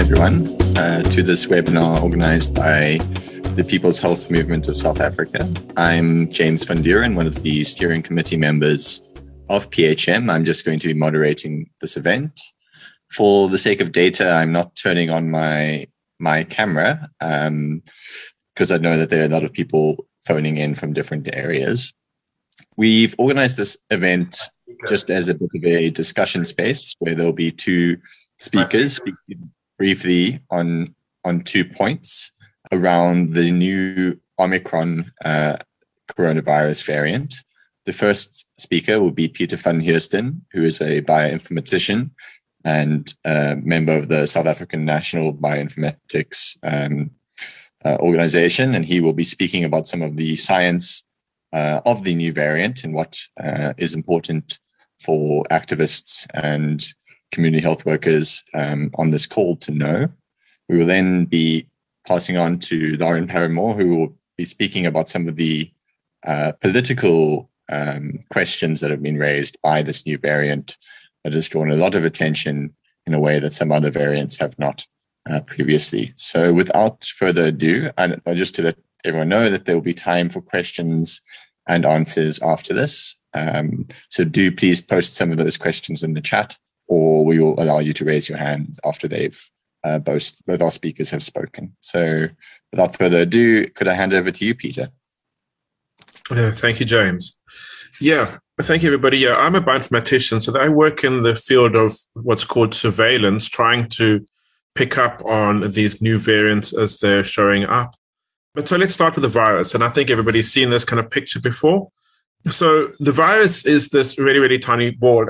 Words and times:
everyone 0.00 0.46
uh, 0.78 1.02
to 1.02 1.22
this 1.22 1.46
webinar 1.46 2.02
organized 2.02 2.54
by 2.54 2.96
the 3.54 3.62
People's 3.62 4.00
Health 4.00 4.30
Movement 4.30 4.66
of 4.66 4.74
South 4.74 4.98
Africa. 4.98 5.46
I'm 5.76 6.30
James 6.30 6.64
van 6.64 6.82
Duren, 6.82 7.16
one 7.16 7.26
of 7.26 7.42
the 7.42 7.64
steering 7.64 8.00
committee 8.00 8.38
members 8.38 9.02
of 9.50 9.68
PHM. 9.68 10.30
I'm 10.30 10.46
just 10.46 10.64
going 10.64 10.78
to 10.78 10.88
be 10.88 10.94
moderating 10.94 11.68
this 11.82 11.98
event. 11.98 12.40
For 13.12 13.50
the 13.50 13.58
sake 13.58 13.82
of 13.82 13.92
data, 13.92 14.30
I'm 14.30 14.52
not 14.52 14.74
turning 14.74 15.10
on 15.10 15.30
my 15.30 15.86
my 16.18 16.44
camera 16.44 17.06
because 17.18 18.70
um, 18.70 18.74
I 18.74 18.78
know 18.78 18.96
that 18.96 19.10
there 19.10 19.20
are 19.20 19.26
a 19.26 19.34
lot 19.36 19.44
of 19.44 19.52
people 19.52 20.06
phoning 20.24 20.56
in 20.56 20.74
from 20.74 20.94
different 20.94 21.28
areas. 21.36 21.92
We've 22.78 23.14
organized 23.18 23.58
this 23.58 23.76
event 23.90 24.38
just 24.88 25.10
as 25.10 25.28
a 25.28 25.34
bit 25.34 25.50
of 25.54 25.64
a 25.66 25.90
discussion 25.90 26.46
space 26.46 26.94
where 27.00 27.14
there'll 27.14 27.34
be 27.34 27.52
two 27.52 27.98
speakers 28.38 28.98
briefly 29.80 30.38
on 30.50 30.94
on 31.24 31.40
two 31.40 31.64
points 31.64 32.32
around 32.70 33.34
the 33.34 33.50
new 33.50 34.20
Omicron 34.38 35.10
uh, 35.24 35.56
coronavirus 36.12 36.84
variant. 36.84 37.34
The 37.86 37.94
first 37.94 38.46
speaker 38.58 39.00
will 39.00 39.16
be 39.22 39.26
Peter 39.28 39.56
van 39.56 39.80
Heusden, 39.80 40.42
who 40.52 40.64
is 40.64 40.82
a 40.82 41.00
bioinformatician 41.00 42.10
and 42.62 43.14
a 43.24 43.56
member 43.56 43.96
of 43.96 44.08
the 44.08 44.26
South 44.26 44.44
African 44.46 44.84
National 44.84 45.32
Bioinformatics 45.32 46.58
um, 46.62 47.12
uh, 47.82 47.96
Organization, 48.00 48.74
and 48.74 48.84
he 48.84 49.00
will 49.00 49.14
be 49.14 49.24
speaking 49.24 49.64
about 49.64 49.88
some 49.88 50.02
of 50.02 50.18
the 50.18 50.36
science 50.36 51.04
uh, 51.54 51.80
of 51.86 52.04
the 52.04 52.14
new 52.14 52.34
variant 52.34 52.84
and 52.84 52.92
what 52.92 53.18
uh, 53.42 53.72
is 53.78 53.94
important 53.94 54.58
for 54.98 55.44
activists 55.50 56.26
and 56.34 56.92
community 57.32 57.62
health 57.62 57.84
workers 57.86 58.44
um, 58.54 58.90
on 58.96 59.10
this 59.10 59.26
call 59.26 59.56
to 59.56 59.70
know. 59.70 60.08
We 60.68 60.78
will 60.78 60.86
then 60.86 61.24
be 61.24 61.66
passing 62.06 62.36
on 62.36 62.58
to 62.60 62.96
Lauren 62.96 63.26
Paremoer, 63.26 63.76
who 63.76 63.96
will 63.96 64.16
be 64.36 64.44
speaking 64.44 64.86
about 64.86 65.08
some 65.08 65.28
of 65.28 65.36
the 65.36 65.70
uh, 66.26 66.52
political 66.60 67.50
um, 67.70 68.20
questions 68.30 68.80
that 68.80 68.90
have 68.90 69.02
been 69.02 69.18
raised 69.18 69.56
by 69.62 69.82
this 69.82 70.04
new 70.04 70.18
variant 70.18 70.76
that 71.24 71.32
has 71.32 71.48
drawn 71.48 71.70
a 71.70 71.76
lot 71.76 71.94
of 71.94 72.04
attention 72.04 72.74
in 73.06 73.14
a 73.14 73.20
way 73.20 73.38
that 73.38 73.52
some 73.52 73.72
other 73.72 73.90
variants 73.90 74.36
have 74.38 74.58
not 74.58 74.86
uh, 75.28 75.40
previously. 75.40 76.12
So, 76.16 76.52
without 76.52 77.04
further 77.04 77.46
ado, 77.46 77.90
and 77.96 78.20
just 78.34 78.54
to 78.56 78.62
let 78.62 78.78
everyone 79.04 79.28
know 79.28 79.50
that 79.50 79.64
there 79.64 79.74
will 79.74 79.82
be 79.82 79.94
time 79.94 80.28
for 80.28 80.40
questions 80.40 81.22
and 81.68 81.86
answers 81.86 82.40
after 82.40 82.74
this. 82.74 83.16
Um, 83.34 83.86
so, 84.08 84.24
do 84.24 84.50
please 84.50 84.80
post 84.80 85.14
some 85.14 85.30
of 85.30 85.38
those 85.38 85.56
questions 85.56 86.02
in 86.02 86.14
the 86.14 86.20
chat 86.20 86.58
or 86.90 87.24
we 87.24 87.38
will 87.38 87.54
allow 87.62 87.78
you 87.78 87.92
to 87.94 88.04
raise 88.04 88.28
your 88.28 88.36
hands 88.36 88.80
after 88.84 89.06
they've 89.06 89.40
uh, 89.84 89.98
both 89.98 90.44
both 90.44 90.60
our 90.60 90.70
speakers 90.70 91.08
have 91.10 91.22
spoken. 91.22 91.74
So, 91.80 92.28
without 92.70 92.98
further 92.98 93.20
ado, 93.20 93.68
could 93.68 93.88
I 93.88 93.94
hand 93.94 94.12
over 94.12 94.30
to 94.30 94.44
you, 94.44 94.54
Peter? 94.54 94.90
Thank 96.28 96.80
you, 96.80 96.86
James. 96.86 97.36
Yeah, 98.00 98.38
thank 98.60 98.82
you, 98.82 98.88
everybody. 98.88 99.18
Yeah, 99.18 99.36
I'm 99.36 99.54
a 99.54 99.60
bioinformatician, 99.60 100.42
so 100.42 100.58
I 100.58 100.68
work 100.68 101.02
in 101.04 101.22
the 101.22 101.34
field 101.34 101.76
of 101.76 101.96
what's 102.14 102.44
called 102.44 102.74
surveillance, 102.74 103.48
trying 103.48 103.88
to 103.90 104.26
pick 104.74 104.98
up 104.98 105.22
on 105.24 105.70
these 105.70 106.02
new 106.02 106.18
variants 106.18 106.76
as 106.76 106.98
they're 106.98 107.24
showing 107.24 107.64
up. 107.64 107.94
But 108.54 108.68
so 108.68 108.76
let's 108.76 108.94
start 108.94 109.14
with 109.14 109.22
the 109.22 109.28
virus, 109.28 109.74
and 109.74 109.84
I 109.84 109.88
think 109.88 110.10
everybody's 110.10 110.52
seen 110.52 110.70
this 110.70 110.84
kind 110.84 111.00
of 111.00 111.10
picture 111.10 111.40
before. 111.40 111.90
So 112.48 112.88
the 112.98 113.12
virus 113.12 113.64
is 113.64 113.88
this 113.88 114.18
really, 114.18 114.40
really 114.40 114.58
tiny 114.58 114.90
ball 114.90 115.26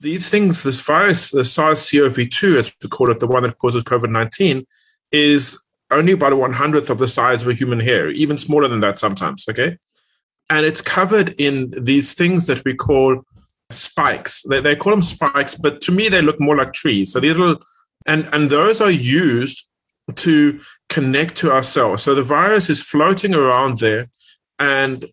these 0.00 0.28
things, 0.28 0.62
this 0.62 0.80
virus, 0.80 1.30
the 1.30 1.44
SARS-CoV-2, 1.44 2.58
as 2.58 2.72
we 2.82 2.88
call 2.88 3.10
it, 3.10 3.20
the 3.20 3.26
one 3.26 3.44
that 3.44 3.58
causes 3.58 3.84
COVID-19, 3.84 4.64
is 5.12 5.58
only 5.90 6.12
about 6.12 6.32
a 6.32 6.36
one 6.36 6.52
hundredth 6.52 6.90
of 6.90 6.98
the 6.98 7.08
size 7.08 7.42
of 7.42 7.48
a 7.48 7.54
human 7.54 7.80
hair, 7.80 8.10
even 8.10 8.36
smaller 8.38 8.68
than 8.68 8.80
that 8.80 8.98
sometimes. 8.98 9.44
Okay, 9.48 9.78
and 10.50 10.66
it's 10.66 10.80
covered 10.80 11.34
in 11.38 11.72
these 11.80 12.14
things 12.14 12.46
that 12.46 12.64
we 12.64 12.74
call 12.74 13.22
spikes. 13.70 14.42
They, 14.42 14.60
they 14.60 14.76
call 14.76 14.92
them 14.92 15.02
spikes, 15.02 15.54
but 15.54 15.80
to 15.82 15.92
me 15.92 16.08
they 16.08 16.22
look 16.22 16.40
more 16.40 16.56
like 16.56 16.72
trees. 16.72 17.12
So 17.12 17.20
these 17.20 17.36
little, 17.36 17.62
and 18.06 18.26
and 18.32 18.50
those 18.50 18.80
are 18.80 18.90
used 18.90 19.68
to 20.14 20.60
connect 20.88 21.36
to 21.36 21.52
our 21.52 21.62
cells. 21.62 22.02
So 22.02 22.14
the 22.14 22.22
virus 22.22 22.68
is 22.68 22.82
floating 22.82 23.34
around 23.34 23.78
there, 23.78 24.06
and 24.58 25.06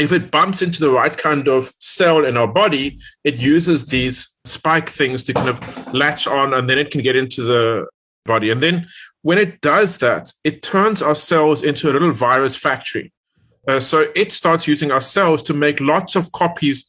if 0.00 0.12
it 0.12 0.30
bumps 0.30 0.62
into 0.62 0.80
the 0.80 0.90
right 0.90 1.16
kind 1.16 1.48
of 1.48 1.70
cell 1.78 2.24
in 2.24 2.36
our 2.36 2.48
body, 2.48 2.98
it 3.24 3.36
uses 3.36 3.86
these 3.86 4.36
spike 4.44 4.90
things 4.90 5.22
to 5.24 5.32
kind 5.32 5.48
of 5.48 5.94
latch 5.94 6.26
on 6.26 6.54
and 6.54 6.68
then 6.68 6.78
it 6.78 6.90
can 6.90 7.02
get 7.02 7.16
into 7.16 7.42
the 7.42 7.86
body. 8.24 8.50
And 8.50 8.62
then 8.62 8.86
when 9.22 9.38
it 9.38 9.60
does 9.60 9.98
that, 9.98 10.32
it 10.44 10.62
turns 10.62 11.02
our 11.02 11.14
cells 11.14 11.62
into 11.62 11.90
a 11.90 11.92
little 11.92 12.12
virus 12.12 12.56
factory. 12.56 13.12
Uh, 13.66 13.80
so 13.80 14.06
it 14.14 14.30
starts 14.32 14.66
using 14.66 14.90
our 14.90 15.00
cells 15.00 15.42
to 15.44 15.54
make 15.54 15.80
lots 15.80 16.14
of 16.14 16.30
copies 16.32 16.84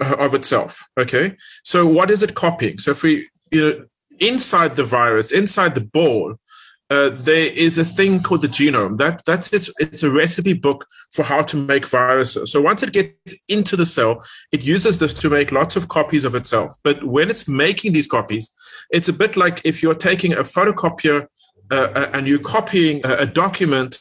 of 0.00 0.34
itself. 0.34 0.84
Okay. 0.98 1.36
So 1.64 1.86
what 1.86 2.10
is 2.10 2.22
it 2.22 2.34
copying? 2.34 2.78
So 2.78 2.92
if 2.92 3.02
we, 3.02 3.28
you 3.50 3.60
know, 3.60 3.84
inside 4.20 4.76
the 4.76 4.84
virus, 4.84 5.32
inside 5.32 5.74
the 5.74 5.80
ball, 5.80 6.36
uh, 6.90 7.10
there 7.12 7.50
is 7.50 7.78
a 7.78 7.84
thing 7.84 8.22
called 8.22 8.42
the 8.42 8.48
genome. 8.48 8.96
That 8.96 9.24
that's 9.24 9.52
it's 9.52 9.70
it's 9.78 10.02
a 10.02 10.10
recipe 10.10 10.52
book 10.52 10.86
for 11.12 11.22
how 11.24 11.42
to 11.42 11.56
make 11.56 11.86
viruses. 11.86 12.52
So 12.52 12.60
once 12.60 12.82
it 12.82 12.92
gets 12.92 13.34
into 13.48 13.76
the 13.76 13.86
cell, 13.86 14.22
it 14.52 14.62
uses 14.62 14.98
this 14.98 15.14
to 15.14 15.30
make 15.30 15.50
lots 15.50 15.76
of 15.76 15.88
copies 15.88 16.24
of 16.24 16.34
itself. 16.34 16.76
But 16.82 17.04
when 17.04 17.30
it's 17.30 17.48
making 17.48 17.92
these 17.92 18.06
copies, 18.06 18.52
it's 18.90 19.08
a 19.08 19.12
bit 19.12 19.36
like 19.36 19.62
if 19.64 19.82
you're 19.82 19.94
taking 19.94 20.34
a 20.34 20.42
photocopier 20.42 21.26
uh, 21.70 21.74
uh 21.74 22.10
and 22.12 22.28
you're 22.28 22.38
copying 22.38 23.00
a, 23.04 23.18
a 23.20 23.26
document. 23.26 24.00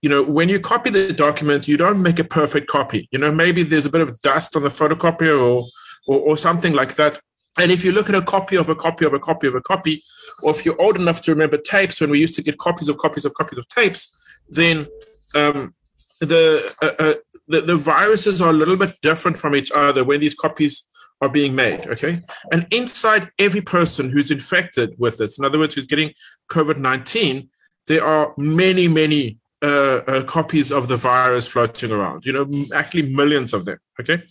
You 0.00 0.08
know, 0.08 0.24
when 0.24 0.48
you 0.48 0.58
copy 0.58 0.90
the 0.90 1.12
document, 1.12 1.68
you 1.68 1.76
don't 1.76 2.02
make 2.02 2.18
a 2.18 2.24
perfect 2.24 2.66
copy. 2.66 3.08
You 3.12 3.20
know, 3.20 3.30
maybe 3.30 3.62
there's 3.62 3.86
a 3.86 3.90
bit 3.90 4.00
of 4.00 4.20
dust 4.22 4.56
on 4.56 4.62
the 4.62 4.68
photocopier 4.68 5.40
or 5.40 5.66
or, 6.08 6.18
or 6.18 6.36
something 6.36 6.72
like 6.72 6.96
that 6.96 7.20
and 7.60 7.70
if 7.70 7.84
you 7.84 7.92
look 7.92 8.08
at 8.08 8.14
a 8.14 8.22
copy 8.22 8.56
of 8.56 8.68
a 8.68 8.74
copy 8.74 9.04
of 9.04 9.12
a 9.12 9.18
copy 9.18 9.46
of 9.46 9.54
a 9.54 9.60
copy, 9.60 10.02
or 10.42 10.52
if 10.52 10.64
you're 10.64 10.80
old 10.80 10.96
enough 10.96 11.20
to 11.22 11.32
remember 11.32 11.58
tapes 11.58 12.00
when 12.00 12.10
we 12.10 12.18
used 12.18 12.34
to 12.34 12.42
get 12.42 12.56
copies 12.58 12.88
of 12.88 12.96
copies 12.96 13.24
of 13.24 13.34
copies 13.34 13.58
of 13.58 13.68
tapes, 13.68 14.16
then 14.48 14.86
um, 15.34 15.74
the, 16.20 16.74
uh, 16.80 16.92
uh, 16.98 17.14
the 17.48 17.60
the 17.60 17.76
viruses 17.76 18.40
are 18.40 18.50
a 18.50 18.52
little 18.54 18.76
bit 18.76 18.94
different 19.02 19.36
from 19.36 19.54
each 19.54 19.70
other 19.74 20.02
when 20.04 20.20
these 20.20 20.34
copies 20.34 20.86
are 21.20 21.28
being 21.28 21.54
made. 21.54 21.86
Okay, 21.88 22.22
and 22.50 22.66
inside 22.70 23.28
every 23.38 23.60
person 23.60 24.10
who's 24.10 24.30
infected 24.30 24.94
with 24.98 25.18
this, 25.18 25.38
in 25.38 25.44
other 25.44 25.58
words, 25.58 25.74
who's 25.74 25.86
getting 25.86 26.12
COVID 26.50 26.78
nineteen, 26.78 27.50
there 27.86 28.04
are 28.04 28.32
many 28.38 28.88
many 28.88 29.38
uh, 29.62 30.00
uh, 30.06 30.24
copies 30.24 30.72
of 30.72 30.88
the 30.88 30.96
virus 30.96 31.46
floating 31.46 31.92
around. 31.92 32.24
You 32.24 32.32
know, 32.32 32.64
actually 32.74 33.14
millions 33.14 33.52
of 33.52 33.64
them. 33.66 33.78
Okay. 34.00 34.22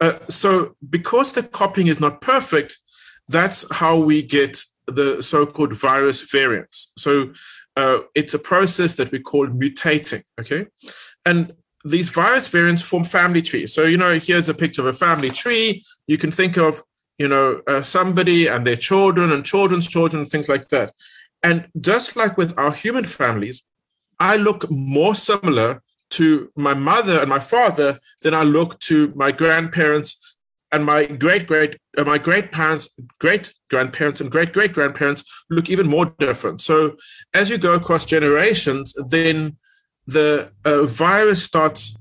Uh, 0.00 0.18
so 0.28 0.74
because 0.88 1.32
the 1.32 1.42
copying 1.42 1.88
is 1.88 2.00
not 2.00 2.20
perfect, 2.20 2.78
that's 3.28 3.64
how 3.70 3.96
we 3.96 4.22
get 4.22 4.64
the 4.86 5.22
so-called 5.22 5.76
virus 5.76 6.22
variants. 6.30 6.92
So 6.98 7.32
uh, 7.76 7.98
it's 8.14 8.34
a 8.34 8.38
process 8.38 8.94
that 8.94 9.12
we 9.12 9.20
call 9.20 9.46
mutating. 9.46 10.24
Okay, 10.40 10.66
and 11.24 11.52
these 11.84 12.10
virus 12.10 12.48
variants 12.48 12.82
form 12.82 13.04
family 13.04 13.42
trees. 13.42 13.72
So 13.72 13.84
you 13.84 13.96
know, 13.96 14.18
here's 14.18 14.48
a 14.48 14.54
picture 14.54 14.82
of 14.82 14.88
a 14.88 14.98
family 14.98 15.30
tree. 15.30 15.84
You 16.06 16.18
can 16.18 16.32
think 16.32 16.56
of 16.56 16.82
you 17.18 17.28
know 17.28 17.62
uh, 17.66 17.82
somebody 17.82 18.46
and 18.48 18.66
their 18.66 18.76
children 18.76 19.32
and 19.32 19.44
children's 19.44 19.88
children, 19.88 20.26
things 20.26 20.48
like 20.48 20.68
that. 20.68 20.92
And 21.42 21.68
just 21.80 22.16
like 22.16 22.36
with 22.36 22.58
our 22.58 22.72
human 22.72 23.04
families, 23.04 23.62
I 24.18 24.36
look 24.36 24.70
more 24.70 25.14
similar 25.14 25.82
to 26.10 26.50
my 26.56 26.74
mother 26.74 27.20
and 27.20 27.28
my 27.28 27.40
father 27.40 27.98
than 28.22 28.34
I 28.34 28.42
look 28.42 28.78
to 28.80 29.12
my 29.14 29.32
grandparents 29.32 30.16
and 30.72 30.84
my 30.84 31.06
great 31.06 31.46
great 31.46 31.76
uh, 31.98 32.04
my 32.04 32.18
great 32.18 32.52
parents 32.52 32.88
great 33.18 33.52
grandparents 33.68 34.20
and 34.20 34.30
great 34.30 34.52
great 34.52 34.72
grandparents 34.72 35.24
look 35.50 35.68
even 35.68 35.88
more 35.88 36.14
different. 36.18 36.60
So 36.60 36.96
as 37.34 37.50
you 37.50 37.58
go 37.58 37.74
across 37.74 38.04
generations 38.06 38.94
then 39.08 39.56
the 40.06 40.50
uh, 40.64 40.84
virus 40.84 41.42
starts 41.42 41.96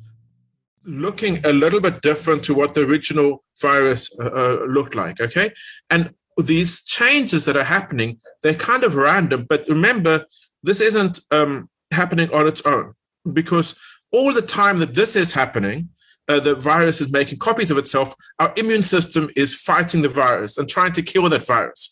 looking 0.85 1.45
a 1.45 1.53
little 1.53 1.79
bit 1.79 2.01
different 2.01 2.43
to 2.43 2.53
what 2.53 2.73
the 2.73 2.81
original 2.81 3.43
virus 3.61 4.09
uh, 4.19 4.25
uh, 4.25 4.65
looked 4.67 4.95
like 4.95 5.19
okay? 5.19 5.51
And 5.89 6.13
these 6.37 6.83
changes 6.83 7.45
that 7.45 7.57
are 7.57 7.65
happening 7.65 8.17
they're 8.41 8.53
kind 8.53 8.83
of 8.83 8.95
random 8.95 9.45
but 9.49 9.67
remember 9.67 10.25
this 10.63 10.79
isn't 10.79 11.19
um, 11.31 11.69
happening 11.91 12.31
on 12.33 12.47
its 12.47 12.61
own 12.65 12.93
because 13.33 13.75
all 14.11 14.33
the 14.33 14.41
time 14.41 14.79
that 14.79 14.95
this 14.95 15.15
is 15.15 15.33
happening, 15.33 15.89
uh, 16.27 16.39
the 16.39 16.55
virus 16.55 17.01
is 17.01 17.11
making 17.11 17.39
copies 17.39 17.71
of 17.71 17.77
itself, 17.77 18.13
our 18.39 18.53
immune 18.55 18.83
system 18.83 19.29
is 19.35 19.55
fighting 19.55 20.01
the 20.01 20.09
virus 20.09 20.57
and 20.57 20.69
trying 20.69 20.93
to 20.93 21.01
kill 21.01 21.27
that 21.29 21.45
virus. 21.45 21.91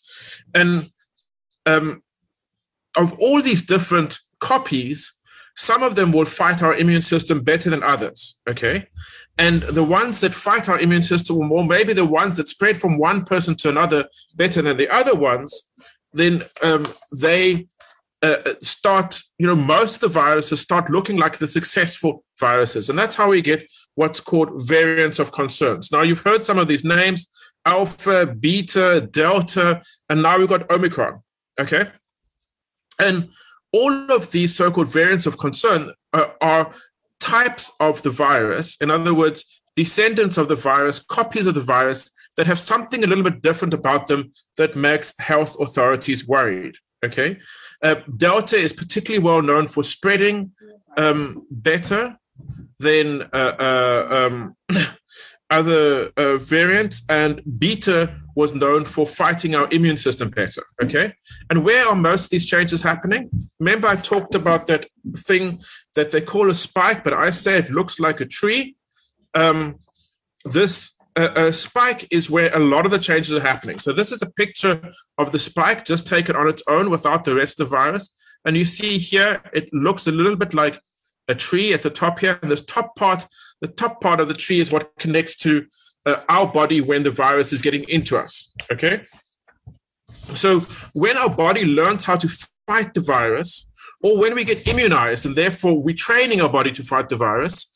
And 0.54 0.90
um, 1.66 2.02
of 2.96 3.18
all 3.18 3.42
these 3.42 3.62
different 3.62 4.20
copies, 4.40 5.12
some 5.56 5.82
of 5.82 5.96
them 5.96 6.12
will 6.12 6.24
fight 6.24 6.62
our 6.62 6.74
immune 6.74 7.02
system 7.02 7.42
better 7.42 7.68
than 7.68 7.82
others. 7.82 8.38
Okay. 8.48 8.86
And 9.38 9.62
the 9.62 9.82
ones 9.82 10.20
that 10.20 10.34
fight 10.34 10.68
our 10.68 10.78
immune 10.78 11.02
system, 11.02 11.36
more, 11.48 11.64
maybe 11.64 11.92
the 11.92 12.04
ones 12.04 12.36
that 12.36 12.48
spread 12.48 12.76
from 12.76 12.96
one 12.96 13.24
person 13.24 13.56
to 13.56 13.68
another 13.68 14.08
better 14.36 14.62
than 14.62 14.76
the 14.76 14.88
other 14.88 15.16
ones, 15.16 15.62
then 16.12 16.42
um, 16.62 16.86
they 17.16 17.66
uh, 18.22 18.36
start, 18.60 19.20
you 19.38 19.46
know, 19.46 19.56
most 19.56 19.96
of 19.96 20.00
the 20.00 20.08
viruses 20.08 20.60
start 20.60 20.90
looking 20.90 21.16
like 21.16 21.38
the 21.38 21.48
successful 21.48 22.24
viruses. 22.38 22.90
And 22.90 22.98
that's 22.98 23.14
how 23.14 23.30
we 23.30 23.42
get 23.42 23.68
what's 23.94 24.20
called 24.20 24.50
variants 24.66 25.18
of 25.18 25.32
concerns. 25.32 25.90
Now, 25.92 26.02
you've 26.02 26.20
heard 26.20 26.44
some 26.44 26.58
of 26.58 26.68
these 26.68 26.84
names 26.84 27.28
alpha, 27.66 28.26
beta, 28.26 29.06
delta, 29.10 29.82
and 30.08 30.22
now 30.22 30.38
we've 30.38 30.48
got 30.48 30.70
Omicron. 30.70 31.20
Okay. 31.60 31.86
And 32.98 33.28
all 33.72 34.10
of 34.10 34.30
these 34.30 34.54
so 34.54 34.70
called 34.70 34.88
variants 34.88 35.26
of 35.26 35.38
concern 35.38 35.92
uh, 36.12 36.28
are 36.40 36.72
types 37.20 37.70
of 37.78 38.02
the 38.02 38.10
virus. 38.10 38.76
In 38.80 38.90
other 38.90 39.14
words, 39.14 39.44
descendants 39.76 40.38
of 40.38 40.48
the 40.48 40.56
virus, 40.56 41.00
copies 41.00 41.46
of 41.46 41.54
the 41.54 41.60
virus 41.60 42.10
that 42.36 42.46
have 42.46 42.58
something 42.58 43.04
a 43.04 43.06
little 43.06 43.24
bit 43.24 43.42
different 43.42 43.74
about 43.74 44.08
them 44.08 44.32
that 44.56 44.74
makes 44.74 45.14
health 45.18 45.56
authorities 45.60 46.26
worried. 46.26 46.76
Okay. 47.04 47.38
Uh, 47.82 47.96
Delta 48.16 48.56
is 48.56 48.72
particularly 48.72 49.24
well 49.24 49.42
known 49.42 49.66
for 49.66 49.82
spreading 49.82 50.52
um, 50.96 51.46
better 51.50 52.18
than 52.78 53.22
uh, 53.32 53.54
uh, 53.58 54.28
um, 54.30 54.56
other 55.50 56.10
uh, 56.16 56.36
variants, 56.38 57.02
and 57.08 57.40
beta 57.58 58.14
was 58.34 58.54
known 58.54 58.84
for 58.84 59.06
fighting 59.06 59.54
our 59.54 59.68
immune 59.72 59.96
system 59.96 60.30
better. 60.30 60.62
Okay, 60.82 61.12
and 61.50 61.64
where 61.64 61.86
are 61.86 61.96
most 61.96 62.24
of 62.24 62.30
these 62.30 62.46
changes 62.46 62.82
happening? 62.82 63.30
Remember, 63.58 63.88
I 63.88 63.96
talked 63.96 64.34
about 64.34 64.66
that 64.66 64.86
thing 65.16 65.60
that 65.94 66.10
they 66.10 66.20
call 66.20 66.50
a 66.50 66.54
spike, 66.54 67.04
but 67.04 67.12
I 67.12 67.30
say 67.30 67.58
it 67.58 67.70
looks 67.70 67.98
like 67.98 68.20
a 68.20 68.26
tree. 68.26 68.76
Um, 69.34 69.76
this 70.44 70.97
uh, 71.18 71.52
spike 71.52 72.06
is 72.10 72.30
where 72.30 72.54
a 72.54 72.58
lot 72.58 72.84
of 72.84 72.92
the 72.92 72.98
changes 72.98 73.36
are 73.36 73.40
happening. 73.40 73.78
So 73.78 73.92
this 73.92 74.12
is 74.12 74.22
a 74.22 74.30
picture 74.30 74.92
of 75.16 75.32
the 75.32 75.38
spike 75.38 75.84
just 75.84 76.06
taken 76.06 76.36
on 76.36 76.48
its 76.48 76.62
own 76.68 76.90
without 76.90 77.24
the 77.24 77.34
rest 77.34 77.58
of 77.58 77.68
the 77.68 77.76
virus. 77.76 78.10
And 78.44 78.56
you 78.56 78.64
see 78.64 78.98
here, 78.98 79.42
it 79.52 79.72
looks 79.72 80.06
a 80.06 80.12
little 80.12 80.36
bit 80.36 80.54
like 80.54 80.80
a 81.26 81.34
tree 81.34 81.72
at 81.72 81.82
the 81.82 81.90
top 81.90 82.20
here. 82.20 82.38
And 82.40 82.50
this 82.50 82.62
top 82.62 82.94
part, 82.96 83.26
the 83.60 83.68
top 83.68 84.00
part 84.00 84.20
of 84.20 84.28
the 84.28 84.34
tree 84.34 84.60
is 84.60 84.70
what 84.70 84.92
connects 84.98 85.36
to 85.36 85.66
uh, 86.06 86.22
our 86.28 86.46
body 86.46 86.80
when 86.80 87.02
the 87.02 87.10
virus 87.10 87.52
is 87.52 87.60
getting 87.60 87.84
into 87.88 88.16
us. 88.16 88.52
Okay. 88.72 89.02
So 90.34 90.60
when 90.92 91.16
our 91.18 91.30
body 91.30 91.64
learns 91.64 92.04
how 92.04 92.16
to 92.16 92.28
fight 92.66 92.94
the 92.94 93.00
virus, 93.00 93.66
or 94.02 94.18
when 94.20 94.34
we 94.34 94.44
get 94.44 94.66
immunized 94.68 95.26
and 95.26 95.34
therefore 95.34 95.82
we're 95.82 95.94
training 95.94 96.40
our 96.40 96.48
body 96.48 96.70
to 96.72 96.84
fight 96.84 97.08
the 97.08 97.16
virus, 97.16 97.66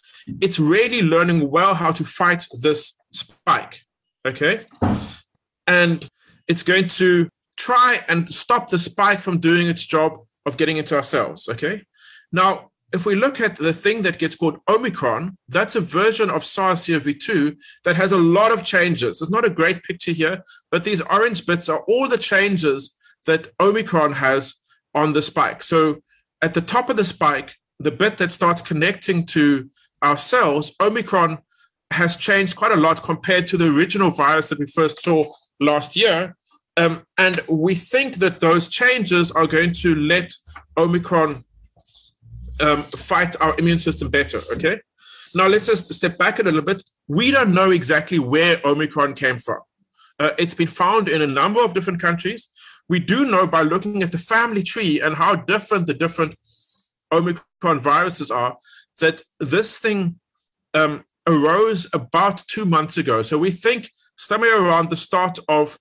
it's 0.40 0.58
really 0.58 1.02
learning 1.02 1.50
well 1.50 1.74
how 1.74 1.90
to 1.92 2.04
fight 2.04 2.46
this 2.60 2.94
spike. 3.12 3.82
Okay. 4.26 4.60
And 5.66 6.08
it's 6.48 6.62
going 6.62 6.88
to 6.88 7.28
try 7.56 7.98
and 8.08 8.28
stop 8.28 8.68
the 8.68 8.78
spike 8.78 9.20
from 9.20 9.38
doing 9.38 9.68
its 9.68 9.86
job 9.86 10.18
of 10.46 10.56
getting 10.56 10.76
into 10.76 10.96
our 10.96 11.02
cells. 11.02 11.48
Okay. 11.48 11.82
Now, 12.32 12.70
if 12.92 13.06
we 13.06 13.14
look 13.14 13.40
at 13.40 13.56
the 13.56 13.72
thing 13.72 14.02
that 14.02 14.18
gets 14.18 14.36
called 14.36 14.58
Omicron, 14.68 15.36
that's 15.48 15.76
a 15.76 15.80
version 15.80 16.28
of 16.28 16.44
SARS 16.44 16.86
CoV 16.86 17.18
2 17.18 17.56
that 17.84 17.96
has 17.96 18.12
a 18.12 18.18
lot 18.18 18.52
of 18.52 18.64
changes. 18.64 19.22
It's 19.22 19.30
not 19.30 19.46
a 19.46 19.50
great 19.50 19.82
picture 19.82 20.12
here, 20.12 20.44
but 20.70 20.84
these 20.84 21.00
orange 21.00 21.46
bits 21.46 21.68
are 21.68 21.80
all 21.88 22.06
the 22.06 22.18
changes 22.18 22.94
that 23.24 23.48
Omicron 23.60 24.12
has 24.14 24.54
on 24.94 25.14
the 25.14 25.22
spike. 25.22 25.62
So 25.62 26.02
at 26.42 26.54
the 26.54 26.60
top 26.60 26.90
of 26.90 26.96
the 26.96 27.04
spike, 27.04 27.54
the 27.78 27.90
bit 27.90 28.18
that 28.18 28.32
starts 28.32 28.60
connecting 28.60 29.24
to 29.26 29.70
our 30.02 30.16
cells, 30.16 30.74
Omicron 30.80 31.38
has 31.92 32.16
changed 32.16 32.56
quite 32.56 32.72
a 32.72 32.76
lot 32.76 33.02
compared 33.02 33.46
to 33.48 33.56
the 33.56 33.68
original 33.68 34.10
virus 34.10 34.48
that 34.48 34.58
we 34.58 34.66
first 34.66 35.02
saw 35.02 35.24
last 35.60 35.96
year. 35.96 36.36
Um, 36.76 37.04
and 37.18 37.40
we 37.48 37.74
think 37.74 38.16
that 38.16 38.40
those 38.40 38.68
changes 38.68 39.30
are 39.32 39.46
going 39.46 39.72
to 39.74 39.94
let 39.94 40.32
Omicron 40.76 41.44
um, 42.60 42.82
fight 42.84 43.36
our 43.40 43.54
immune 43.58 43.78
system 43.78 44.08
better. 44.08 44.40
Okay. 44.52 44.80
Now 45.34 45.46
let's 45.46 45.66
just 45.66 45.92
step 45.92 46.18
back 46.18 46.38
a 46.38 46.42
little 46.42 46.62
bit. 46.62 46.82
We 47.08 47.30
don't 47.30 47.54
know 47.54 47.70
exactly 47.70 48.18
where 48.18 48.60
Omicron 48.64 49.14
came 49.14 49.38
from. 49.38 49.60
Uh, 50.18 50.30
it's 50.38 50.54
been 50.54 50.68
found 50.68 51.08
in 51.08 51.22
a 51.22 51.26
number 51.26 51.62
of 51.64 51.74
different 51.74 52.00
countries. 52.00 52.48
We 52.88 53.00
do 53.00 53.24
know 53.24 53.46
by 53.46 53.62
looking 53.62 54.02
at 54.02 54.12
the 54.12 54.18
family 54.18 54.62
tree 54.62 55.00
and 55.00 55.14
how 55.14 55.36
different 55.36 55.86
the 55.86 55.94
different 55.94 56.36
Omicron 57.10 57.80
viruses 57.80 58.30
are 58.30 58.56
that 59.00 59.22
this 59.40 59.78
thing 59.78 60.18
um, 60.74 61.04
arose 61.26 61.86
about 61.92 62.42
two 62.46 62.64
months 62.64 62.96
ago. 62.96 63.22
So 63.22 63.38
we 63.38 63.50
think 63.50 63.90
somewhere 64.16 64.62
around 64.62 64.90
the 64.90 64.96
start 64.96 65.38
of 65.48 65.78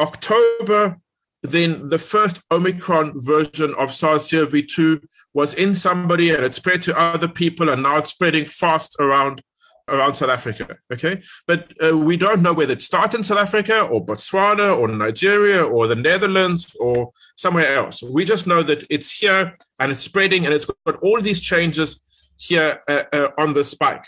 October, 0.00 0.98
then 1.42 1.88
the 1.88 1.98
first 1.98 2.40
Omicron 2.50 3.12
version 3.16 3.74
of 3.78 3.94
SARS 3.94 4.30
CoV 4.30 4.66
2 4.66 5.00
was 5.34 5.54
in 5.54 5.74
somebody 5.74 6.30
and 6.30 6.44
it 6.44 6.54
spread 6.54 6.82
to 6.82 6.98
other 6.98 7.28
people, 7.28 7.68
and 7.68 7.82
now 7.82 7.98
it's 7.98 8.10
spreading 8.10 8.46
fast 8.46 8.96
around. 8.98 9.42
Around 9.86 10.14
South 10.14 10.30
Africa, 10.30 10.78
okay, 10.90 11.20
but 11.46 11.70
uh, 11.84 11.94
we 11.94 12.16
don't 12.16 12.40
know 12.40 12.54
whether 12.54 12.72
it 12.72 12.80
started 12.80 13.18
in 13.18 13.22
South 13.22 13.36
Africa 13.36 13.82
or 13.82 14.02
Botswana 14.02 14.74
or 14.74 14.88
Nigeria 14.88 15.62
or 15.62 15.86
the 15.86 15.94
Netherlands 15.94 16.74
or 16.80 17.12
somewhere 17.36 17.76
else. 17.76 18.02
We 18.02 18.24
just 18.24 18.46
know 18.46 18.62
that 18.62 18.86
it's 18.88 19.10
here 19.10 19.58
and 19.78 19.92
it's 19.92 20.00
spreading 20.00 20.46
and 20.46 20.54
it's 20.54 20.64
got 20.64 20.96
all 21.02 21.20
these 21.20 21.38
changes 21.38 22.00
here 22.38 22.80
uh, 22.88 23.02
uh, 23.12 23.28
on 23.36 23.52
the 23.52 23.62
spike. 23.62 24.04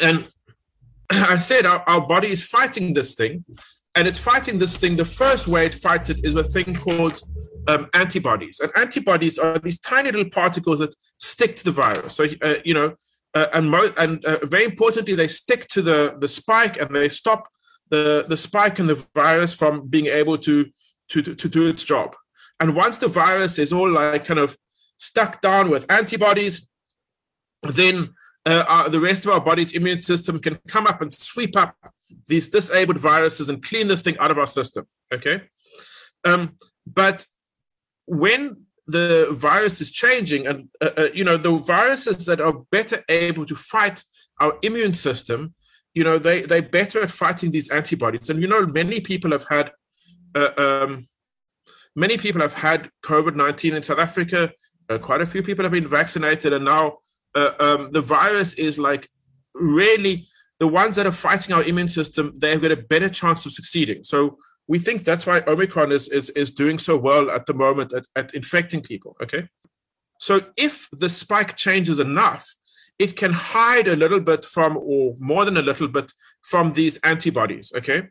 And 0.00 0.26
I 1.10 1.36
said 1.36 1.66
our, 1.66 1.82
our 1.86 2.06
body 2.06 2.28
is 2.28 2.42
fighting 2.42 2.94
this 2.94 3.14
thing, 3.14 3.44
and 3.94 4.08
it's 4.08 4.18
fighting 4.18 4.58
this 4.58 4.76
thing. 4.76 4.96
The 4.96 5.04
first 5.04 5.48
way 5.48 5.66
it 5.66 5.74
fights 5.74 6.10
it 6.10 6.24
is 6.24 6.34
a 6.34 6.44
thing 6.44 6.74
called 6.74 7.20
um, 7.68 7.88
antibodies. 7.94 8.60
And 8.60 8.70
antibodies 8.76 9.38
are 9.38 9.58
these 9.58 9.78
tiny 9.78 10.10
little 10.10 10.30
particles 10.30 10.80
that 10.80 10.94
stick 11.18 11.56
to 11.56 11.64
the 11.64 11.72
virus. 11.72 12.14
So, 12.14 12.26
uh, 12.42 12.54
you 12.64 12.74
know, 12.74 12.94
uh, 13.34 13.46
and, 13.52 13.70
mo- 13.70 13.92
and 13.98 14.24
uh, 14.24 14.38
very 14.44 14.64
importantly, 14.64 15.14
they 15.14 15.28
stick 15.28 15.66
to 15.68 15.82
the, 15.82 16.16
the 16.20 16.28
spike 16.28 16.76
and 16.76 16.94
they 16.94 17.08
stop 17.08 17.48
the, 17.90 18.24
the 18.28 18.36
spike 18.36 18.78
and 18.78 18.88
the 18.88 19.04
virus 19.14 19.54
from 19.54 19.86
being 19.88 20.06
able 20.06 20.38
to, 20.38 20.66
to, 21.08 21.22
to 21.22 21.48
do 21.48 21.66
its 21.66 21.84
job. 21.84 22.14
And 22.60 22.76
once 22.76 22.98
the 22.98 23.08
virus 23.08 23.58
is 23.58 23.72
all 23.72 23.90
like 23.90 24.24
kind 24.24 24.40
of 24.40 24.56
stuck 24.98 25.40
down 25.40 25.68
with 25.68 25.90
antibodies, 25.90 26.68
then 27.62 28.14
uh, 28.46 28.64
our, 28.68 28.88
the 28.88 29.00
rest 29.00 29.24
of 29.24 29.32
our 29.32 29.40
body's 29.40 29.72
immune 29.72 30.02
system 30.02 30.38
can 30.38 30.58
come 30.68 30.86
up 30.86 31.00
and 31.00 31.12
sweep 31.12 31.56
up 31.56 31.74
these 32.26 32.48
disabled 32.48 32.98
viruses 32.98 33.48
and 33.48 33.62
clean 33.62 33.88
this 33.88 34.02
thing 34.02 34.16
out 34.18 34.30
of 34.30 34.38
our 34.38 34.46
system. 34.46 34.86
Okay. 35.12 35.42
Um, 36.24 36.56
but 36.86 37.24
when 38.06 38.66
the 38.86 39.28
virus 39.30 39.80
is 39.80 39.90
changing, 39.90 40.46
and 40.46 40.68
uh, 40.80 40.90
uh, 40.96 41.08
you 41.14 41.24
know, 41.24 41.36
the 41.36 41.56
viruses 41.56 42.26
that 42.26 42.40
are 42.40 42.64
better 42.70 43.02
able 43.08 43.46
to 43.46 43.54
fight 43.54 44.02
our 44.40 44.58
immune 44.62 44.94
system, 44.94 45.54
you 45.94 46.04
know, 46.04 46.18
they 46.18 46.42
they're 46.42 46.62
better 46.62 47.02
at 47.02 47.10
fighting 47.10 47.50
these 47.50 47.70
antibodies. 47.70 48.28
And 48.28 48.42
you 48.42 48.48
know, 48.48 48.66
many 48.66 49.00
people 49.00 49.30
have 49.30 49.46
had. 49.48 49.72
Uh, 50.34 50.50
um, 50.58 51.06
many 51.94 52.18
people 52.18 52.40
have 52.40 52.54
had 52.54 52.90
COVID 53.04 53.36
19 53.36 53.76
in 53.76 53.82
South 53.82 54.00
Africa. 54.00 54.52
Uh, 54.90 54.98
quite 54.98 55.20
a 55.20 55.26
few 55.26 55.42
people 55.42 55.64
have 55.64 55.72
been 55.72 55.88
vaccinated, 55.88 56.52
and 56.52 56.64
now 56.64 56.98
uh, 57.34 57.52
um, 57.58 57.90
the 57.92 58.00
virus 58.00 58.54
is 58.54 58.78
like 58.78 59.08
really 59.54 60.26
the 60.60 60.68
ones 60.68 60.96
that 60.96 61.06
are 61.06 61.12
fighting 61.12 61.54
our 61.54 61.64
immune 61.64 61.88
system, 61.88 62.32
they've 62.38 62.62
got 62.62 62.70
a 62.70 62.76
better 62.76 63.08
chance 63.08 63.44
of 63.44 63.52
succeeding. 63.52 64.04
So 64.04 64.38
we 64.66 64.78
think 64.78 65.04
that's 65.04 65.26
why 65.26 65.42
Omicron 65.46 65.92
is, 65.92 66.08
is, 66.08 66.30
is 66.30 66.52
doing 66.52 66.78
so 66.78 66.96
well 66.96 67.30
at 67.30 67.46
the 67.46 67.54
moment 67.54 67.92
at, 67.92 68.06
at 68.16 68.34
infecting 68.34 68.80
people. 68.80 69.16
Okay. 69.22 69.48
So 70.18 70.40
if 70.56 70.88
the 70.92 71.08
spike 71.08 71.56
changes 71.56 71.98
enough, 71.98 72.54
it 72.98 73.16
can 73.16 73.32
hide 73.32 73.88
a 73.88 73.96
little 73.96 74.20
bit 74.20 74.44
from, 74.44 74.76
or 74.76 75.16
more 75.18 75.44
than 75.44 75.56
a 75.56 75.62
little 75.62 75.88
bit, 75.88 76.12
from 76.42 76.72
these 76.72 76.98
antibodies. 76.98 77.72
Okay. 77.76 78.08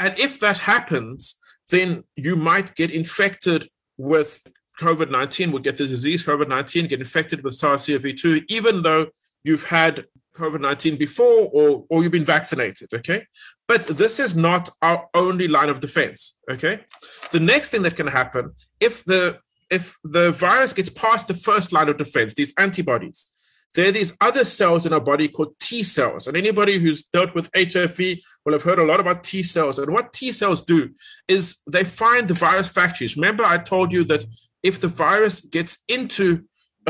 And 0.00 0.18
if 0.18 0.40
that 0.40 0.58
happens, 0.58 1.36
then 1.70 2.02
you 2.16 2.36
might 2.36 2.74
get 2.74 2.90
infected 2.90 3.68
with 3.96 4.40
COVID 4.80 5.10
19 5.10 5.52
will 5.52 5.58
get 5.60 5.76
the 5.76 5.86
disease, 5.86 6.24
COVID 6.24 6.48
19, 6.48 6.86
get 6.86 7.00
infected 7.00 7.42
with 7.42 7.54
SARS 7.54 7.86
CoV 7.86 8.14
2, 8.14 8.42
even 8.48 8.82
though 8.82 9.06
you've 9.42 9.64
had 9.64 10.04
COVID 10.34 10.60
19 10.60 10.96
before 10.96 11.50
or, 11.52 11.84
or 11.90 12.02
you've 12.02 12.12
been 12.12 12.24
vaccinated. 12.24 12.88
Okay. 12.94 13.24
But 13.66 13.86
this 13.86 14.18
is 14.20 14.34
not 14.34 14.70
our 14.80 15.06
only 15.14 15.48
line 15.48 15.68
of 15.68 15.80
defense. 15.80 16.36
Okay. 16.50 16.84
The 17.32 17.40
next 17.40 17.70
thing 17.70 17.82
that 17.82 17.96
can 17.96 18.06
happen 18.06 18.52
if 18.80 19.04
the 19.04 19.38
if 19.70 19.98
the 20.02 20.32
virus 20.32 20.72
gets 20.72 20.88
past 20.88 21.28
the 21.28 21.34
first 21.34 21.72
line 21.72 21.90
of 21.90 21.98
defense, 21.98 22.32
these 22.32 22.54
antibodies, 22.56 23.26
there 23.74 23.88
are 23.88 23.92
these 23.92 24.14
other 24.20 24.44
cells 24.44 24.86
in 24.86 24.94
our 24.94 25.00
body 25.00 25.28
called 25.28 25.54
T 25.60 25.82
cells. 25.82 26.26
And 26.26 26.36
anybody 26.36 26.78
who's 26.78 27.02
dealt 27.02 27.34
with 27.34 27.50
HIV 27.54 27.98
will 28.44 28.54
have 28.54 28.62
heard 28.62 28.78
a 28.78 28.84
lot 28.84 29.00
about 29.00 29.24
T 29.24 29.42
cells. 29.42 29.78
And 29.78 29.92
what 29.92 30.12
T 30.12 30.32
cells 30.32 30.62
do 30.62 30.90
is 31.26 31.58
they 31.70 31.84
find 31.84 32.28
the 32.28 32.34
virus 32.34 32.68
factories. 32.68 33.16
Remember, 33.16 33.44
I 33.44 33.58
told 33.58 33.92
you 33.92 34.04
that 34.04 34.24
if 34.70 34.76
the 34.80 34.92
virus 35.06 35.36
gets 35.56 35.72
into 35.96 36.26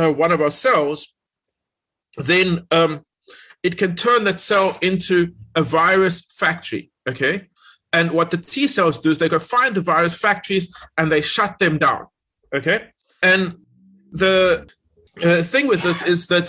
uh, 0.01 0.13
one 0.23 0.33
of 0.35 0.41
our 0.45 0.55
cells, 0.65 1.01
then 2.31 2.49
um, 2.79 2.93
it 3.63 3.75
can 3.81 3.93
turn 3.95 4.21
that 4.25 4.41
cell 4.41 4.69
into 4.81 5.17
a 5.55 5.63
virus 5.63 6.17
factory. 6.41 6.85
Okay. 7.13 7.35
And 7.99 8.07
what 8.17 8.29
the 8.31 8.41
T 8.53 8.55
cells 8.69 8.99
do 8.99 9.11
is 9.11 9.19
they 9.19 9.31
go 9.37 9.39
find 9.39 9.73
the 9.75 9.87
virus 9.95 10.15
factories 10.27 10.67
and 10.97 11.07
they 11.11 11.23
shut 11.23 11.53
them 11.59 11.79
down. 11.79 12.03
Okay. 12.59 12.79
And 13.23 13.43
the 14.23 14.37
uh, 15.27 15.43
thing 15.53 15.67
with 15.69 15.83
this 15.83 16.01
is 16.03 16.27
that 16.33 16.47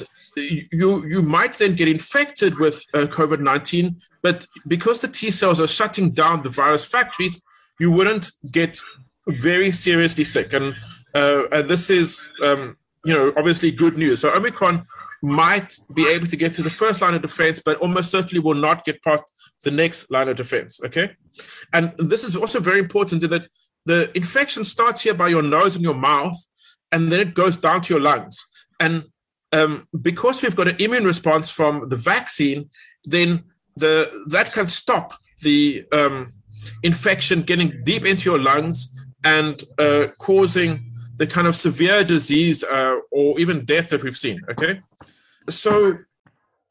you 0.82 0.90
you 1.14 1.22
might 1.38 1.54
then 1.58 1.74
get 1.76 1.88
infected 1.88 2.54
with 2.64 2.76
uh, 2.94 3.08
COVID 3.18 3.40
nineteen, 3.52 3.86
but 4.22 4.48
because 4.76 5.00
the 5.00 5.12
T 5.18 5.32
cells 5.32 5.60
are 5.60 5.68
shutting 5.80 6.08
down 6.22 6.44
the 6.44 6.54
virus 6.62 6.86
factories, 6.86 7.36
you 7.80 7.90
wouldn't 7.92 8.26
get 8.60 8.74
very 9.28 9.72
seriously 9.72 10.26
sick. 10.26 10.54
And, 10.54 10.76
uh, 11.14 11.44
and 11.52 11.68
this 11.68 11.90
is 11.90 12.30
um, 12.44 12.78
you 13.06 13.14
know 13.14 13.34
obviously 13.38 13.72
good 13.72 13.98
news. 13.98 14.22
So 14.22 14.34
Omicron 14.34 14.86
might 15.22 15.78
be 15.94 16.08
able 16.08 16.28
to 16.28 16.38
get 16.38 16.54
to 16.56 16.64
the 16.64 16.70
first 16.70 17.02
line 17.02 17.14
of 17.14 17.22
defense, 17.22 17.62
but 17.64 17.78
almost 17.78 18.12
certainly 18.12 18.42
will 18.42 18.56
not 18.56 18.86
get 18.86 19.04
past 19.04 19.24
the 19.64 19.72
next 19.72 20.10
line 20.12 20.30
of 20.30 20.38
defense. 20.38 20.80
Okay, 20.86 21.16
and 21.74 21.94
this 21.98 22.24
is 22.24 22.36
also 22.36 22.60
very 22.60 22.80
important 22.80 23.22
that 23.22 23.48
the 23.86 24.16
infection 24.16 24.64
starts 24.64 25.02
here 25.02 25.14
by 25.14 25.28
your 25.28 25.42
nose 25.44 25.76
and 25.76 25.84
your 25.84 25.96
mouth, 25.96 26.38
and 26.92 27.12
then 27.12 27.20
it 27.20 27.34
goes 27.34 27.58
down 27.58 27.82
to 27.82 27.94
your 27.94 28.02
lungs. 28.02 28.38
And 28.80 29.06
um, 29.52 29.88
because 30.02 30.42
we've 30.42 30.56
got 30.56 30.68
an 30.68 30.76
immune 30.80 31.06
response 31.06 31.50
from 31.50 31.90
the 31.90 31.96
vaccine, 31.96 32.70
then 33.06 33.44
the 33.76 34.10
that 34.28 34.54
can 34.54 34.70
stop 34.70 35.14
the 35.42 35.86
um, 35.92 36.28
infection 36.84 37.42
getting 37.42 37.82
deep 37.84 38.06
into 38.06 38.30
your 38.30 38.40
lungs 38.40 38.90
and 39.24 39.64
uh, 39.78 40.08
causing 40.20 40.89
the 41.20 41.28
kind 41.28 41.48
of 41.48 41.56
severe 41.56 42.04
disease 42.04 42.64
uh, 42.64 42.96
or 43.12 43.40
even 43.40 43.66
death 43.66 43.90
that 43.90 44.04
we've 44.04 44.18
seen. 44.18 44.42
Okay, 44.50 44.80
so 45.50 45.98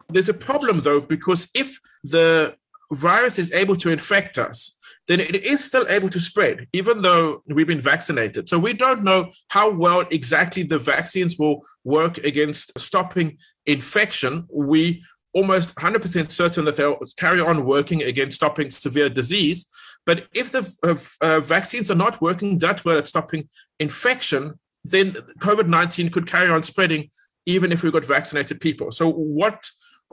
there's 0.08 0.30
a 0.30 0.34
problem 0.34 0.80
though 0.80 1.00
because 1.00 1.48
if 1.54 1.78
the 2.02 2.56
virus 2.90 3.38
is 3.38 3.52
able 3.52 3.76
to 3.76 3.90
infect 3.90 4.38
us, 4.38 4.74
then 5.06 5.20
it 5.20 5.34
is 5.34 5.62
still 5.62 5.86
able 5.88 6.08
to 6.08 6.20
spread, 6.20 6.66
even 6.72 7.02
though 7.02 7.42
we've 7.46 7.66
been 7.66 7.80
vaccinated. 7.80 8.48
So 8.48 8.58
we 8.58 8.72
don't 8.72 9.04
know 9.04 9.30
how 9.48 9.70
well 9.74 10.00
exactly 10.10 10.62
the 10.62 10.78
vaccines 10.78 11.38
will 11.38 11.62
work 11.84 12.18
against 12.18 12.78
stopping 12.78 13.38
infection. 13.66 14.46
We 14.50 15.02
almost 15.34 15.74
100% 15.76 16.30
certain 16.30 16.64
that 16.64 16.76
they'll 16.76 16.98
carry 17.16 17.40
on 17.40 17.64
working 17.64 18.02
against 18.02 18.36
stopping 18.36 18.70
severe 18.70 19.10
disease. 19.10 19.66
But 20.08 20.26
if 20.32 20.52
the 20.52 20.64
uh, 20.82 20.96
uh, 21.20 21.40
vaccines 21.40 21.90
are 21.90 22.02
not 22.06 22.22
working 22.22 22.56
that 22.60 22.82
well 22.82 22.96
at 22.96 23.06
stopping 23.06 23.46
infection, 23.78 24.58
then 24.82 25.12
COVID 25.40 25.68
19 25.68 26.08
could 26.08 26.26
carry 26.26 26.48
on 26.48 26.62
spreading 26.62 27.10
even 27.44 27.72
if 27.72 27.82
we've 27.82 27.92
got 27.92 28.06
vaccinated 28.06 28.58
people. 28.58 28.90
So, 28.90 29.10
what, 29.10 29.62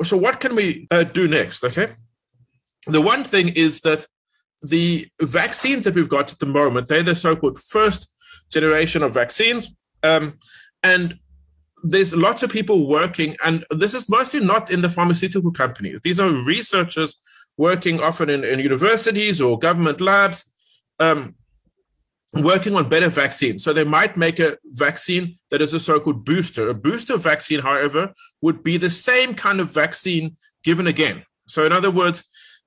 so 0.04 0.18
what 0.18 0.42
can 0.42 0.54
we 0.54 0.86
uh, 0.92 1.06
do 1.06 1.30
next? 1.30 1.64
Okay. 1.64 1.94
The 2.88 3.00
one 3.00 3.24
thing 3.24 3.48
is 3.56 3.80
that 3.82 4.06
the 4.64 5.08
vaccines 5.22 5.86
that 5.86 5.96
we've 5.96 6.10
got 6.10 6.34
at 6.34 6.40
the 6.40 6.46
moment, 6.46 6.90
they're 6.90 7.02
the 7.02 7.16
so 7.16 7.34
called 7.38 7.58
first 7.58 8.12
generation 8.52 9.02
of 9.02 9.14
vaccines. 9.14 9.74
Um, 10.04 10.40
and 10.84 11.16
there's 11.86 12.14
lots 12.14 12.44
of 12.44 12.50
people 12.50 12.90
working, 12.90 13.38
and 13.46 13.64
this 13.70 13.94
is 13.94 14.10
mostly 14.10 14.42
not 14.42 14.70
in 14.70 14.82
the 14.82 14.90
pharmaceutical 14.90 15.54
companies. 15.54 16.02
These 16.04 16.20
are 16.20 16.30
researchers 16.30 17.16
working 17.58 18.00
often 18.02 18.30
in, 18.30 18.44
in 18.44 18.60
universities 18.60 19.42
or 19.42 19.58
government 19.58 20.02
labs, 20.02 20.46
um, 21.00 21.36
working 22.34 22.76
on 22.76 22.90
better 22.90 23.10
vaccines. 23.10 23.64
So 23.64 23.72
they 23.72 23.84
might 23.84 24.18
make 24.18 24.40
a 24.40 24.58
vaccine 24.66 25.36
that 25.52 25.62
is 25.62 25.74
a 25.74 25.80
so 25.80 26.00
called 26.00 26.26
booster. 26.26 26.70
A 26.70 26.74
booster 26.74 27.18
vaccine, 27.18 27.62
however, 27.62 28.14
would 28.42 28.64
be 28.64 28.78
the 28.78 28.90
same 28.90 29.34
kind 29.34 29.60
of 29.60 29.74
vaccine 29.74 30.36
given 30.64 30.88
again. 30.88 31.24
So, 31.48 31.66
in 31.66 31.72
other 31.72 31.92
words, 31.92 32.24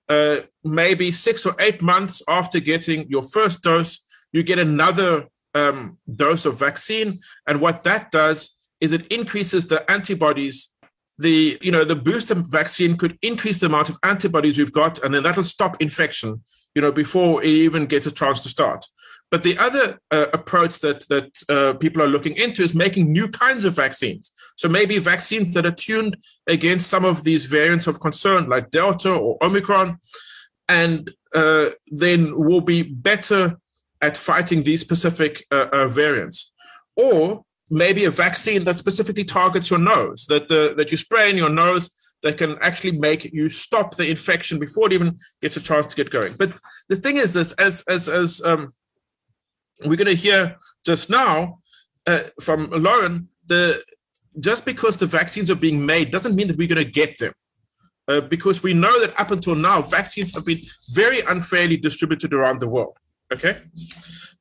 uh, 0.09 0.41
maybe 0.65 1.13
six 1.13 1.45
or 1.45 1.55
eight 1.59 1.83
months 1.83 2.23
after 2.29 2.61
getting 2.61 3.09
your 3.09 3.23
first 3.23 3.63
dose, 3.63 4.01
you 4.33 4.43
get 4.43 4.59
another 4.59 5.27
um, 5.55 5.99
dose 6.17 6.47
of 6.47 6.59
vaccine. 6.59 7.21
And 7.47 7.61
what 7.61 7.85
that 7.85 8.11
does 8.11 8.57
is 8.81 8.93
it 8.93 9.07
increases 9.09 9.67
the 9.67 9.89
antibodies. 9.91 10.71
The 11.19 11.59
you 11.61 11.73
know 11.73 11.85
the 11.85 11.97
booster 11.97 12.35
vaccine 12.35 12.97
could 12.97 13.19
increase 13.23 13.59
the 13.59 13.67
amount 13.67 13.89
of 13.89 13.99
antibodies 14.03 14.59
we've 14.59 14.73
got, 14.73 15.03
and 15.03 15.13
then 15.13 15.23
that'll 15.23 15.45
stop 15.45 15.81
infection. 15.81 16.43
You 16.75 16.83
know 16.83 16.93
before 16.93 17.43
it 17.43 17.49
even 17.49 17.87
gets 17.87 18.07
a 18.07 18.13
chance 18.13 18.43
to 18.43 18.49
start. 18.49 18.85
But 19.31 19.43
the 19.43 19.59
other 19.59 19.99
uh, 20.11 20.27
approach 20.33 20.79
that 20.81 21.07
that 21.09 21.43
uh, 21.49 21.75
people 21.75 22.03
are 22.03 22.09
looking 22.09 22.37
into 22.37 22.63
is 22.63 22.75
making 22.75 23.13
new 23.13 23.29
kinds 23.29 23.65
of 23.65 23.75
vaccines. 23.75 24.33
So 24.57 24.69
maybe 24.69 24.99
vaccines 24.99 25.53
that 25.55 25.67
are 25.67 25.73
tuned 25.73 26.17
against 26.47 26.89
some 26.89 27.05
of 27.05 27.25
these 27.25 27.45
variants 27.45 27.87
of 27.87 28.01
concern, 28.01 28.49
like 28.49 28.71
Delta 28.71 29.13
or 29.13 29.37
Omicron, 29.43 29.99
and 30.69 31.11
uh, 31.35 31.71
then 31.89 32.37
will 32.37 32.63
be 32.63 32.83
better 32.83 33.59
at 34.01 34.17
fighting 34.17 34.63
these 34.63 34.81
specific 34.81 35.45
uh, 35.51 35.67
uh, 35.73 35.89
variants. 35.89 36.53
Or 36.97 37.45
maybe 37.71 38.05
a 38.05 38.11
vaccine 38.11 38.65
that 38.65 38.77
specifically 38.77 39.25
targets 39.25 39.71
your 39.71 39.79
nose, 39.79 40.27
that 40.29 40.49
the 40.49 40.75
that 40.77 40.91
you 40.91 40.97
spray 40.97 41.31
in 41.31 41.37
your 41.37 41.51
nose 41.51 41.91
that 42.23 42.37
can 42.39 42.59
actually 42.61 42.99
make 42.99 43.25
you 43.33 43.49
stop 43.49 43.97
the 43.97 44.11
infection 44.11 44.59
before 44.59 44.87
it 44.87 44.93
even 44.93 45.17
gets 45.41 45.57
a 45.57 45.61
chance 45.61 45.95
to 45.95 45.97
get 45.97 46.11
going. 46.11 46.35
But 46.37 46.53
the 46.89 46.97
thing 46.97 47.17
is 47.17 47.33
this, 47.33 47.53
as 47.53 47.83
as 47.89 48.09
as 48.09 48.43
um, 48.43 48.73
we're 49.85 49.97
going 49.97 50.07
to 50.07 50.15
hear 50.15 50.57
just 50.85 51.11
now 51.11 51.61
uh, 52.07 52.21
from 52.41 52.71
Lauren, 52.71 53.29
the 53.47 53.83
just 54.41 54.65
because 54.65 54.97
the 54.97 55.07
vaccines 55.07 55.51
are 55.51 55.57
being 55.57 55.85
made 55.85 56.11
doesn't 56.11 56.35
mean 56.35 56.49
that 56.49 56.57
we're 56.57 56.69
going 56.69 56.85
to 56.85 56.91
get 56.91 57.19
them. 57.19 57.33
Uh, 58.07 58.23
because 58.23 58.63
we 58.63 58.73
know 58.73 58.99
that 59.01 59.19
up 59.21 59.31
until 59.31 59.55
now, 59.55 59.83
vaccines 59.83 60.33
have 60.33 60.45
been 60.45 60.61
very 60.93 61.21
unfairly 61.29 61.77
distributed 61.77 62.33
around 62.33 62.59
the 62.59 62.69
world. 62.69 62.97
Okay. 63.31 63.59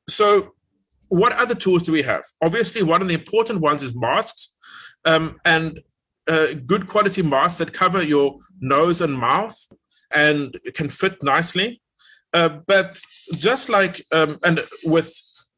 So, 0.07 0.53
what 1.09 1.33
other 1.33 1.55
tools 1.55 1.83
do 1.83 1.91
we 1.91 2.01
have? 2.03 2.23
Obviously, 2.41 2.83
one 2.83 3.01
of 3.01 3.07
the 3.07 3.13
important 3.13 3.61
ones 3.61 3.83
is 3.83 3.95
masks 3.95 4.51
um, 5.05 5.39
and 5.45 5.79
uh, 6.27 6.47
good 6.65 6.87
quality 6.87 7.21
masks 7.21 7.59
that 7.59 7.73
cover 7.73 8.03
your 8.03 8.37
nose 8.59 9.01
and 9.01 9.17
mouth 9.17 9.57
and 10.13 10.59
can 10.73 10.89
fit 10.89 11.21
nicely. 11.23 11.81
Uh, 12.33 12.49
but 12.67 12.99
just 13.33 13.69
like, 13.69 14.03
um, 14.11 14.37
and 14.43 14.63
with 14.83 15.13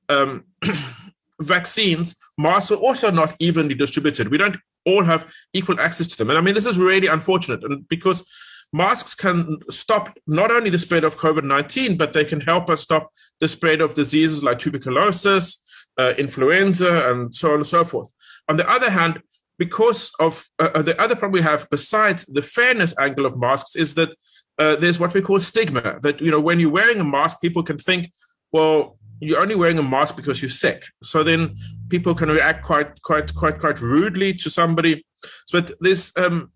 um, 0.09 0.45
vaccines, 1.41 2.15
masks 2.37 2.71
are 2.71 2.75
also 2.75 3.09
not 3.11 3.35
evenly 3.39 3.75
distributed. 3.75 4.29
We 4.29 4.37
don't 4.37 4.57
all 4.85 5.03
have 5.03 5.31
equal 5.53 5.79
access 5.79 6.07
to 6.07 6.17
them. 6.17 6.29
And 6.29 6.37
I 6.37 6.41
mean, 6.41 6.53
this 6.53 6.65
is 6.65 6.77
really 6.77 7.07
unfortunate. 7.07 7.63
And 7.63 7.87
because 7.87 8.23
masks 8.71 9.15
can 9.15 9.57
stop 9.69 10.17
not 10.27 10.51
only 10.51 10.69
the 10.69 10.79
spread 10.79 11.03
of 11.03 11.17
COVID 11.17 11.43
19, 11.43 11.97
but 11.97 12.13
they 12.13 12.25
can 12.25 12.41
help 12.41 12.69
us 12.69 12.81
stop 12.81 13.11
the 13.39 13.47
spread 13.47 13.81
of 13.81 13.95
diseases 13.95 14.43
like 14.43 14.59
tuberculosis, 14.59 15.61
uh, 15.97 16.13
influenza, 16.17 17.11
and 17.11 17.33
so 17.33 17.49
on 17.49 17.55
and 17.55 17.67
so 17.67 17.83
forth. 17.83 18.11
On 18.47 18.57
the 18.57 18.69
other 18.69 18.89
hand, 18.89 19.21
because 19.57 20.11
of 20.19 20.47
uh, 20.59 20.69
uh 20.73 20.81
the 20.81 20.99
other 21.01 21.15
problem 21.15 21.33
we 21.33 21.41
have 21.41 21.67
besides 21.69 22.25
the 22.25 22.41
fairness 22.41 22.93
angle 22.97 23.25
of 23.25 23.37
masks 23.37 23.75
is 23.75 23.93
that 23.95 24.15
uh, 24.57 24.75
there's 24.77 24.99
what 24.99 25.13
we 25.13 25.21
call 25.21 25.39
stigma 25.39 25.99
that 26.01 26.21
you 26.21 26.31
know 26.31 26.39
when 26.39 26.59
you're 26.59 26.69
wearing 26.69 26.99
a 27.01 27.03
mask 27.03 27.41
people 27.41 27.61
can 27.61 27.77
think 27.77 28.09
well 28.53 28.97
you're 29.19 29.41
only 29.41 29.55
wearing 29.55 29.77
a 29.77 29.83
mask 29.83 30.15
because 30.15 30.41
you're 30.41 30.49
sick. 30.49 30.85
So 31.03 31.23
then 31.23 31.57
people 31.89 32.15
can 32.15 32.29
react 32.29 32.63
quite, 32.63 33.01
quite, 33.01 33.33
quite, 33.35 33.59
quite 33.59 33.81
rudely 33.81 34.33
to 34.35 34.49
somebody. 34.49 35.05
So, 35.47 35.61
this, 35.81 36.11
um, 36.17 36.51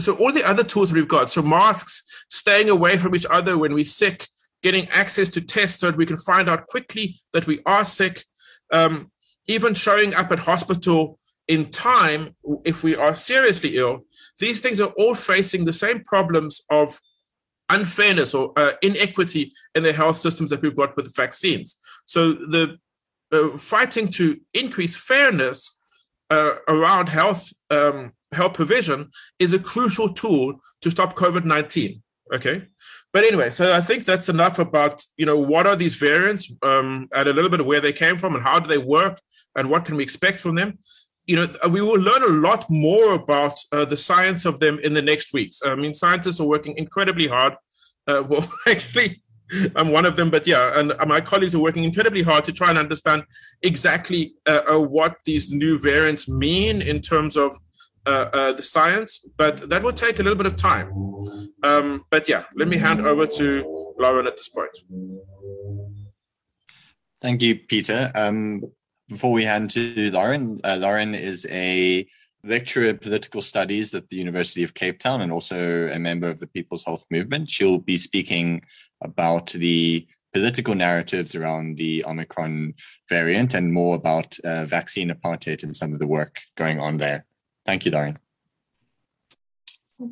so 0.00 0.16
all 0.16 0.32
the 0.32 0.48
other 0.48 0.64
tools 0.64 0.92
we've 0.92 1.08
got, 1.08 1.30
so 1.30 1.42
masks, 1.42 2.02
staying 2.28 2.70
away 2.70 2.96
from 2.96 3.14
each 3.14 3.26
other 3.30 3.58
when 3.58 3.74
we're 3.74 3.84
sick, 3.84 4.26
getting 4.62 4.88
access 4.88 5.28
to 5.30 5.40
tests 5.40 5.80
so 5.80 5.90
that 5.90 5.96
we 5.96 6.06
can 6.06 6.16
find 6.16 6.48
out 6.48 6.66
quickly 6.66 7.20
that 7.32 7.46
we 7.46 7.60
are 7.66 7.84
sick, 7.84 8.24
um, 8.72 9.10
even 9.46 9.74
showing 9.74 10.14
up 10.14 10.30
at 10.30 10.38
hospital 10.40 11.18
in 11.48 11.70
time 11.70 12.36
if 12.64 12.82
we 12.82 12.94
are 12.94 13.14
seriously 13.14 13.76
ill. 13.76 14.04
These 14.38 14.60
things 14.60 14.80
are 14.80 14.92
all 14.98 15.14
facing 15.14 15.64
the 15.64 15.72
same 15.72 16.04
problems 16.04 16.62
of 16.70 17.00
unfairness 17.68 18.34
or 18.34 18.52
uh, 18.56 18.72
inequity 18.82 19.52
in 19.74 19.82
the 19.82 19.92
health 19.92 20.16
systems 20.16 20.50
that 20.50 20.62
we've 20.62 20.76
got 20.76 20.96
with 20.96 21.14
vaccines. 21.16 21.76
So 22.04 22.32
the 22.32 22.78
uh, 23.32 23.56
fighting 23.56 24.08
to 24.08 24.40
increase 24.54 24.96
fairness 24.96 25.76
uh, 26.30 26.54
around 26.68 27.08
health 27.08 27.52
um, 27.70 28.12
health 28.32 28.54
provision 28.54 29.10
is 29.38 29.52
a 29.52 29.58
crucial 29.58 30.12
tool 30.12 30.60
to 30.82 30.90
stop 30.90 31.14
COVID 31.14 31.44
nineteen. 31.44 32.02
Okay, 32.32 32.62
but 33.12 33.24
anyway, 33.24 33.50
so 33.50 33.72
I 33.72 33.80
think 33.80 34.04
that's 34.04 34.28
enough 34.28 34.58
about 34.58 35.04
you 35.16 35.26
know 35.26 35.38
what 35.38 35.66
are 35.66 35.76
these 35.76 35.96
variants 35.96 36.50
um, 36.62 37.08
and 37.12 37.28
a 37.28 37.32
little 37.32 37.50
bit 37.50 37.60
of 37.60 37.66
where 37.66 37.80
they 37.80 37.92
came 37.92 38.16
from 38.16 38.34
and 38.34 38.44
how 38.44 38.60
do 38.60 38.68
they 38.68 38.78
work 38.78 39.20
and 39.56 39.68
what 39.68 39.84
can 39.84 39.96
we 39.96 40.02
expect 40.02 40.38
from 40.38 40.54
them 40.54 40.78
you 41.30 41.36
know, 41.36 41.48
we 41.68 41.80
will 41.80 42.00
learn 42.00 42.24
a 42.24 42.48
lot 42.48 42.68
more 42.68 43.14
about 43.14 43.54
uh, 43.70 43.84
the 43.84 43.96
science 43.96 44.44
of 44.44 44.58
them 44.58 44.80
in 44.80 44.94
the 44.94 45.02
next 45.02 45.32
weeks. 45.32 45.60
I 45.64 45.76
mean, 45.76 45.94
scientists 45.94 46.40
are 46.40 46.46
working 46.46 46.76
incredibly 46.76 47.28
hard. 47.28 47.54
Uh, 48.08 48.24
well, 48.28 48.52
actually, 48.66 49.22
I'm 49.76 49.90
one 49.90 50.06
of 50.06 50.16
them, 50.16 50.28
but 50.28 50.44
yeah, 50.44 50.78
and 50.78 50.92
my 51.06 51.20
colleagues 51.20 51.54
are 51.54 51.60
working 51.60 51.84
incredibly 51.84 52.22
hard 52.22 52.42
to 52.44 52.52
try 52.52 52.70
and 52.70 52.78
understand 52.78 53.22
exactly 53.62 54.34
uh, 54.46 54.62
uh 54.72 54.80
what 54.80 55.18
these 55.24 55.52
new 55.52 55.78
variants 55.78 56.28
mean 56.28 56.82
in 56.82 57.00
terms 57.00 57.36
of 57.36 57.50
uh, 57.52 57.56
uh, 57.56 57.68
the 58.04 58.62
science, 58.62 59.20
but 59.36 59.68
that 59.70 59.82
will 59.82 59.92
take 59.92 60.18
a 60.18 60.22
little 60.22 60.38
bit 60.38 60.46
of 60.46 60.56
time. 60.56 60.92
Um, 61.62 62.04
but 62.10 62.28
yeah, 62.28 62.44
let 62.54 62.68
me 62.68 62.76
hand 62.76 63.06
over 63.06 63.26
to 63.26 63.94
Lauren 63.98 64.26
at 64.26 64.36
this 64.36 64.48
point. 64.48 64.70
Thank 67.20 67.42
you, 67.42 67.56
Peter. 67.56 68.10
Um, 68.14 68.62
before 69.08 69.32
we 69.32 69.44
hand 69.44 69.70
to 69.70 70.10
Lauren, 70.10 70.60
uh, 70.64 70.78
Lauren 70.80 71.14
is 71.14 71.46
a 71.50 72.06
lecturer 72.42 72.88
in 72.88 72.98
political 72.98 73.42
studies 73.42 73.92
at 73.92 74.08
the 74.08 74.16
University 74.16 74.62
of 74.62 74.72
Cape 74.72 74.98
Town 74.98 75.20
and 75.20 75.30
also 75.30 75.88
a 75.88 75.98
member 75.98 76.28
of 76.28 76.40
the 76.40 76.46
People's 76.46 76.84
Health 76.84 77.04
Movement. 77.10 77.50
She'll 77.50 77.78
be 77.78 77.98
speaking 77.98 78.62
about 79.02 79.50
the 79.50 80.06
political 80.32 80.74
narratives 80.74 81.34
around 81.34 81.76
the 81.76 82.04
Omicron 82.06 82.74
variant 83.08 83.52
and 83.52 83.72
more 83.72 83.96
about 83.96 84.38
uh, 84.40 84.64
vaccine 84.64 85.10
apartheid 85.10 85.62
and 85.62 85.74
some 85.74 85.92
of 85.92 85.98
the 85.98 86.06
work 86.06 86.40
going 86.56 86.80
on 86.80 86.98
there. 86.98 87.26
Thank 87.64 87.84
you, 87.84 87.90
Lauren. 87.90 88.18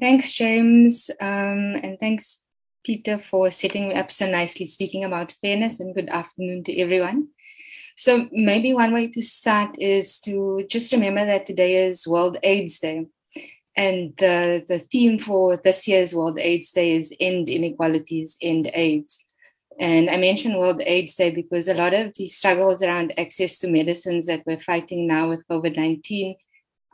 Thanks, 0.01 0.33
James. 0.33 1.11
Um, 1.21 1.77
and 1.83 1.99
thanks, 1.99 2.43
Peter, 2.85 3.23
for 3.31 3.51
setting 3.51 3.89
me 3.89 3.95
up 3.95 4.11
so 4.11 4.27
nicely, 4.27 4.67
speaking 4.67 5.05
about 5.05 5.35
fairness, 5.41 5.81
and 5.81 5.95
good 5.95 6.11
afternoon 6.11 6.65
to 6.65 6.79
everyone. 6.79 7.29
So, 7.97 8.29
maybe 8.31 8.75
one 8.75 8.93
way 8.93 9.09
to 9.09 9.23
start 9.23 9.77
is 9.79 10.21
to 10.21 10.65
just 10.69 10.93
remember 10.93 11.25
that 11.25 11.47
today 11.47 11.87
is 11.87 12.07
World 12.07 12.37
AIDS 12.43 12.81
Day. 12.81 13.07
And 13.77 14.15
the, 14.19 14.65
the 14.69 14.81
theme 14.81 15.19
for 15.19 15.57
this 15.57 15.89
year's 15.89 16.15
World 16.15 16.39
AIDS 16.39 16.73
Day 16.73 16.97
is 16.97 17.15
End 17.19 17.49
Inequalities, 17.49 18.37
End 18.43 18.71
AIDS. 18.75 19.19
And 19.81 20.11
I 20.11 20.17
mentioned 20.17 20.59
World 20.59 20.83
AIDS 20.85 21.15
Day 21.15 21.31
because 21.31 21.69
a 21.69 21.75
lot 21.75 21.95
of 21.95 22.13
the 22.15 22.27
struggles 22.27 22.83
around 22.83 23.19
access 23.19 23.59
to 23.61 23.71
medicines 23.71 24.27
that 24.27 24.43
we're 24.45 24.61
fighting 24.61 25.07
now 25.07 25.29
with 25.29 25.47
COVID 25.49 25.77
19 25.77 26.37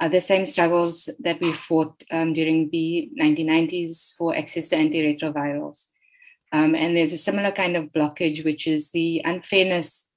are 0.04 0.10
the 0.10 0.20
same 0.20 0.44
struggles 0.44 1.08
that 1.20 1.40
we 1.40 1.54
fought 1.54 2.02
um, 2.10 2.34
during 2.34 2.68
the 2.68 3.10
1990s 3.18 4.14
for 4.16 4.36
access 4.36 4.68
to 4.68 4.76
antiretrovirals. 4.76 5.86
Um, 6.52 6.74
and 6.74 6.94
there's 6.94 7.14
a 7.14 7.18
similar 7.18 7.52
kind 7.52 7.74
of 7.74 7.90
blockage, 7.90 8.44
which 8.44 8.66
is 8.66 8.90
the 8.90 9.22
unfairness 9.24 10.08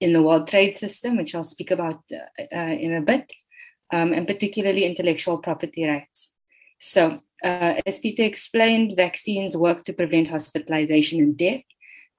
in 0.00 0.12
the 0.12 0.20
world 0.20 0.48
trade 0.48 0.74
system, 0.74 1.16
which 1.16 1.36
I'll 1.36 1.44
speak 1.44 1.70
about 1.70 2.02
uh, 2.12 2.42
uh, 2.52 2.74
in 2.84 2.94
a 2.94 3.00
bit, 3.00 3.32
um, 3.92 4.12
and 4.12 4.26
particularly 4.26 4.84
intellectual 4.84 5.38
property 5.38 5.86
rights. 5.88 6.32
So, 6.80 7.20
uh, 7.44 7.74
as 7.86 8.00
Peter 8.00 8.24
explained, 8.24 8.96
vaccines 8.96 9.56
work 9.56 9.84
to 9.84 9.92
prevent 9.92 10.28
hospitalization 10.28 11.20
and 11.20 11.36
death. 11.36 11.62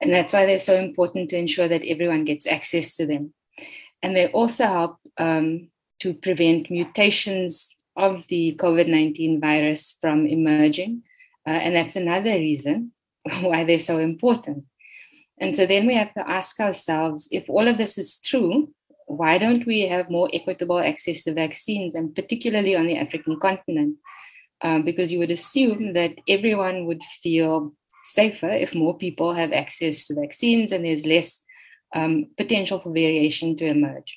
And 0.00 0.10
that's 0.10 0.32
why 0.32 0.46
they're 0.46 0.58
so 0.58 0.78
important 0.78 1.28
to 1.30 1.36
ensure 1.36 1.68
that 1.68 1.84
everyone 1.84 2.24
gets 2.24 2.46
access 2.46 2.96
to 2.96 3.06
them. 3.06 3.34
And 4.02 4.16
they 4.16 4.28
also 4.28 4.64
help 4.64 4.96
um, 5.18 5.68
to 6.02 6.14
prevent 6.14 6.70
mutations 6.70 7.76
of 7.96 8.26
the 8.28 8.56
COVID 8.58 8.88
19 8.88 9.40
virus 9.40 9.98
from 10.00 10.26
emerging. 10.26 11.02
Uh, 11.46 11.50
and 11.50 11.74
that's 11.74 11.96
another 11.96 12.34
reason 12.34 12.92
why 13.42 13.64
they're 13.64 13.78
so 13.78 13.98
important. 13.98 14.64
And 15.38 15.54
so 15.54 15.66
then 15.66 15.86
we 15.86 15.94
have 15.94 16.12
to 16.14 16.28
ask 16.28 16.60
ourselves 16.60 17.28
if 17.30 17.48
all 17.48 17.66
of 17.66 17.78
this 17.78 17.98
is 17.98 18.20
true, 18.20 18.72
why 19.06 19.38
don't 19.38 19.66
we 19.66 19.80
have 19.82 20.10
more 20.10 20.28
equitable 20.32 20.78
access 20.78 21.24
to 21.24 21.34
vaccines, 21.34 21.94
and 21.94 22.14
particularly 22.14 22.76
on 22.76 22.86
the 22.86 22.96
African 22.96 23.38
continent? 23.40 23.96
Um, 24.62 24.84
because 24.84 25.12
you 25.12 25.18
would 25.18 25.32
assume 25.32 25.92
that 25.94 26.14
everyone 26.28 26.86
would 26.86 27.02
feel 27.22 27.72
safer 28.04 28.48
if 28.48 28.74
more 28.74 28.96
people 28.96 29.34
have 29.34 29.52
access 29.52 30.06
to 30.06 30.14
vaccines 30.14 30.70
and 30.70 30.84
there's 30.84 31.04
less 31.04 31.40
um, 31.94 32.28
potential 32.36 32.80
for 32.80 32.92
variation 32.92 33.56
to 33.56 33.66
emerge. 33.66 34.16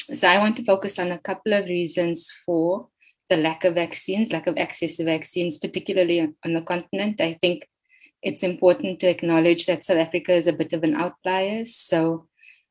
So 0.00 0.26
I 0.28 0.38
want 0.38 0.56
to 0.56 0.64
focus 0.64 0.98
on 0.98 1.12
a 1.12 1.18
couple 1.18 1.52
of 1.52 1.66
reasons 1.66 2.32
for 2.44 2.88
the 3.28 3.36
lack 3.36 3.64
of 3.64 3.74
vaccines, 3.74 4.32
lack 4.32 4.46
of 4.46 4.56
access 4.58 4.96
to 4.96 5.04
vaccines, 5.04 5.58
particularly 5.58 6.20
on 6.20 6.52
the 6.52 6.62
continent. 6.62 7.20
I 7.20 7.38
think 7.40 7.68
it's 8.22 8.42
important 8.42 9.00
to 9.00 9.08
acknowledge 9.08 9.66
that 9.66 9.84
South 9.84 9.98
Africa 9.98 10.34
is 10.34 10.46
a 10.46 10.52
bit 10.52 10.72
of 10.72 10.84
an 10.84 10.94
outlier. 10.94 11.64
So 11.64 12.28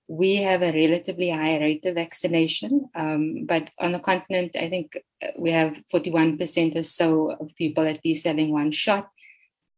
we 0.08 0.36
have 0.38 0.62
a 0.62 0.74
relatively 0.74 1.30
high 1.30 1.58
rate 1.60 1.86
of 1.86 1.96
vaccination. 1.96 2.90
Um, 2.96 3.46
but 3.46 3.70
on 3.80 3.94
the 3.94 4.00
continent, 4.00 4.56
I 4.56 4.70
think 4.70 4.98
we 5.40 5.52
have 5.52 5.78
41% 5.94 6.76
or 6.76 6.84
so 6.84 7.32
of 7.32 7.56
people 7.56 7.86
at 7.86 8.04
least 8.04 8.26
having 8.26 8.52
one 8.52 8.72
shot. 8.72 9.10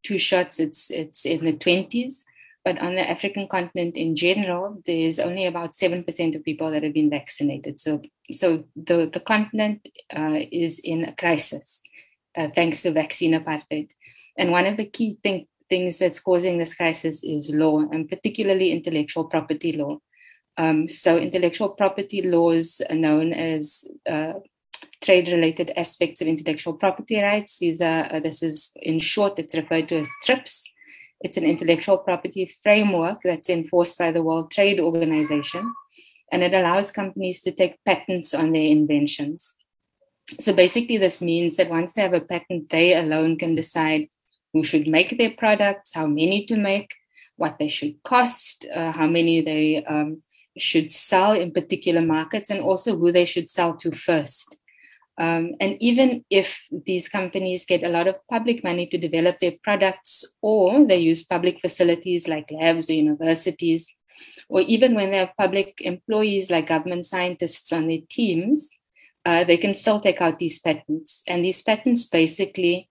Two 0.04 0.17
shots, 0.17 0.60
it's 0.60 0.89
it's 0.91 1.26
in 1.26 1.46
the 1.46 1.54
20s. 1.54 2.24
But 2.65 2.78
on 2.80 2.95
the 2.95 3.10
African 3.10 3.47
continent 3.49 3.97
in 3.97 4.15
general, 4.15 4.82
there's 4.86 5.19
only 5.19 5.45
about 5.45 5.73
7% 5.73 6.36
of 6.36 6.43
people 6.45 6.71
that 6.71 6.84
have 6.84 6.93
been 6.93 7.10
vaccinated. 7.10 7.82
So, 7.82 8.02
so 8.32 8.63
the, 8.76 9.10
the 9.12 9.19
continent 9.19 9.86
uh, 10.15 10.39
is 10.49 10.80
in 10.80 11.04
a 11.04 11.13
crisis 11.13 11.82
uh, 12.36 12.49
thanks 12.56 12.82
to 12.84 12.91
vaccine 12.91 13.34
apartheid. 13.34 13.89
And 14.38 14.52
one 14.52 14.65
of 14.65 14.78
the 14.78 14.86
key 14.86 15.17
thing, 15.23 15.45
things 15.69 15.99
that's 15.99 16.19
causing 16.19 16.58
this 16.58 16.76
crisis 16.76 17.23
is 17.23 17.52
law, 17.54 17.80
and 17.80 18.10
particularly 18.10 18.71
intellectual 18.71 19.26
property 19.26 19.73
law. 19.73 19.99
Um, 20.58 20.88
so, 20.88 21.17
intellectual 21.17 21.69
property 21.69 22.21
laws 22.21 22.82
are 22.89 22.95
known 22.95 23.34
as 23.34 23.86
uh, 24.10 24.34
trade 25.02 25.28
related 25.28 25.71
aspects 25.76 26.21
of 26.21 26.28
intellectual 26.28 26.73
property 26.73 27.21
rights. 27.21 27.58
These 27.60 27.82
are, 27.82 28.12
uh, 28.12 28.19
this 28.19 28.43
is 28.43 28.71
in 28.76 28.99
short, 28.99 29.39
it's 29.39 29.56
referred 29.56 29.89
to 29.89 29.99
as 29.99 30.10
TRIPS. 30.23 30.73
It's 31.24 31.38
an 31.38 31.46
intellectual 31.46 31.98
property 31.98 32.54
framework 32.62 33.22
that's 33.24 33.50
enforced 33.50 33.98
by 33.98 34.12
the 34.12 34.22
World 34.22 34.52
Trade 34.52 34.80
Organization, 34.80 35.74
and 36.32 36.44
it 36.44 36.54
allows 36.54 36.92
companies 36.92 37.42
to 37.44 37.52
take 37.52 37.84
patents 37.86 38.34
on 38.34 38.52
their 38.52 38.68
inventions. 38.68 39.56
So 40.40 40.52
basically, 40.54 40.98
this 40.98 41.22
means 41.22 41.56
that 41.56 41.70
once 41.70 41.94
they 41.94 42.02
have 42.02 42.14
a 42.14 42.22
patent, 42.22 42.70
they 42.70 42.94
alone 42.94 43.38
can 43.38 43.56
decide 43.56 44.10
who 44.52 44.64
should 44.64 44.88
make 44.88 45.18
their 45.18 45.32
products, 45.32 45.94
how 45.94 46.08
many 46.08 46.46
to 46.46 46.58
make, 46.58 46.92
what 47.38 47.58
they 47.58 47.70
should 47.70 48.04
cost, 48.04 48.68
uh, 48.76 48.92
how 48.92 49.08
many 49.08 49.42
they 49.42 49.84
um, 49.86 50.22
should 50.58 50.92
sell 50.92 51.32
in 51.32 51.52
particular 51.52 52.02
markets, 52.02 52.50
and 52.50 52.62
also 52.62 52.98
who 52.98 53.12
they 53.12 53.26
should 53.26 53.50
sell 53.50 53.76
to 53.78 53.92
first. 53.92 54.58
Um, 55.17 55.54
and 55.60 55.78
even 55.80 56.26
if 56.30 56.63
these 56.71 57.08
companies 57.08 57.65
get 57.65 57.84
a 57.84 57.89
lot 57.89 58.08
of 58.08 58.15
public 58.30 58.63
money 58.63 58.88
to 58.88 58.97
develop 58.97 59.39
their 59.39 59.54
products, 59.63 60.26
or 60.41 60.86
they 60.86 60.97
use 60.97 61.23
public 61.23 61.60
facilities 61.62 62.28
like 62.28 62.52
labs 62.52 62.89
or 62.89 62.93
universities, 62.93 63.93
or 64.49 64.62
even 64.62 64.95
when 64.95 65.12
they 65.12 65.17
have 65.17 65.38
public 65.38 65.82
employees 65.82 66.49
like 66.49 66.67
government 66.67 67.06
scientists 67.06 67.71
on 67.71 67.88
their 67.88 68.02
teams, 68.10 68.69
uh, 69.26 69.43
they 69.43 69.58
can 69.58 69.73
still 69.73 70.02
take 70.02 70.21
out 70.21 70.39
these 70.39 70.60
patents. 70.60 71.23
And 71.28 71.45
these 71.45 71.62
patents 71.62 72.06
basically 72.06 72.89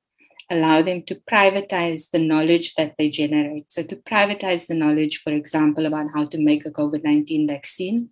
allow 0.51 0.83
them 0.83 1.03
to 1.05 1.21
privatize 1.31 2.11
the 2.11 2.19
knowledge 2.19 2.75
that 2.75 2.95
they 2.99 3.11
generate. 3.11 3.73
So, 3.73 3.83
to 3.83 3.97
privatize 3.97 4.67
the 4.67 4.75
knowledge, 4.75 5.21
for 5.23 5.33
example, 5.33 5.87
about 5.87 6.09
how 6.15 6.27
to 6.27 6.39
make 6.39 6.67
a 6.67 6.71
COVID 6.71 7.05
19 7.05 7.47
vaccine. 7.47 8.11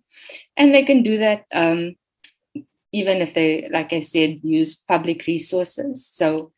And 0.57 0.73
they 0.73 0.83
can 0.83 1.03
do 1.03 1.17
that 1.19 1.45
um, 1.53 1.95
even 2.91 3.17
if 3.21 3.33
they, 3.33 3.69
like 3.71 3.93
I 3.93 3.99
said, 3.99 4.39
use 4.43 4.75
public 4.75 5.25
resources. 5.27 6.05
So 6.05 6.51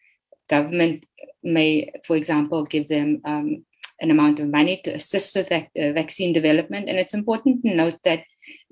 government 0.49 1.05
may, 1.43 1.91
for 2.05 2.15
example, 2.15 2.65
give 2.65 2.87
them 2.87 3.21
um, 3.25 3.65
an 3.99 4.11
amount 4.11 4.39
of 4.39 4.49
money 4.49 4.81
to 4.83 4.91
assist 4.91 5.35
with 5.35 5.51
uh, 5.51 5.61
vaccine 5.75 6.33
development. 6.33 6.89
And 6.89 6.97
it's 6.97 7.13
important 7.13 7.63
to 7.63 7.73
note 7.73 7.99
that 8.03 8.23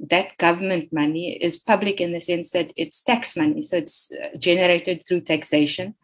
that 0.09 0.37
government 0.37 0.91
money 0.91 1.37
is 1.41 1.59
public 1.59 2.01
in 2.01 2.11
the 2.11 2.19
sense 2.19 2.51
that 2.51 2.73
it's 2.75 3.01
tax 3.01 3.37
money. 3.37 3.61
So 3.61 3.77
it's 3.77 4.11
uh, 4.11 4.37
generated 4.37 5.03
through 5.07 5.21
taxation. 5.21 5.95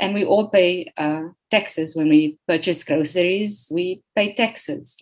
And 0.00 0.14
we 0.14 0.24
all 0.24 0.48
pay 0.48 0.92
uh, 0.96 1.22
taxes 1.50 1.96
when 1.96 2.08
we 2.08 2.38
purchase 2.46 2.84
groceries, 2.84 3.68
we 3.70 4.02
pay 4.14 4.34
taxes. 4.34 4.96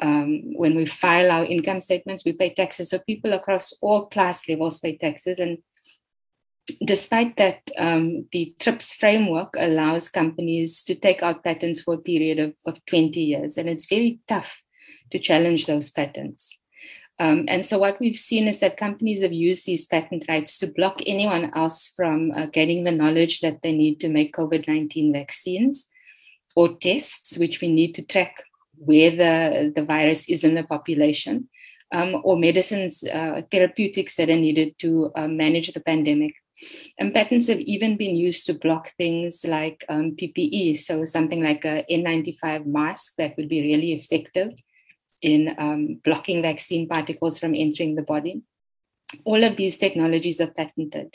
Um, 0.00 0.54
when 0.54 0.74
we 0.74 0.84
file 0.84 1.30
our 1.30 1.44
income 1.44 1.80
statements, 1.80 2.24
we 2.24 2.32
pay 2.32 2.52
taxes. 2.52 2.90
So 2.90 2.98
people 2.98 3.32
across 3.32 3.72
all 3.80 4.06
class 4.06 4.48
levels 4.48 4.78
pay 4.78 4.96
taxes. 4.96 5.38
And 5.38 5.58
despite 6.84 7.36
that, 7.36 7.62
um, 7.78 8.26
the 8.32 8.54
TRIPS 8.58 8.94
framework 8.94 9.54
allows 9.58 10.08
companies 10.08 10.82
to 10.84 10.94
take 10.94 11.22
out 11.22 11.44
patents 11.44 11.82
for 11.82 11.94
a 11.94 11.98
period 11.98 12.38
of, 12.38 12.54
of 12.66 12.84
20 12.86 13.20
years. 13.20 13.56
And 13.56 13.68
it's 13.68 13.86
very 13.86 14.20
tough 14.28 14.60
to 15.10 15.18
challenge 15.18 15.66
those 15.66 15.90
patents. 15.90 16.58
Um, 17.18 17.46
and 17.48 17.64
so 17.64 17.78
what 17.78 17.98
we've 17.98 18.16
seen 18.16 18.46
is 18.46 18.60
that 18.60 18.76
companies 18.76 19.22
have 19.22 19.32
used 19.32 19.64
these 19.64 19.86
patent 19.86 20.26
rights 20.28 20.58
to 20.58 20.66
block 20.66 21.00
anyone 21.06 21.50
else 21.54 21.92
from 21.96 22.30
uh, 22.32 22.46
getting 22.46 22.84
the 22.84 22.92
knowledge 22.92 23.40
that 23.40 23.62
they 23.62 23.72
need 23.72 24.00
to 24.00 24.08
make 24.08 24.34
COVID 24.34 24.68
19 24.68 25.12
vaccines 25.14 25.86
or 26.54 26.76
tests, 26.76 27.38
which 27.38 27.60
we 27.60 27.72
need 27.72 27.94
to 27.94 28.04
track 28.04 28.42
where 28.78 29.10
the, 29.10 29.72
the 29.74 29.84
virus 29.84 30.28
is 30.28 30.44
in 30.44 30.54
the 30.54 30.62
population, 30.62 31.48
um, 31.92 32.20
or 32.24 32.36
medicines, 32.36 33.04
uh, 33.04 33.42
therapeutics 33.50 34.16
that 34.16 34.28
are 34.28 34.36
needed 34.36 34.78
to 34.78 35.10
uh, 35.16 35.28
manage 35.28 35.72
the 35.72 35.80
pandemic. 35.80 36.34
And 36.98 37.12
patents 37.12 37.48
have 37.48 37.60
even 37.60 37.96
been 37.96 38.16
used 38.16 38.46
to 38.46 38.54
block 38.54 38.92
things 38.96 39.44
like 39.44 39.84
um, 39.88 40.16
PPE, 40.16 40.78
so 40.78 41.04
something 41.04 41.42
like 41.42 41.64
a 41.64 41.84
N95 41.90 42.66
mask 42.66 43.14
that 43.18 43.36
would 43.36 43.48
be 43.48 43.60
really 43.60 43.92
effective 43.92 44.52
in 45.22 45.54
um, 45.58 46.00
blocking 46.02 46.42
vaccine 46.42 46.88
particles 46.88 47.38
from 47.38 47.54
entering 47.54 47.94
the 47.94 48.02
body. 48.02 48.42
All 49.24 49.44
of 49.44 49.56
these 49.56 49.78
technologies 49.78 50.40
are 50.40 50.50
patented. 50.50 51.14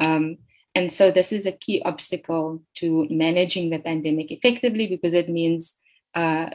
Um, 0.00 0.38
and 0.74 0.92
so 0.92 1.10
this 1.10 1.32
is 1.32 1.46
a 1.46 1.52
key 1.52 1.82
obstacle 1.84 2.62
to 2.76 3.06
managing 3.10 3.70
the 3.70 3.78
pandemic 3.78 4.30
effectively 4.30 4.86
because 4.86 5.14
it 5.14 5.28
means 5.28 5.78
uh, 6.14 6.50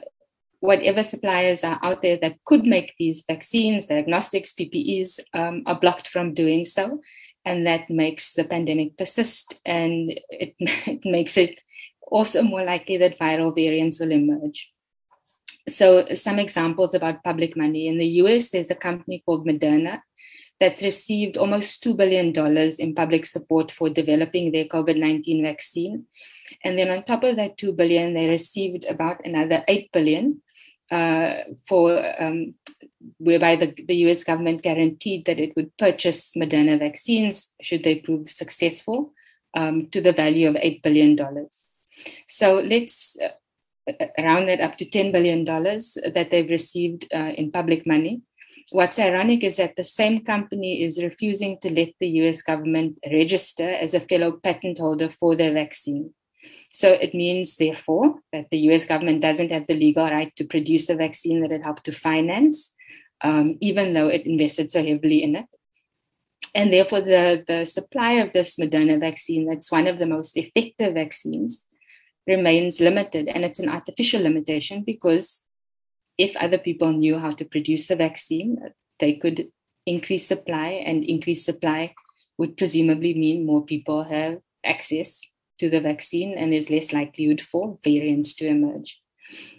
whatever 0.64 1.04
suppliers 1.04 1.62
are 1.62 1.78
out 1.84 2.02
there 2.02 2.16
that 2.16 2.42
could 2.46 2.66
make 2.66 2.96
these 2.98 3.22
vaccines, 3.28 3.88
diagnostics, 3.88 4.54
PPEs 4.54 5.20
um, 5.34 5.62
are 5.66 5.78
blocked 5.78 6.08
from 6.08 6.34
doing 6.34 6.64
so. 6.64 7.02
And 7.44 7.68
that 7.68 7.90
makes 7.90 8.32
the 8.32 8.46
pandemic 8.46 8.98
persist 8.98 9.56
and 9.66 10.10
it, 10.30 10.56
it 10.60 11.04
makes 11.04 11.36
it 11.36 11.60
also 12.02 12.44
more 12.44 12.64
likely 12.64 12.96
that 12.96 13.20
viral 13.20 13.54
variants 13.54 14.00
will 14.00 14.14
emerge. 14.14 14.72
So, 15.68 16.06
some 16.14 16.40
examples 16.40 16.94
about 16.94 17.26
public 17.26 17.58
money. 17.58 17.90
In 17.90 17.98
the 17.98 18.08
US, 18.24 18.52
there's 18.52 18.72
a 18.72 18.76
company 18.76 19.22
called 19.26 19.46
Moderna 19.46 20.00
that's 20.62 20.82
received 20.82 21.36
almost 21.36 21.84
$2 21.84 21.98
billion 21.98 22.32
in 22.80 22.96
public 22.96 23.26
support 23.26 23.70
for 23.70 23.90
developing 23.90 24.54
their 24.54 24.66
COVID 24.66 24.98
19 24.98 25.44
vaccine. 25.44 26.06
And 26.64 26.80
then 26.80 26.90
on 26.90 27.04
top 27.04 27.24
of 27.26 27.36
that 27.36 27.58
2 27.58 27.74
billion, 27.74 28.14
they 28.14 28.30
received 28.30 28.86
about 28.86 29.26
another 29.26 29.66
$8 29.68 29.92
billion. 29.92 30.42
Uh, 30.92 31.44
for 31.68 32.04
um, 32.22 32.54
whereby 33.18 33.56
the, 33.56 33.74
the 33.88 33.96
US 34.08 34.24
government 34.24 34.62
guaranteed 34.62 35.26
that 35.26 35.40
it 35.40 35.56
would 35.56 35.76
purchase 35.78 36.34
Moderna 36.36 36.78
vaccines 36.78 37.54
should 37.62 37.84
they 37.84 37.96
prove 37.96 38.30
successful 38.30 39.14
um, 39.56 39.88
to 39.92 40.02
the 40.02 40.14
value 40.14 40.50
of 40.50 40.56
$8 40.56 40.82
billion. 40.84 41.18
So 42.28 42.56
let's 42.60 43.18
uh, 43.22 44.06
round 44.18 44.50
that 44.50 44.62
up 44.62 44.78
to 44.78 44.86
$10 44.86 45.12
billion 45.12 45.44
that 45.44 46.28
they've 46.32 46.50
received 46.50 47.08
uh, 47.14 47.34
in 47.38 47.52
public 47.52 47.86
money. 47.86 48.22
What's 48.72 49.00
ironic 49.00 49.44
is 49.44 49.58
that 49.58 49.76
the 49.76 49.84
same 49.84 50.24
company 50.24 50.84
is 50.84 51.04
refusing 51.04 51.60
to 51.62 51.72
let 51.72 51.90
the 52.00 52.08
US 52.08 52.42
government 52.42 53.00
register 53.12 53.70
as 53.70 53.94
a 53.94 54.00
fellow 54.00 54.32
patent 54.32 54.80
holder 54.80 55.10
for 55.20 55.36
their 55.36 55.54
vaccine. 55.54 56.14
So 56.74 56.90
it 56.90 57.14
means, 57.14 57.56
therefore, 57.58 58.16
that 58.32 58.50
the 58.50 58.58
US 58.70 58.86
government 58.86 59.22
doesn't 59.22 59.52
have 59.52 59.68
the 59.68 59.76
legal 59.76 60.06
right 60.06 60.36
to 60.36 60.44
produce 60.44 60.90
a 60.90 60.96
vaccine 60.96 61.42
that 61.42 61.52
it 61.52 61.64
helped 61.64 61.86
to 61.86 61.92
finance, 61.92 62.74
um, 63.22 63.58
even 63.62 63.94
though 63.94 64.08
it 64.08 64.26
invested 64.26 64.72
so 64.72 64.84
heavily 64.84 65.22
in 65.22 65.36
it. 65.36 65.46
And 66.56 66.74
therefore, 66.74 67.02
the, 67.02 67.44
the 67.48 67.66
supply 67.66 68.14
of 68.14 68.34
this 68.34 68.58
Moderna 68.58 69.00
vaccine, 69.00 69.46
that's 69.46 69.72
one 69.72 69.86
of 69.86 70.00
the 70.00 70.08
most 70.08 70.36
effective 70.36 70.96
vaccines, 70.96 71.62
remains 72.26 72.82
limited. 72.82 73.28
And 73.28 73.46
it's 73.46 73.60
an 73.60 73.70
artificial 73.70 74.24
limitation 74.24 74.84
because 74.84 75.44
if 76.18 76.36
other 76.38 76.58
people 76.58 76.92
knew 76.92 77.20
how 77.20 77.34
to 77.34 77.46
produce 77.46 77.88
the 77.88 77.96
vaccine, 77.96 78.58
they 79.00 79.14
could 79.14 79.50
increase 79.86 80.28
supply, 80.28 80.82
and 80.86 81.04
increased 81.04 81.46
supply 81.46 81.94
would 82.40 82.58
presumably 82.58 83.14
mean 83.14 83.46
more 83.46 83.64
people 83.64 84.06
have 84.06 84.40
access 84.64 85.22
to 85.64 85.70
the 85.70 85.80
vaccine 85.80 86.38
and 86.38 86.52
there's 86.52 86.70
less 86.70 86.92
likelihood 86.92 87.42
for 87.42 87.78
variants 87.86 88.34
to 88.36 88.48
emerge. 88.48 89.00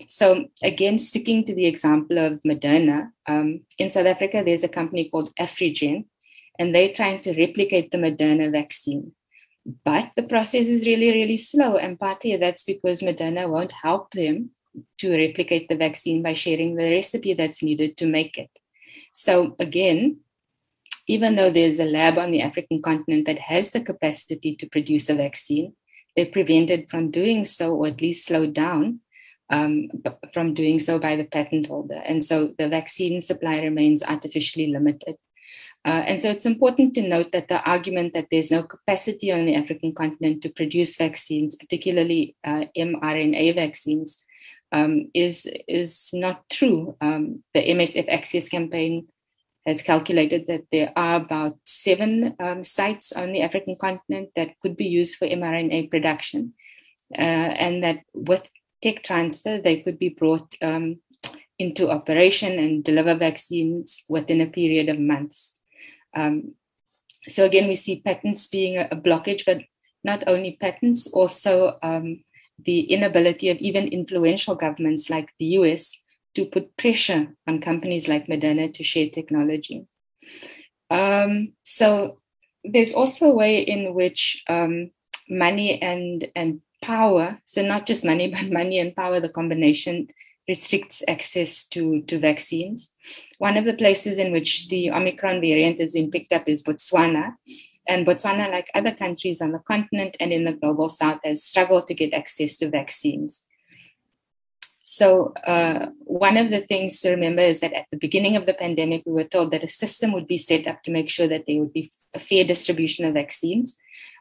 So, 0.07 0.49
again, 0.63 0.99
sticking 0.99 1.45
to 1.47 1.55
the 1.55 1.65
example 1.65 2.19
of 2.19 2.43
Moderna, 2.43 3.11
um, 3.27 3.61
in 3.79 3.91
South 3.91 4.07
Africa, 4.07 4.43
there's 4.45 4.65
a 4.65 4.69
company 4.69 5.09
called 5.09 5.35
Afrigen, 5.37 6.05
and 6.59 6.75
they're 6.75 6.93
trying 6.93 7.21
to 7.21 7.35
replicate 7.35 7.91
the 7.91 7.99
Moderna 7.99 8.53
vaccine. 8.53 9.13
But 9.85 10.11
the 10.15 10.25
process 10.25 10.67
is 10.67 10.87
really, 10.87 11.11
really 11.11 11.39
slow. 11.39 11.77
And 11.77 11.99
partly 11.99 12.37
that's 12.37 12.65
because 12.65 13.01
Moderna 13.01 13.49
won't 13.49 13.73
help 13.73 14.11
them 14.11 14.51
to 14.99 15.17
replicate 15.17 15.69
the 15.69 15.77
vaccine 15.77 16.23
by 16.23 16.35
sharing 16.35 16.77
the 16.77 16.91
recipe 16.91 17.33
that's 17.33 17.63
needed 17.63 17.97
to 17.97 18.07
make 18.07 18.37
it. 18.37 18.51
So, 19.13 19.57
again, 19.59 20.19
even 21.07 21.37
though 21.37 21.51
there's 21.51 21.81
a 21.81 21.85
lab 21.85 22.19
on 22.19 22.31
the 22.31 22.43
African 22.43 22.83
continent 22.83 23.27
that 23.27 23.39
has 23.39 23.71
the 23.71 23.81
capacity 23.81 24.55
to 24.57 24.69
produce 24.69 25.09
a 25.09 25.15
vaccine, 25.15 25.75
they're 26.17 26.27
prevented 26.27 26.89
from 26.91 27.11
doing 27.11 27.45
so, 27.45 27.75
or 27.75 27.89
at 27.89 28.01
least 28.01 28.27
slowed 28.27 28.55
down 28.55 29.01
um, 29.51 29.89
from 30.33 30.55
doing 30.55 30.79
so 30.79 30.99
by 30.99 31.17
the 31.17 31.25
patent 31.25 31.67
holder. 31.67 32.01
And 32.05 32.25
so 32.25 32.55
the 32.59 32.69
vaccine 32.69 33.21
supply 33.21 33.63
remains 33.63 34.03
artificially 34.03 34.69
limited. 34.69 35.17
Uh, 35.87 36.03
and 36.07 36.23
so 36.23 36.31
it's 36.31 36.47
important 36.47 36.95
to 36.95 37.07
note 37.07 37.31
that 37.33 37.49
the 37.49 37.63
argument 37.69 38.15
that 38.15 38.29
there's 38.31 38.51
no 38.51 38.63
capacity 38.63 39.31
on 39.31 39.45
the 39.45 39.55
African 39.55 39.95
continent 39.95 40.43
to 40.43 40.49
produce 40.49 40.97
vaccines, 40.97 41.57
particularly 41.57 42.35
uh, 42.43 42.65
mRNA 42.77 43.55
vaccines, 43.55 44.25
um, 44.73 45.11
is, 45.13 45.47
is 45.69 46.11
not 46.15 46.49
true. 46.49 46.97
Um, 47.03 47.45
the 47.53 47.61
MSF 47.61 48.09
Access 48.09 48.49
Campaign 48.49 49.09
has 49.67 49.83
calculated 49.83 50.47
that 50.47 50.65
there 50.71 50.93
are 50.95 51.17
about 51.17 51.59
seven 51.65 52.37
um, 52.39 52.63
sites 52.63 53.13
on 53.13 53.33
the 53.33 53.43
African 53.43 53.77
continent 53.81 54.31
that 54.37 54.59
could 54.61 54.77
be 54.77 54.87
used 54.87 55.17
for 55.17 55.27
mRNA 55.27 55.91
production, 55.91 56.53
uh, 57.17 57.21
and 57.21 57.83
that 57.83 58.01
with 58.13 58.51
tech 58.83 59.03
transfer, 59.03 59.61
they 59.61 59.81
could 59.81 59.99
be 59.99 60.11
brought 60.11 60.55
um, 60.61 61.01
into 61.59 61.91
operation 61.91 62.59
and 62.59 62.85
deliver 62.85 63.15
vaccines 63.15 64.05
within 64.09 64.41
a 64.41 64.47
period 64.47 64.89
of 64.89 64.99
months. 64.99 65.59
Um, 66.15 66.55
so 67.27 67.45
again, 67.45 67.69
we 67.69 67.77
see 67.77 68.03
patents 68.05 68.47
being 68.49 68.77
a, 68.77 68.89
a, 68.91 68.97
blockage, 68.97 69.45
but 69.47 69.63
not 70.03 70.25
only 70.27 70.59
patents, 70.61 71.07
also 71.07 71.79
um, 71.83 72.23
the 72.59 72.81
inability 72.81 73.49
of 73.49 73.57
even 73.59 73.89
influential 73.89 74.55
governments 74.55 75.09
like 75.09 75.33
the 75.39 75.47
US 75.59 75.99
to 76.35 76.47
put 76.47 76.77
pressure 76.77 77.35
on 77.47 77.61
companies 77.61 78.09
like 78.09 78.27
Moderna 78.27 78.73
to 78.75 78.85
share 78.85 79.09
technology. 79.09 79.87
Um, 80.91 81.55
so 81.65 82.21
there's 82.65 82.93
also 82.93 83.27
a 83.27 83.35
way 83.35 83.61
in 83.61 83.95
which 83.95 84.43
um, 84.49 84.91
money 85.29 85.81
and 85.81 86.27
and 86.35 86.61
power, 86.83 87.39
so 87.45 87.63
not 87.63 87.87
just 87.87 88.05
money, 88.05 88.29
but 88.35 88.53
money 88.53 88.79
and 88.79 88.95
power, 88.95 89.21
the 89.21 89.29
combination 89.29 90.09
restricts 90.49 91.03
access 91.09 91.65
to, 91.65 92.03
to 92.03 92.19
vaccines. 92.19 92.93
One 93.39 93.57
of 93.57 93.65
the 93.65 93.75
places 93.75 94.19
in 94.19 94.33
which 94.33 94.69
the 94.69 94.91
Omicron 94.91 95.41
variant 95.41 95.81
has 95.81 95.95
been 95.95 96.11
picked 96.11 96.33
up 96.33 96.49
is 96.49 96.63
Botswana. 96.63 97.35
And 97.89 98.07
Botswana, 98.07 98.51
like 98.51 98.71
other 98.75 98.93
countries 98.93 99.41
on 99.41 99.53
the 99.53 99.59
continent 99.59 100.17
and 100.21 100.33
in 100.33 100.45
the 100.45 100.53
global 100.55 100.89
south, 100.89 101.21
has 101.25 101.45
struggled 101.45 101.87
to 101.89 101.95
get 101.95 102.15
access 102.15 102.57
to 102.59 102.69
vaccines. 102.69 103.49
So, 104.87 105.33
uh, 105.47 105.87
one 106.01 106.37
of 106.37 106.51
the 106.51 106.61
things 106.61 107.01
to 107.01 107.11
remember 107.11 107.41
is 107.41 107.61
that 107.61 107.73
at 107.73 107.87
the 107.91 107.97
beginning 107.97 108.37
of 108.37 108.45
the 108.45 108.53
pandemic, 108.53 109.03
we 109.07 109.13
were 109.13 109.25
told 109.25 109.51
that 109.51 109.65
a 109.65 109.69
system 109.69 110.13
would 110.13 110.27
be 110.27 110.37
set 110.37 110.67
up 110.67 110.83
to 110.83 110.91
make 110.91 111.09
sure 111.09 111.27
that 111.27 111.45
there 111.49 111.59
would 111.59 111.73
be 111.73 111.91
a 112.13 112.19
fair 112.19 112.45
distribution 112.45 113.07
of 113.07 113.15
vaccines. 113.15 113.79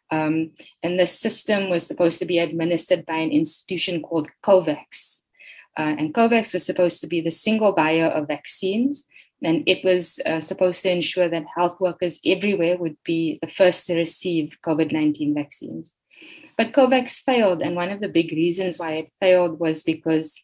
Um, 0.09 0.51
and 0.81 0.97
the 0.97 1.05
system 1.05 1.69
was 1.69 1.85
supposed 1.85 2.17
to 2.19 2.25
be 2.25 2.39
administered 2.39 3.05
by 3.05 3.17
an 3.17 3.31
institution 3.31 4.01
called 4.01 4.29
COVAX. 4.41 5.19
Uh, 5.77 5.95
and 5.97 6.13
COVAX 6.13 6.53
was 6.53 6.65
supposed 6.65 7.01
to 7.01 7.07
be 7.07 7.19
the 7.19 7.31
single 7.31 7.73
buyer 7.73 8.05
of 8.05 8.27
vaccines. 8.27 9.05
And 9.41 9.63
it 9.67 9.83
was 9.83 10.19
uh, 10.25 10.39
supposed 10.39 10.81
to 10.83 10.91
ensure 10.91 11.27
that 11.27 11.43
health 11.57 11.81
workers 11.81 12.21
everywhere 12.25 12.77
would 12.77 12.95
be 13.03 13.37
the 13.41 13.49
first 13.49 13.85
to 13.87 13.95
receive 13.95 14.57
COVID 14.65 14.93
19 14.93 15.33
vaccines. 15.33 15.95
But 16.57 16.71
COVAX 16.71 17.21
failed. 17.21 17.61
And 17.61 17.75
one 17.75 17.89
of 17.89 17.99
the 17.99 18.07
big 18.07 18.31
reasons 18.31 18.79
why 18.79 18.93
it 18.93 19.11
failed 19.19 19.59
was 19.59 19.83
because 19.83 20.41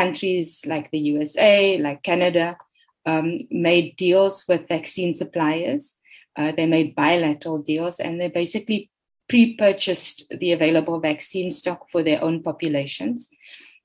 countries 0.00 0.46
like 0.72 0.90
the 0.90 1.04
USA, 1.12 1.78
like 1.78 2.02
Canada, 2.02 2.56
um, 3.04 3.38
made 3.50 3.96
deals 3.96 4.44
with 4.48 4.68
vaccine 4.68 5.14
suppliers. 5.14 5.96
Uh, 6.36 6.52
they 6.56 6.66
made 6.66 6.94
bilateral 6.94 7.58
deals 7.58 7.98
and 7.98 8.20
they 8.20 8.28
basically 8.28 8.90
pre 9.28 9.56
purchased 9.56 10.16
the 10.30 10.52
available 10.52 11.00
vaccine 11.00 11.50
stock 11.50 11.80
for 11.90 12.02
their 12.04 12.22
own 12.22 12.42
populations. 12.42 13.28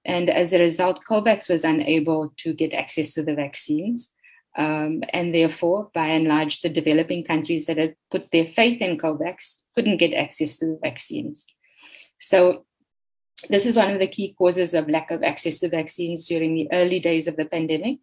And 0.06 0.30
as 0.30 0.54
a 0.54 0.60
result, 0.60 0.99
COVAX 1.10 1.49
was 1.49 1.63
unable 1.63 2.34
to 2.38 2.54
get 2.54 2.73
access 2.73 3.13
to 3.13 3.23
the 3.23 3.36
vaccines. 3.45 4.10
Um, 4.56 5.02
and 5.17 5.34
therefore, 5.34 5.89
by 5.95 6.08
and 6.17 6.28
large, 6.28 6.62
the 6.62 6.69
developing 6.69 7.23
countries 7.23 7.65
that 7.65 7.78
had 7.78 7.95
put 8.12 8.30
their 8.32 8.45
faith 8.45 8.82
in 8.82 8.97
COVAX 8.97 9.62
couldn't 9.73 9.97
get 9.97 10.13
access 10.13 10.58
to 10.58 10.65
the 10.67 10.80
vaccines. 10.84 11.47
So 12.19 12.65
this 13.49 13.65
is 13.65 13.77
one 13.77 13.91
of 13.91 13.99
the 13.99 14.08
key 14.08 14.36
causes 14.38 14.73
of 14.73 14.89
lack 14.89 15.12
of 15.12 15.23
access 15.23 15.60
to 15.60 15.69
vaccines 15.69 16.27
during 16.27 16.56
the 16.56 16.67
early 16.71 16.99
days 16.99 17.27
of 17.27 17.36
the 17.36 17.45
pandemic. 17.45 17.99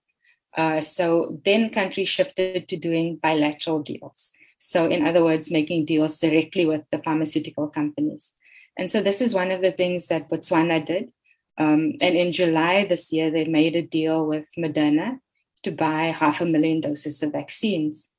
Uh, 0.57 0.81
so 0.81 1.41
then 1.45 1.71
countries 1.71 2.09
shifted 2.09 2.69
to 2.69 2.77
doing 2.77 3.17
bilateral 3.17 3.81
deals. 3.81 4.33
So, 4.59 4.87
in 4.87 5.07
other 5.07 5.25
words, 5.25 5.51
making 5.51 5.87
deals 5.87 6.19
directly 6.19 6.67
with 6.67 6.85
the 6.93 7.03
pharmaceutical 7.03 7.69
companies. 7.69 8.33
And 8.77 8.91
so 8.91 9.01
this 9.01 9.21
is 9.21 9.35
one 9.35 9.51
of 9.51 9.63
the 9.63 9.73
things 9.73 10.09
that 10.09 10.29
Botswana 10.29 10.85
did. 10.85 11.13
Um, 11.59 11.95
and 12.01 12.17
in 12.17 12.33
July 12.33 12.87
this 12.87 13.13
year, 13.13 13.31
they 13.31 13.45
made 13.45 13.77
a 13.77 13.83
deal 13.83 14.27
with 14.27 14.49
Moderna 14.59 15.21
to 15.63 15.71
buy 15.71 16.05
half 16.05 16.41
a 16.41 16.47
million 16.47 16.81
doses 16.81 17.23
of 17.23 17.33
vaccines. 17.33 18.11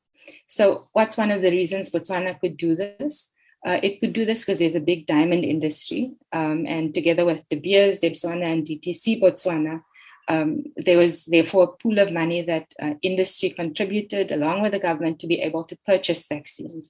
So, 0.47 0.89
what's 0.93 1.17
one 1.17 1.31
of 1.31 1.41
the 1.41 1.51
reasons 1.51 1.89
Botswana 1.89 2.39
could 2.39 2.57
do 2.57 2.75
this? 2.75 3.33
Uh, 3.65 3.79
it 3.83 3.99
could 3.99 4.13
do 4.13 4.25
this 4.25 4.39
because 4.43 4.59
there's 4.59 4.75
a 4.75 4.79
big 4.79 5.05
diamond 5.05 5.45
industry. 5.45 6.13
Um, 6.33 6.65
and 6.67 6.93
together 6.93 7.25
with 7.25 7.47
De 7.49 7.57
Beers, 7.57 8.01
Debswana, 8.01 8.51
and 8.51 8.65
DTC 8.65 9.21
Botswana, 9.21 9.83
Um, 10.27 10.63
there 10.77 10.97
was 10.97 11.25
therefore 11.25 11.63
a 11.63 11.75
pool 11.81 11.99
of 11.99 12.13
money 12.13 12.41
that 12.43 12.67
uh, 12.81 12.93
industry 13.01 13.49
contributed 13.49 14.31
along 14.31 14.61
with 14.61 14.71
the 14.71 14.79
government 14.79 15.19
to 15.19 15.27
be 15.27 15.41
able 15.41 15.63
to 15.65 15.77
purchase 15.85 16.27
vaccines. 16.27 16.89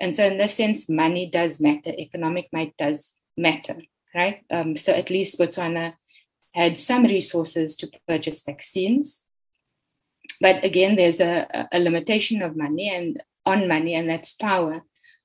And 0.00 0.14
so, 0.16 0.26
in 0.26 0.38
this 0.38 0.54
sense, 0.54 0.88
money 0.88 1.30
does 1.30 1.60
matter, 1.60 1.92
economic 1.96 2.48
might 2.52 2.76
does 2.76 3.16
matter, 3.36 3.76
right? 4.14 4.42
Um, 4.50 4.74
so, 4.74 4.92
at 4.92 5.10
least 5.10 5.38
Botswana 5.38 5.94
had 6.54 6.76
some 6.76 7.04
resources 7.04 7.76
to 7.76 7.90
purchase 8.08 8.42
vaccines. 8.42 9.24
But 10.40 10.64
again, 10.64 10.96
there's 10.96 11.20
a, 11.20 11.68
a 11.70 11.78
limitation 11.78 12.42
of 12.42 12.56
money 12.56 12.88
and 12.90 13.22
on 13.46 13.68
money, 13.68 13.94
and 13.94 14.08
that's 14.08 14.32
power. 14.32 14.82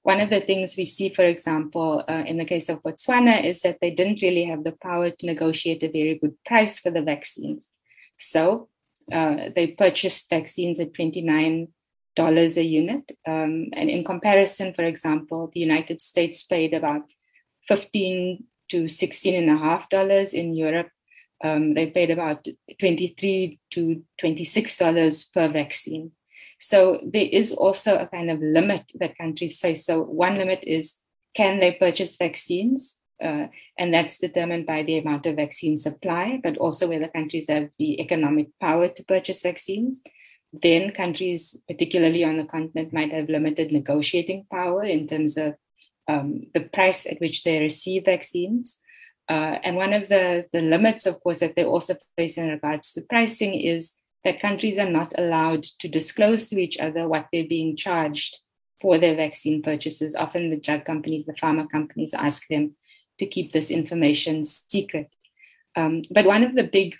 One 0.07 0.21
of 0.21 0.29
the 0.29 0.39
things 0.39 0.77
we 0.77 0.85
see, 0.85 1.09
for 1.09 1.25
example, 1.25 2.01
uh, 2.07 2.23
in 2.25 2.37
the 2.37 2.45
case 2.45 2.69
of 2.69 2.81
Botswana, 2.81 3.43
is 3.43 3.59
that 3.63 3.79
they 3.81 3.91
didn't 3.91 4.21
really 4.21 4.45
have 4.45 4.63
the 4.63 4.71
power 4.71 5.09
to 5.11 5.25
negotiate 5.25 5.83
a 5.83 5.91
very 5.91 6.17
good 6.17 6.41
price 6.45 6.79
for 6.79 6.91
the 6.91 7.01
vaccines. 7.01 7.71
So 8.15 8.69
uh, 9.11 9.49
they 9.53 9.75
purchased 9.77 10.29
vaccines 10.29 10.79
at 10.79 10.93
$29 10.93 11.67
a 12.17 12.63
unit. 12.63 13.11
Um, 13.27 13.67
and 13.73 13.89
in 13.89 14.05
comparison, 14.05 14.73
for 14.73 14.85
example, 14.85 15.51
the 15.51 15.59
United 15.59 15.99
States 15.99 16.41
paid 16.41 16.73
about 16.73 17.11
15 17.67 18.45
to 18.69 18.87
16 18.87 19.35
and 19.35 19.49
a 19.49 19.57
half 19.57 19.89
dollars 19.89 20.33
in 20.33 20.55
Europe. 20.55 20.89
Um, 21.43 21.73
they 21.73 21.87
paid 21.87 22.11
about 22.11 22.47
23 22.79 23.59
to 23.71 24.03
26 24.19 24.77
dollars 24.77 25.25
per 25.25 25.49
vaccine. 25.49 26.13
So 26.59 26.99
there 27.05 27.27
is 27.31 27.51
also 27.51 27.97
a 27.97 28.07
kind 28.07 28.31
of 28.31 28.39
limit 28.41 28.91
that 28.95 29.17
countries 29.17 29.59
face. 29.59 29.85
So 29.85 30.01
one 30.01 30.37
limit 30.37 30.63
is 30.63 30.95
can 31.35 31.59
they 31.59 31.73
purchase 31.73 32.15
vaccines? 32.15 32.97
Uh, 33.23 33.47
and 33.77 33.93
that's 33.93 34.19
determined 34.19 34.65
by 34.65 34.83
the 34.83 34.97
amount 34.97 35.25
of 35.25 35.35
vaccine 35.35 35.77
supply, 35.77 36.39
but 36.43 36.57
also 36.57 36.87
whether 36.87 37.07
countries 37.07 37.47
have 37.49 37.69
the 37.79 37.99
economic 37.99 38.47
power 38.59 38.87
to 38.87 39.03
purchase 39.05 39.41
vaccines. 39.41 40.01
Then 40.53 40.91
countries, 40.91 41.59
particularly 41.67 42.23
on 42.23 42.37
the 42.37 42.45
continent, 42.45 42.93
might 42.93 43.11
have 43.11 43.29
limited 43.29 43.71
negotiating 43.71 44.45
power 44.51 44.83
in 44.83 45.07
terms 45.07 45.37
of 45.37 45.55
um, 46.07 46.47
the 46.53 46.61
price 46.61 47.05
at 47.05 47.19
which 47.19 47.43
they 47.43 47.59
receive 47.59 48.05
vaccines. 48.05 48.77
Uh, 49.29 49.59
and 49.63 49.75
one 49.75 49.93
of 49.93 50.07
the, 50.07 50.45
the 50.53 50.61
limits, 50.61 51.05
of 51.05 51.19
course, 51.21 51.39
that 51.39 51.55
they 51.55 51.65
also 51.65 51.95
face 52.15 52.37
in 52.37 52.47
regards 52.47 52.93
to 52.93 53.01
pricing 53.01 53.53
is 53.55 53.93
that 54.27 54.41
countries 54.41 54.77
are 54.77 54.89
not 54.89 55.13
allowed 55.17 55.63
to 55.63 55.87
disclose 55.87 56.49
to 56.49 56.59
each 56.59 56.77
other 56.79 57.07
what 57.07 57.27
they're 57.31 57.47
being 57.47 57.77
charged 57.77 58.39
for 58.81 58.97
their 58.97 59.15
vaccine 59.15 59.61
purchases. 59.61 60.15
Often 60.15 60.49
the 60.49 60.59
drug 60.59 60.83
companies, 60.83 61.25
the 61.25 61.31
pharma 61.31 61.65
companies 61.71 62.13
ask 62.13 62.45
them 62.49 62.75
to 63.19 63.25
keep 63.25 63.53
this 63.53 63.71
information 63.71 64.43
secret. 64.43 65.15
Um, 65.77 66.01
but 66.11 66.25
one 66.25 66.43
of 66.43 66.55
the 66.55 66.65
big 66.65 66.97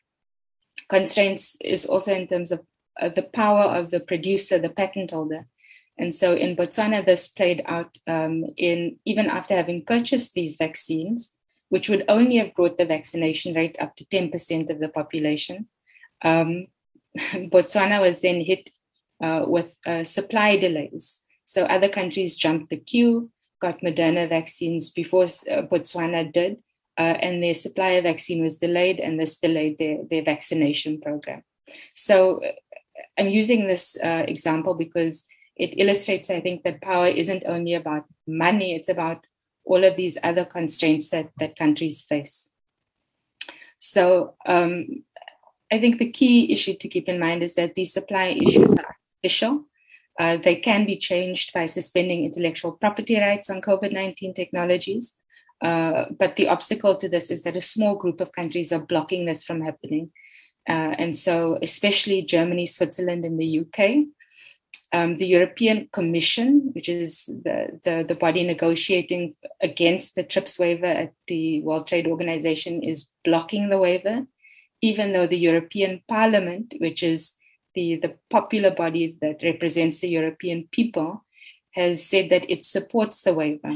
constraints 0.88 1.58
is 1.60 1.86
also 1.86 2.14
in 2.14 2.28
terms 2.28 2.54
of 2.54 2.62
uh, 2.98 3.10
the 3.10 3.24
power 3.24 3.66
of 3.76 3.92
the 3.92 4.00
producer, 4.00 4.58
the 4.58 4.70
patent 4.70 5.12
holder. 5.12 5.48
And 5.98 6.16
so 6.16 6.34
in 6.34 6.56
Botswana, 6.56 7.06
this 7.06 7.28
played 7.28 7.62
out 7.66 7.98
um, 8.08 8.46
in 8.56 9.00
even 9.04 9.26
after 9.26 9.54
having 9.54 9.84
purchased 9.84 10.34
these 10.34 10.56
vaccines, 10.56 11.34
which 11.68 11.90
would 11.90 12.06
only 12.08 12.38
have 12.38 12.56
brought 12.56 12.78
the 12.78 12.86
vaccination 12.86 13.54
rate 13.54 13.76
up 13.82 13.98
to 13.98 14.06
10% 14.06 14.70
of 14.70 14.80
the 14.80 14.88
population. 14.88 15.68
Um, 16.22 16.68
Botswana 17.52 18.02
was 18.02 18.22
then 18.22 18.42
hit 18.42 18.70
uh, 19.22 19.44
with 19.48 19.76
uh, 19.86 20.04
supply 20.04 20.58
delays. 20.58 21.22
So 21.46 21.64
other 21.64 21.90
countries 21.90 22.36
jumped 22.36 22.70
the 22.70 22.78
queue, 22.78 23.32
got 23.60 23.82
Moderna 23.82 24.30
vaccines 24.30 24.92
before 24.92 25.24
uh, 25.24 25.64
Botswana 25.64 26.32
did, 26.32 26.58
uh, 26.98 27.18
and 27.22 27.42
their 27.42 27.54
supply 27.54 27.92
of 27.92 28.04
vaccine 28.04 28.44
was 28.44 28.60
delayed, 28.60 29.00
and 29.00 29.20
this 29.20 29.40
delayed 29.40 29.78
their, 29.78 30.00
their 30.10 30.24
vaccination 30.24 31.02
program. 31.02 31.44
So 31.94 32.44
uh, 32.44 32.52
I'm 33.18 33.30
using 33.30 33.68
this 33.68 33.98
example 34.02 34.76
because 34.76 35.26
it 35.56 35.80
illustrates, 35.80 36.30
I 36.30 36.40
think, 36.40 36.64
that 36.64 36.82
power 36.82 37.08
isn't 37.08 37.44
only 37.48 37.74
about 37.74 38.06
money, 38.28 38.76
it's 38.76 38.90
about 38.90 39.26
all 39.64 39.84
of 39.84 39.96
these 39.96 40.18
other 40.24 40.46
constraints 40.46 41.10
that, 41.10 41.30
that 41.40 41.56
countries 41.56 42.04
face. 42.04 42.50
So 43.80 44.36
um, 44.46 45.04
I 45.72 45.80
think 45.80 45.98
the 45.98 46.10
key 46.10 46.52
issue 46.52 46.76
to 46.78 46.88
keep 46.88 47.10
in 47.10 47.20
mind 47.20 47.44
is 47.44 47.56
that 47.56 47.76
these 47.76 47.94
supply 47.94 48.28
issues 48.28 48.74
are 48.74 48.96
artificial. 48.96 49.66
Uh, 50.20 50.38
they 50.38 50.56
can 50.56 50.86
be 50.86 50.98
changed 50.98 51.54
by 51.54 51.66
suspending 51.66 52.26
intellectual 52.26 52.72
property 52.72 53.20
rights 53.20 53.50
on 53.50 53.62
COVID 53.62 53.92
19 53.92 54.34
technologies. 54.34 55.16
Uh, 55.62 56.06
but 56.18 56.36
the 56.36 56.48
obstacle 56.48 56.96
to 56.96 57.10
this 57.10 57.32
is 57.32 57.44
that 57.44 57.56
a 57.56 57.62
small 57.62 57.96
group 57.96 58.22
of 58.22 58.32
countries 58.32 58.72
are 58.72 58.80
blocking 58.80 59.26
this 59.26 59.44
from 59.44 59.62
happening. 59.62 60.12
Uh, 60.70 60.94
and 60.98 61.16
so, 61.16 61.58
especially 61.62 62.22
Germany, 62.22 62.66
Switzerland, 62.66 63.24
and 63.24 63.40
the 63.40 63.60
UK, 63.62 64.06
um, 64.94 65.16
the 65.16 65.26
European 65.26 65.90
Commission, 65.92 66.72
which 66.74 66.90
is 66.90 67.26
the, 67.26 67.80
the, 67.84 68.06
the, 68.08 68.16
body 68.16 68.44
negotiating 68.44 69.36
against 69.62 70.16
the 70.16 70.24
TRIPS 70.24 70.60
waiver 70.60 70.86
at 70.86 71.14
the 71.28 71.62
World 71.62 71.88
Trade 71.88 72.08
Organization, 72.08 72.84
is 72.84 73.12
blocking 73.24 73.70
the 73.70 73.78
waiver 73.78 74.26
even 74.82 75.14
though 75.14 75.28
the 75.28 75.38
European 75.38 76.04
Parliament, 76.08 76.76
which 76.80 77.04
is 77.04 77.34
the, 77.76 77.98
the 77.98 78.16
popular 78.30 78.72
body 78.72 79.18
that 79.22 79.44
represents 79.44 80.00
the 80.00 80.10
European 80.10 80.68
people, 80.72 81.24
has 81.72 82.04
said 82.04 82.30
that 82.30 82.50
it 82.50 82.64
supports 82.64 83.22
the 83.22 83.34
waiver. 83.34 83.76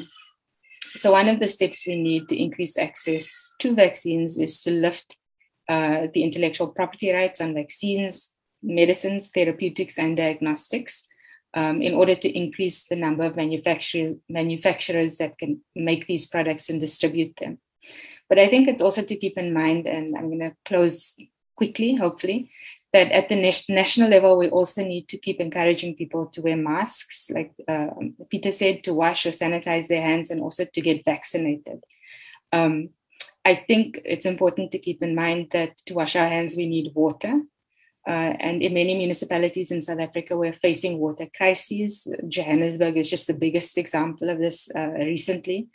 So, 0.95 1.11
one 1.11 1.29
of 1.29 1.39
the 1.39 1.47
steps 1.47 1.85
we 1.87 1.95
need 1.95 2.27
to 2.29 2.41
increase 2.41 2.77
access 2.77 3.49
to 3.59 3.75
vaccines 3.75 4.37
is 4.37 4.61
to 4.63 4.71
lift 4.71 5.15
uh, 5.69 6.07
the 6.13 6.23
intellectual 6.23 6.67
property 6.67 7.11
rights 7.13 7.39
on 7.39 7.53
vaccines, 7.53 8.33
medicines, 8.61 9.29
therapeutics, 9.29 9.97
and 9.97 10.17
diagnostics 10.17 11.07
um, 11.53 11.81
in 11.81 11.93
order 11.93 12.15
to 12.15 12.29
increase 12.29 12.87
the 12.87 12.95
number 12.95 13.23
of 13.23 13.35
manufacturers, 13.35 14.13
manufacturers 14.29 15.17
that 15.17 15.37
can 15.37 15.61
make 15.75 16.07
these 16.07 16.27
products 16.27 16.69
and 16.69 16.79
distribute 16.79 17.35
them. 17.37 17.59
But 18.31 18.39
I 18.39 18.47
think 18.47 18.69
it's 18.69 18.79
also 18.79 19.01
to 19.01 19.15
keep 19.17 19.37
in 19.37 19.51
mind, 19.51 19.87
and 19.87 20.15
I'm 20.17 20.29
going 20.29 20.39
to 20.39 20.55
close 20.63 21.17
quickly, 21.57 21.95
hopefully, 21.95 22.49
that 22.93 23.11
at 23.11 23.27
the 23.27 23.35
national 23.67 24.09
level, 24.09 24.37
we 24.37 24.47
also 24.49 24.85
need 24.85 25.09
to 25.09 25.17
keep 25.17 25.41
encouraging 25.41 25.97
people 25.97 26.27
to 26.27 26.41
wear 26.41 26.55
masks, 26.55 27.29
like 27.29 27.51
uh, 27.67 27.87
Peter 28.29 28.53
said, 28.53 28.85
to 28.85 28.93
wash 28.93 29.25
or 29.25 29.31
sanitize 29.31 29.89
their 29.89 30.01
hands 30.01 30.31
and 30.31 30.39
also 30.39 30.63
to 30.63 30.79
get 30.79 31.03
vaccinated. 31.03 31.83
Um, 32.53 32.91
I 33.43 33.65
think 33.67 33.99
it's 34.05 34.25
important 34.25 34.71
to 34.71 34.79
keep 34.79 35.03
in 35.03 35.13
mind 35.13 35.49
that 35.51 35.77
to 35.87 35.93
wash 35.93 36.15
our 36.15 36.29
hands, 36.29 36.55
we 36.55 36.67
need 36.67 36.93
water. 36.95 37.41
Uh, 38.07 38.31
and 38.39 38.61
in 38.61 38.73
many 38.73 38.95
municipalities 38.95 39.71
in 39.71 39.81
South 39.81 39.99
Africa, 39.99 40.37
we're 40.37 40.53
facing 40.53 40.99
water 40.99 41.27
crises. 41.35 42.07
Johannesburg 42.29 42.95
is 42.95 43.09
just 43.09 43.27
the 43.27 43.33
biggest 43.33 43.77
example 43.77 44.29
of 44.29 44.39
this 44.39 44.69
uh, 44.73 44.91
recently. 44.91 45.67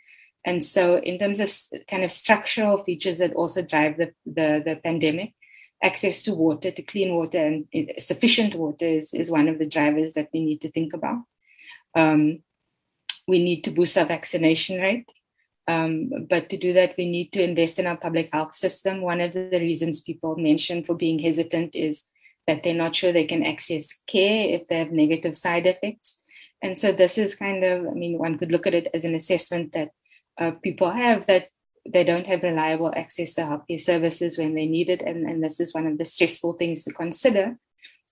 And 0.47 0.63
so, 0.63 0.95
in 0.95 1.19
terms 1.19 1.41
of 1.41 1.51
kind 1.89 2.05
of 2.05 2.09
structural 2.09 2.81
features 2.85 3.17
that 3.17 3.33
also 3.33 3.61
drive 3.61 3.97
the, 3.97 4.13
the, 4.25 4.63
the 4.65 4.79
pandemic, 4.81 5.33
access 5.83 6.23
to 6.23 6.33
water, 6.33 6.71
to 6.71 6.81
clean 6.81 7.13
water, 7.13 7.37
and 7.37 7.65
sufficient 7.99 8.55
water 8.55 8.85
is, 8.85 9.13
is 9.13 9.29
one 9.29 9.49
of 9.49 9.59
the 9.59 9.67
drivers 9.67 10.13
that 10.13 10.29
we 10.33 10.39
need 10.39 10.61
to 10.61 10.71
think 10.71 10.93
about. 10.93 11.23
Um, 11.95 12.43
we 13.27 13.43
need 13.43 13.65
to 13.65 13.71
boost 13.71 13.97
our 13.97 14.05
vaccination 14.05 14.79
rate. 14.79 15.11
Um, 15.67 16.27
but 16.29 16.47
to 16.47 16.57
do 16.57 16.71
that, 16.71 16.95
we 16.97 17.09
need 17.09 17.33
to 17.33 17.43
invest 17.43 17.77
in 17.77 17.85
our 17.85 17.97
public 17.97 18.29
health 18.31 18.53
system. 18.53 19.01
One 19.01 19.19
of 19.19 19.33
the 19.33 19.59
reasons 19.59 19.99
people 19.99 20.37
mention 20.37 20.81
for 20.81 20.95
being 20.95 21.19
hesitant 21.19 21.75
is 21.75 22.05
that 22.47 22.63
they're 22.63 22.73
not 22.73 22.95
sure 22.95 23.11
they 23.11 23.25
can 23.25 23.43
access 23.43 23.97
care 24.07 24.47
if 24.55 24.69
they 24.69 24.77
have 24.77 24.91
negative 24.91 25.35
side 25.35 25.65
effects. 25.65 26.17
And 26.61 26.77
so 26.77 26.93
this 26.93 27.17
is 27.17 27.35
kind 27.35 27.65
of, 27.65 27.85
I 27.85 27.91
mean, 27.91 28.17
one 28.17 28.37
could 28.37 28.53
look 28.53 28.65
at 28.65 28.73
it 28.73 28.87
as 28.93 29.03
an 29.03 29.13
assessment 29.13 29.73
that 29.73 29.89
uh, 30.39 30.51
people 30.51 30.91
have 30.91 31.25
that 31.27 31.49
they 31.89 32.03
don't 32.03 32.25
have 32.25 32.43
reliable 32.43 32.93
access 32.95 33.33
to 33.35 33.41
healthcare 33.41 33.79
services 33.79 34.37
when 34.37 34.53
they 34.55 34.65
need 34.65 34.89
it. 34.89 35.01
And, 35.01 35.27
and 35.27 35.43
this 35.43 35.59
is 35.59 35.73
one 35.73 35.87
of 35.87 35.97
the 35.97 36.05
stressful 36.05 36.53
things 36.53 36.83
to 36.83 36.93
consider 36.93 37.57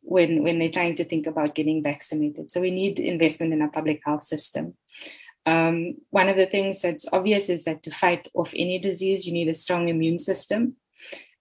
when, 0.01 0.43
when 0.43 0.59
they're 0.59 0.71
trying 0.71 0.95
to 0.97 1.05
think 1.05 1.27
about 1.27 1.55
getting 1.55 1.83
vaccinated. 1.83 2.51
So 2.51 2.61
we 2.61 2.71
need 2.71 2.99
investment 2.99 3.53
in 3.53 3.61
our 3.61 3.69
public 3.69 4.01
health 4.05 4.23
system. 4.23 4.75
Um, 5.45 5.95
one 6.09 6.29
of 6.29 6.38
the 6.38 6.45
things 6.45 6.81
that's 6.81 7.05
obvious 7.11 7.49
is 7.49 7.65
that 7.65 7.83
to 7.83 7.91
fight 7.91 8.29
off 8.33 8.53
any 8.55 8.79
disease, 8.79 9.27
you 9.27 9.33
need 9.33 9.49
a 9.49 9.53
strong 9.53 9.89
immune 9.89 10.19
system. 10.19 10.77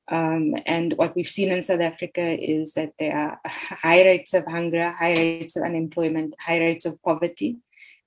Um, 0.08 0.54
and 0.66 0.92
what 0.94 1.16
we've 1.16 1.28
seen 1.28 1.50
in 1.50 1.62
South 1.62 1.80
Africa 1.80 2.36
is 2.38 2.74
that 2.74 2.92
there 2.98 3.16
are 3.16 3.40
high 3.46 4.02
rates 4.04 4.34
of 4.34 4.44
hunger, 4.44 4.90
high 4.90 5.14
rates 5.14 5.56
of 5.56 5.62
unemployment, 5.62 6.34
high 6.38 6.58
rates 6.58 6.84
of 6.84 7.02
poverty. 7.02 7.58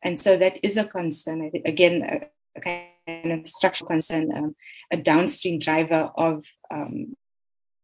And 0.03 0.19
so 0.19 0.37
that 0.37 0.63
is 0.63 0.77
a 0.77 0.85
concern. 0.85 1.49
Again, 1.65 2.27
a 2.57 2.61
kind 2.61 3.31
of 3.31 3.47
structural 3.47 3.87
concern, 3.87 4.31
um, 4.35 4.55
a 4.91 4.97
downstream 4.97 5.59
driver 5.59 6.11
of 6.15 6.45
um, 6.71 7.15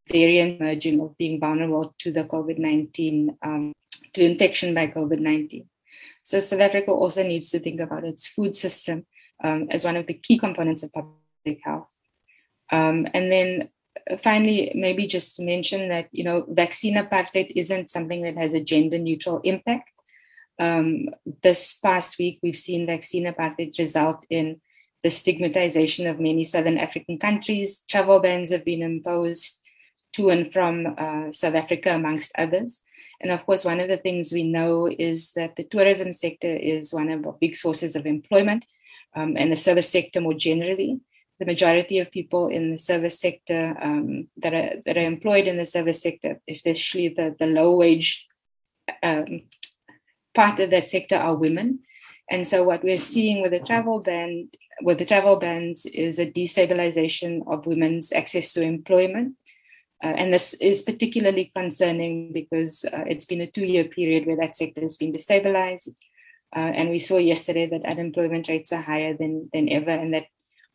variant 0.10 0.60
emerging 0.60 1.00
of 1.00 1.18
being 1.18 1.40
vulnerable 1.40 1.96
to 2.00 2.12
the 2.12 2.26
COVID 2.26 2.58
19, 2.58 3.38
um, 3.42 3.74
to 4.14 4.24
infection 4.24 4.74
by 4.74 4.88
COVID 4.88 5.20
19. 5.20 5.70
So 6.24 6.40
South 6.40 6.60
Africa 6.62 6.92
also 6.92 7.24
needs 7.24 7.50
to 7.52 7.60
think 7.60 7.80
about 7.80 8.04
its 8.04 8.28
food 8.28 8.56
system 8.56 9.06
um, 9.44 9.68
as 9.70 9.86
one 9.86 9.96
of 9.96 10.08
the 10.08 10.14
key 10.14 10.38
components 10.38 10.84
of 10.84 10.92
public 10.94 11.60
health. 11.64 11.88
Um, 12.72 13.08
and 13.14 13.32
then 13.32 13.70
finally, 14.22 14.72
maybe 14.76 15.06
just 15.08 15.36
to 15.36 15.44
mention 15.44 15.90
that 15.90 16.08
you 16.12 16.24
know 16.24 16.46
vaccine 16.50 16.96
apartheid 16.96 17.52
isn't 17.56 17.90
something 17.90 18.22
that 18.24 18.38
has 18.38 18.54
a 18.54 18.64
gender 18.64 18.98
neutral 18.98 19.40
impact. 19.42 19.90
Um, 20.60 21.10
this 21.42 21.76
past 21.76 22.18
week, 22.20 22.40
we've 22.44 22.58
seen 22.58 22.86
vaccine 22.86 23.26
apartheid 23.26 23.78
result 23.80 24.26
in 24.30 24.62
the 25.04 25.10
stigmatization 25.10 26.08
of 26.08 26.20
many 26.20 26.44
Southern 26.44 26.78
African 26.78 27.18
countries. 27.18 27.84
Travel 27.90 28.20
bans 28.20 28.52
have 28.52 28.64
been 28.64 28.82
imposed 28.82 29.60
to 30.14 30.30
and 30.30 30.54
from 30.54 30.96
uh, 30.98 31.32
South 31.32 31.56
Africa, 31.56 31.96
amongst 31.96 32.32
others. 32.38 32.82
And 33.20 33.32
of 33.32 33.46
course, 33.46 33.66
one 33.66 33.80
of 33.80 33.90
the 33.90 33.98
things 33.98 34.32
we 34.32 34.44
know 34.44 34.88
is 34.88 35.32
that 35.34 35.56
the 35.56 35.64
tourism 35.64 36.12
sector 36.12 36.56
is 36.56 36.94
one 36.94 37.10
of 37.10 37.24
the 37.24 37.32
big 37.42 37.56
sources 37.56 37.96
of 37.96 38.06
employment 38.06 38.66
um, 39.16 39.36
and 39.38 39.52
the 39.52 39.56
service 39.56 39.90
sector 39.90 40.22
more 40.22 40.34
generally. 40.34 41.00
The 41.40 41.46
majority 41.46 41.98
of 41.98 42.12
people 42.12 42.48
in 42.48 42.72
the 42.72 42.78
service 42.78 43.20
sector 43.20 43.76
um, 43.82 44.28
that, 44.38 44.54
are, 44.54 44.74
that 44.86 44.98
are 44.98 45.06
employed 45.06 45.48
in 45.48 45.58
the 45.58 45.66
service 45.66 46.02
sector, 46.02 46.40
especially 46.48 47.10
the, 47.10 47.36
the 47.38 47.48
low 47.48 47.76
wage 47.76 48.26
um, 49.02 49.42
part 50.34 50.60
of 50.60 50.70
that 50.72 50.90
sector, 50.90 51.16
are 51.16 51.36
women. 51.36 51.80
And 52.30 52.48
so, 52.48 52.64
what 52.64 52.84
we're 52.84 52.98
seeing 52.98 53.42
with 53.42 53.52
the 53.52 53.60
travel 53.60 54.00
ban, 54.00 54.50
with 54.82 54.98
the 55.00 55.06
travel 55.06 55.38
bans, 55.38 55.86
is 55.86 56.20
a 56.20 56.26
destabilization 56.26 57.44
of 57.48 57.66
women's 57.66 58.12
access 58.12 58.54
to 58.54 58.62
employment 58.62 59.36
uh, 60.04 60.08
and 60.08 60.34
this 60.34 60.54
is 60.56 60.82
particularly 60.82 61.50
concerning 61.56 62.34
because 62.34 62.84
uh, 62.86 63.06
it's 63.08 63.24
been 63.24 63.40
a 63.40 63.50
two 63.50 63.64
year 63.64 63.86
period 63.86 64.28
where 64.28 64.36
that 64.36 64.56
sector 64.56 64.82
has 64.82 64.98
been 64.98 65.14
destabilized. 65.14 65.96
Uh, 66.54 66.60
and 66.60 66.90
we 66.90 67.00
saw 67.00 67.18
yesterday 67.18 67.68
that 67.68 67.86
unemployment 67.86 68.50
rates 68.50 68.74
are 68.74 68.82
higher 68.82 69.16
than, 69.16 69.50
than 69.54 69.70
ever, 69.70 69.90
and 69.90 70.14
that 70.14 70.26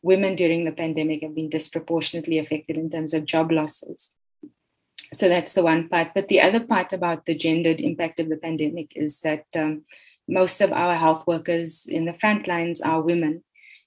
women 0.02 0.34
during 0.34 0.64
the 0.64 0.72
pandemic 0.72 1.22
have 1.22 1.34
been 1.34 1.50
disproportionately 1.50 2.38
affected 2.38 2.76
in 2.76 2.90
terms 2.90 3.12
of 3.12 3.26
job 3.26 3.52
losses. 3.52 4.12
So 5.14 5.28
that's 5.28 5.54
the 5.54 5.62
one 5.62 5.88
part. 5.88 6.08
But 6.14 6.28
the 6.28 6.40
other 6.40 6.60
part 6.60 6.92
about 6.92 7.24
the 7.24 7.34
gendered 7.34 7.80
impact 7.80 8.20
of 8.20 8.28
the 8.28 8.36
pandemic 8.36 8.92
is 8.94 9.20
that 9.20 9.46
um, 9.54 9.84
most 10.28 10.60
of 10.60 10.72
our 10.72 10.94
health 10.94 11.26
workers 11.26 11.86
in 11.88 12.04
the 12.04 12.14
front 12.14 12.46
lines 12.46 12.80
are 12.80 13.00
women. 13.00 13.44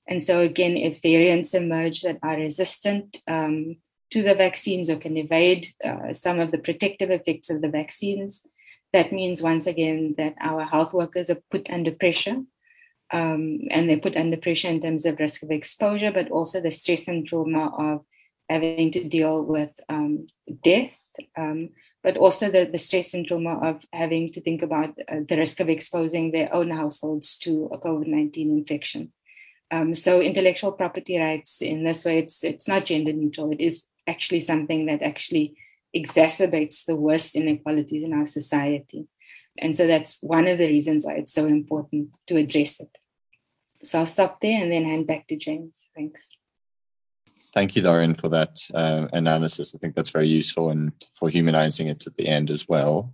And 0.07 0.21
so, 0.21 0.39
again, 0.39 0.77
if 0.77 1.01
variants 1.01 1.53
emerge 1.53 2.01
that 2.01 2.17
are 2.23 2.37
resistant, 2.37 3.19
um, 3.27 3.77
to 4.11 4.21
the 4.21 4.35
vaccines 4.35 4.89
or 4.89 4.97
can 4.97 5.17
evade 5.17 5.73
uh, 5.83 6.13
some 6.13 6.39
of 6.39 6.51
the 6.51 6.57
protective 6.57 7.09
effects 7.09 7.49
of 7.49 7.61
the 7.61 7.69
vaccines. 7.69 8.45
That 8.93 9.13
means, 9.13 9.41
once 9.41 9.65
again, 9.65 10.15
that 10.17 10.35
our 10.41 10.65
health 10.65 10.93
workers 10.93 11.29
are 11.29 11.41
put 11.49 11.69
under 11.69 11.91
pressure. 11.91 12.43
Um, 13.13 13.59
and 13.71 13.89
they're 13.89 13.99
put 13.99 14.15
under 14.15 14.37
pressure 14.37 14.69
in 14.69 14.81
terms 14.81 15.05
of 15.05 15.19
risk 15.19 15.43
of 15.43 15.51
exposure, 15.51 16.11
but 16.11 16.29
also 16.29 16.61
the 16.61 16.71
stress 16.71 17.07
and 17.07 17.25
trauma 17.25 17.73
of 17.77 18.05
having 18.49 18.91
to 18.91 19.03
deal 19.03 19.43
with 19.43 19.73
um, 19.89 20.27
death, 20.63 20.93
um, 21.37 21.69
but 22.03 22.17
also 22.17 22.49
the, 22.49 22.65
the 22.71 22.77
stress 22.77 23.13
and 23.13 23.27
trauma 23.27 23.59
of 23.59 23.85
having 23.93 24.31
to 24.33 24.41
think 24.41 24.61
about 24.61 24.89
uh, 25.07 25.17
the 25.27 25.37
risk 25.37 25.59
of 25.59 25.69
exposing 25.69 26.31
their 26.31 26.53
own 26.53 26.69
households 26.69 27.37
to 27.39 27.69
a 27.71 27.79
COVID 27.79 28.07
19 28.07 28.57
infection. 28.57 29.11
Um, 29.71 29.93
so 29.93 30.21
intellectual 30.21 30.73
property 30.73 31.17
rights 31.17 31.61
in 31.61 31.83
this 31.83 32.03
way, 32.03 32.19
it's 32.19 32.43
it's 32.43 32.67
not 32.67 32.85
gender 32.85 33.13
neutral. 33.13 33.51
It 33.51 33.61
is 33.61 33.83
actually 34.07 34.41
something 34.41 34.87
that 34.87 35.01
actually 35.01 35.55
exacerbates 35.95 36.85
the 36.85 36.95
worst 36.95 37.35
inequalities 37.35 38.03
in 38.03 38.13
our 38.13 38.25
society. 38.25 39.07
And 39.57 39.75
so 39.75 39.87
that's 39.87 40.19
one 40.21 40.47
of 40.47 40.57
the 40.57 40.67
reasons 40.67 41.05
why 41.05 41.13
it's 41.13 41.33
so 41.33 41.45
important 41.45 42.17
to 42.27 42.37
address 42.37 42.79
it. 42.79 42.97
So 43.83 43.99
I'll 43.99 44.05
stop 44.05 44.39
there 44.41 44.61
and 44.61 44.71
then 44.71 44.85
hand 44.85 45.07
back 45.07 45.27
to 45.27 45.35
James. 45.35 45.89
Thanks. 45.95 46.31
Thank 47.53 47.75
you, 47.75 47.81
Lauren, 47.81 48.15
for 48.15 48.29
that 48.29 48.57
uh, 48.73 49.07
analysis. 49.11 49.75
I 49.75 49.77
think 49.77 49.95
that's 49.95 50.09
very 50.09 50.27
useful 50.27 50.69
and 50.69 50.93
for 51.13 51.29
humanizing 51.29 51.87
it 51.87 52.07
at 52.07 52.15
the 52.15 52.27
end 52.27 52.49
as 52.49 52.67
well. 52.67 53.13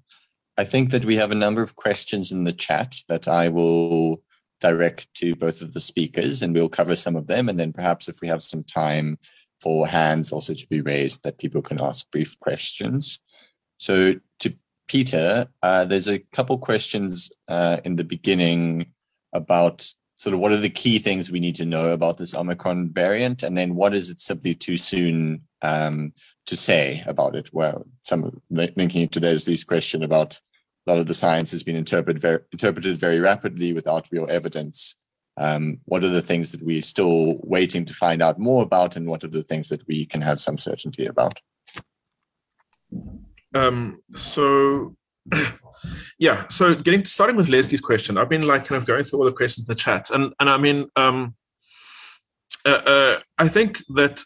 I 0.58 0.64
think 0.64 0.92
that 0.92 1.06
we 1.06 1.16
have 1.16 1.32
a 1.32 1.36
number 1.36 1.62
of 1.62 1.76
questions 1.76 2.32
in 2.32 2.44
the 2.44 2.54
chat 2.54 2.98
that 3.10 3.28
I 3.28 3.50
will 3.50 4.22
direct 4.60 5.14
to 5.16 5.36
both 5.36 5.62
of 5.62 5.74
the 5.74 5.80
speakers, 5.80 6.42
and 6.42 6.54
we'll 6.54 6.70
cover 6.70 6.96
some 6.96 7.16
of 7.16 7.28
them. 7.28 7.50
And 7.50 7.60
then 7.60 7.74
perhaps 7.74 8.08
if 8.08 8.22
we 8.22 8.28
have 8.28 8.44
some 8.44 8.64
time, 8.64 9.18
for 9.60 9.88
hands 9.88 10.32
also 10.32 10.54
to 10.54 10.68
be 10.68 10.82
raised 10.82 11.24
that 11.24 11.38
people 11.38 11.62
can 11.62 11.82
ask 11.82 12.10
brief 12.12 12.40
questions. 12.40 13.20
So 13.78 14.16
to 14.40 14.54
Peter, 14.88 15.48
uh, 15.62 15.86
there's 15.86 16.08
a 16.08 16.20
couple 16.20 16.58
questions 16.58 17.32
uh, 17.48 17.78
in 17.84 17.96
the 17.96 18.04
beginning 18.04 18.94
about 19.34 19.92
sort 20.18 20.34
of 20.34 20.40
what 20.40 20.52
are 20.52 20.58
the 20.58 20.70
key 20.70 20.98
things 20.98 21.32
we 21.32 21.40
need 21.40 21.56
to 21.56 21.66
know 21.66 21.92
about 21.92 22.18
this 22.18 22.34
Omicron 22.34 22.90
variant, 22.90 23.44
and 23.44 23.56
then 23.56 23.76
what 23.76 23.94
is 23.94 24.10
it 24.10 24.20
simply 24.20 24.56
too 24.56 24.76
soon 24.76 25.44
um, 25.62 26.12
to 26.48 26.56
say 26.56 27.04
about 27.06 27.36
it? 27.36 27.54
Well, 27.54 27.86
some 28.02 28.42
linking 28.50 29.08
to 29.10 29.20
there's 29.20 29.46
this 29.46 29.64
question 29.64 30.04
about 30.04 30.42
a 30.86 30.90
lot 30.90 31.00
of 31.00 31.06
the 31.06 31.14
science 31.14 31.52
has 31.52 31.64
been 31.64 31.76
interpreted 31.76 32.20
very, 32.20 32.40
interpreted 32.52 32.98
very 32.98 33.20
rapidly 33.20 33.74
without 33.74 34.12
real 34.12 34.26
evidence. 34.28 34.96
Um, 35.38 35.82
what 35.86 36.04
are 36.04 36.10
the 36.10 36.24
things 36.24 36.52
that 36.52 36.64
we're 36.64 36.82
still 36.82 37.38
waiting 37.44 37.86
to 37.86 37.94
find 37.94 38.24
out 38.24 38.40
more 38.40 38.64
about 38.64 38.96
and 38.96 39.06
what 39.06 39.24
are 39.24 39.28
the 39.28 39.44
things 39.44 39.70
that 39.70 39.88
we 39.88 40.08
can 40.08 40.22
have 40.22 40.40
some 40.40 40.58
certainty 40.58 41.06
about? 41.06 41.40
Um, 43.54 44.02
so 44.16 44.97
yeah 46.20 46.48
so 46.48 46.76
getting 46.76 47.06
starting 47.06 47.36
with 47.36 47.50
leslie's 47.50 47.82
question 47.82 48.18
i've 48.18 48.30
been 48.30 48.48
like 48.48 48.66
kind 48.66 48.80
of 48.80 48.88
going 48.88 49.04
through 49.04 49.20
all 49.20 49.26
the 49.26 49.32
questions 49.32 49.68
in 49.68 49.72
the 49.72 49.76
chat 49.76 50.10
and 50.10 50.34
and 50.40 50.50
i 50.50 50.58
mean 50.58 50.88
um, 50.96 51.36
uh, 52.66 52.82
uh, 52.86 53.20
i 53.38 53.48
think 53.48 53.80
that 53.90 54.24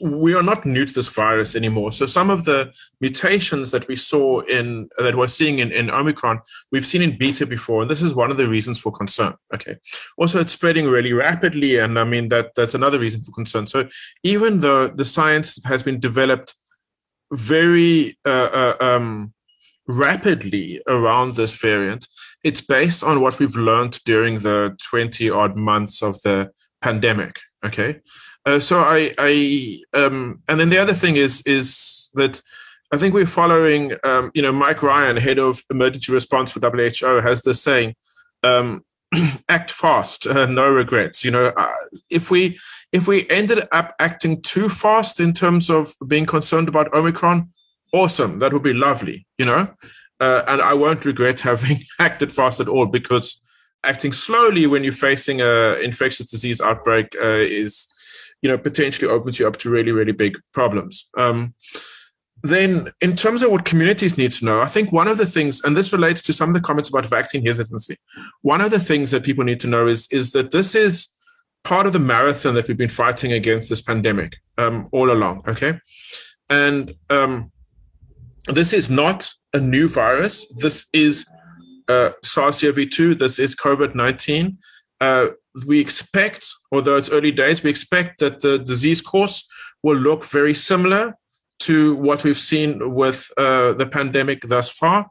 we 0.00 0.34
are 0.34 0.42
not 0.42 0.64
new 0.64 0.86
to 0.86 0.92
this 0.92 1.08
virus 1.08 1.54
anymore. 1.54 1.92
So 1.92 2.06
some 2.06 2.30
of 2.30 2.44
the 2.44 2.72
mutations 3.00 3.70
that 3.70 3.86
we 3.86 3.96
saw 3.96 4.40
in 4.40 4.88
that 4.98 5.16
we're 5.16 5.28
seeing 5.28 5.58
in, 5.58 5.72
in 5.72 5.90
Omicron, 5.90 6.40
we've 6.72 6.86
seen 6.86 7.02
in 7.02 7.18
beta 7.18 7.46
before, 7.46 7.82
and 7.82 7.90
this 7.90 8.02
is 8.02 8.14
one 8.14 8.30
of 8.30 8.36
the 8.36 8.48
reasons 8.48 8.78
for 8.78 8.92
concern. 8.92 9.34
Okay. 9.54 9.76
Also, 10.16 10.40
it's 10.40 10.52
spreading 10.52 10.86
really 10.86 11.12
rapidly, 11.12 11.78
and 11.78 11.98
I 11.98 12.04
mean 12.04 12.28
that 12.28 12.52
that's 12.56 12.74
another 12.74 12.98
reason 12.98 13.22
for 13.22 13.32
concern. 13.32 13.66
So 13.66 13.88
even 14.22 14.60
though 14.60 14.88
the 14.88 15.04
science 15.04 15.58
has 15.64 15.82
been 15.82 16.00
developed 16.00 16.54
very 17.32 18.18
uh, 18.24 18.30
uh, 18.30 18.76
um, 18.80 19.34
rapidly 19.86 20.80
around 20.86 21.34
this 21.34 21.56
variant, 21.56 22.06
it's 22.44 22.60
based 22.60 23.02
on 23.02 23.20
what 23.20 23.38
we've 23.38 23.56
learned 23.56 23.98
during 24.04 24.38
the 24.38 24.76
twenty 24.90 25.30
odd 25.30 25.56
months 25.56 26.02
of 26.02 26.20
the 26.22 26.50
pandemic. 26.80 27.38
Okay. 27.64 28.00
Uh, 28.46 28.58
so 28.58 28.80
I, 28.80 29.14
I 29.18 29.82
um, 29.92 30.42
and 30.48 30.58
then 30.58 30.70
the 30.70 30.78
other 30.78 30.94
thing 30.94 31.16
is 31.16 31.42
is 31.42 32.10
that 32.14 32.40
I 32.92 32.98
think 32.98 33.14
we're 33.14 33.26
following, 33.26 33.92
um, 34.02 34.30
you 34.34 34.42
know, 34.42 34.52
Mike 34.52 34.82
Ryan, 34.82 35.16
head 35.16 35.38
of 35.38 35.62
emergency 35.70 36.12
response 36.12 36.50
for 36.50 36.60
WHO, 36.60 37.20
has 37.20 37.42
this 37.42 37.62
saying, 37.62 37.94
um, 38.42 38.84
"Act 39.48 39.70
fast, 39.70 40.26
uh, 40.26 40.46
no 40.46 40.68
regrets." 40.68 41.24
You 41.24 41.30
know, 41.30 41.52
uh, 41.56 41.72
if 42.10 42.30
we 42.30 42.58
if 42.92 43.06
we 43.06 43.28
ended 43.28 43.68
up 43.70 43.94
acting 44.00 44.42
too 44.42 44.68
fast 44.68 45.20
in 45.20 45.32
terms 45.32 45.70
of 45.70 45.94
being 46.06 46.26
concerned 46.26 46.68
about 46.68 46.92
Omicron, 46.92 47.50
awesome, 47.92 48.38
that 48.38 48.52
would 48.52 48.62
be 48.62 48.74
lovely. 48.74 49.26
You 49.38 49.46
know, 49.46 49.74
uh, 50.20 50.42
and 50.46 50.60
I 50.60 50.74
won't 50.74 51.04
regret 51.04 51.40
having 51.50 51.78
acted 51.98 52.32
fast 52.32 52.60
at 52.60 52.68
all 52.68 52.86
because 52.86 53.40
acting 53.84 54.12
slowly 54.12 54.66
when 54.66 54.84
you're 54.84 54.92
facing 54.92 55.40
a 55.40 55.74
infectious 55.82 56.30
disease 56.30 56.60
outbreak 56.60 57.16
uh, 57.20 57.26
is 57.26 57.86
you 58.42 58.48
know 58.48 58.58
potentially 58.58 59.10
opens 59.10 59.38
you 59.38 59.46
up 59.46 59.56
to 59.58 59.70
really 59.70 59.92
really 59.92 60.12
big 60.12 60.38
problems. 60.52 61.08
Um, 61.16 61.54
then 62.42 62.88
in 63.02 63.14
terms 63.14 63.42
of 63.42 63.50
what 63.50 63.66
communities 63.66 64.16
need 64.16 64.30
to 64.30 64.46
know 64.46 64.62
i 64.62 64.66
think 64.66 64.92
one 64.92 65.06
of 65.06 65.18
the 65.18 65.26
things 65.26 65.62
and 65.62 65.76
this 65.76 65.92
relates 65.92 66.22
to 66.22 66.32
some 66.32 66.48
of 66.48 66.54
the 66.54 66.60
comments 66.60 66.88
about 66.88 67.06
vaccine 67.06 67.44
hesitancy 67.44 67.98
one 68.40 68.62
of 68.62 68.70
the 68.70 68.78
things 68.78 69.10
that 69.10 69.22
people 69.22 69.44
need 69.44 69.60
to 69.60 69.66
know 69.66 69.86
is 69.86 70.08
is 70.10 70.30
that 70.30 70.50
this 70.50 70.74
is 70.74 71.08
part 71.64 71.86
of 71.86 71.92
the 71.92 71.98
marathon 71.98 72.54
that 72.54 72.66
we've 72.66 72.78
been 72.78 72.88
fighting 72.88 73.32
against 73.32 73.68
this 73.68 73.82
pandemic 73.82 74.38
um, 74.56 74.88
all 74.92 75.10
along 75.10 75.42
okay? 75.46 75.78
And 76.48 76.94
um, 77.10 77.52
this 78.46 78.72
is 78.72 78.88
not 78.88 79.30
a 79.52 79.60
new 79.60 79.88
virus. 79.88 80.46
This 80.56 80.86
is 80.92 81.26
uh, 81.88 82.10
SARS-CoV-2 82.22 83.18
this 83.18 83.38
is 83.38 83.56
COVID-19 83.56 84.56
uh, 85.00 85.28
we 85.66 85.80
expect, 85.80 86.46
although 86.70 86.96
it's 86.96 87.10
early 87.10 87.32
days, 87.32 87.62
we 87.62 87.70
expect 87.70 88.20
that 88.20 88.40
the 88.40 88.58
disease 88.58 89.02
course 89.02 89.46
will 89.82 89.96
look 89.96 90.24
very 90.24 90.54
similar 90.54 91.14
to 91.60 91.94
what 91.96 92.22
we've 92.22 92.38
seen 92.38 92.94
with 92.94 93.30
uh, 93.36 93.72
the 93.72 93.86
pandemic 93.86 94.42
thus 94.42 94.70
far. 94.70 95.08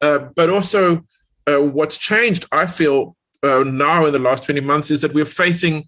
Uh, 0.00 0.18
but 0.34 0.50
also, 0.50 1.04
uh, 1.46 1.58
what's 1.58 1.98
changed, 1.98 2.46
I 2.50 2.66
feel, 2.66 3.16
uh, 3.42 3.62
now 3.66 4.06
in 4.06 4.12
the 4.12 4.18
last 4.18 4.44
20 4.44 4.60
months 4.60 4.90
is 4.90 5.02
that 5.02 5.14
we're 5.14 5.24
facing 5.24 5.84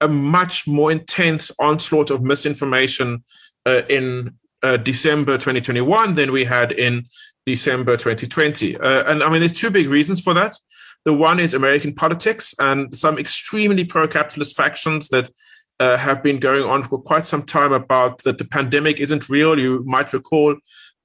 a 0.00 0.08
much 0.08 0.66
more 0.66 0.90
intense 0.90 1.50
onslaught 1.60 2.10
of 2.10 2.22
misinformation 2.22 3.22
in 3.88 4.36
uh, 4.62 4.76
December 4.76 5.34
2021 5.34 6.14
than 6.14 6.32
we 6.32 6.44
had 6.44 6.72
in 6.72 7.06
December 7.46 7.96
2020. 7.96 8.76
and 8.80 9.22
I 9.22 9.28
mean, 9.28 9.40
there's 9.40 9.52
two 9.52 9.70
big 9.70 9.88
reasons 9.88 10.20
for 10.20 10.34
that. 10.34 10.54
The 11.04 11.12
one 11.12 11.40
is 11.40 11.52
American 11.52 11.94
politics 11.94 12.54
and 12.58 12.94
some 12.94 13.18
extremely 13.18 13.84
pro-capitalist 13.84 14.56
factions 14.56 15.08
that 15.08 15.28
uh, 15.80 15.96
have 15.96 16.22
been 16.22 16.38
going 16.38 16.62
on 16.62 16.84
for 16.84 17.00
quite 17.00 17.24
some 17.24 17.42
time 17.42 17.72
about 17.72 18.22
that 18.22 18.38
the 18.38 18.44
pandemic 18.44 19.00
isn't 19.00 19.28
real. 19.28 19.58
You 19.58 19.82
might 19.84 20.12
recall 20.12 20.54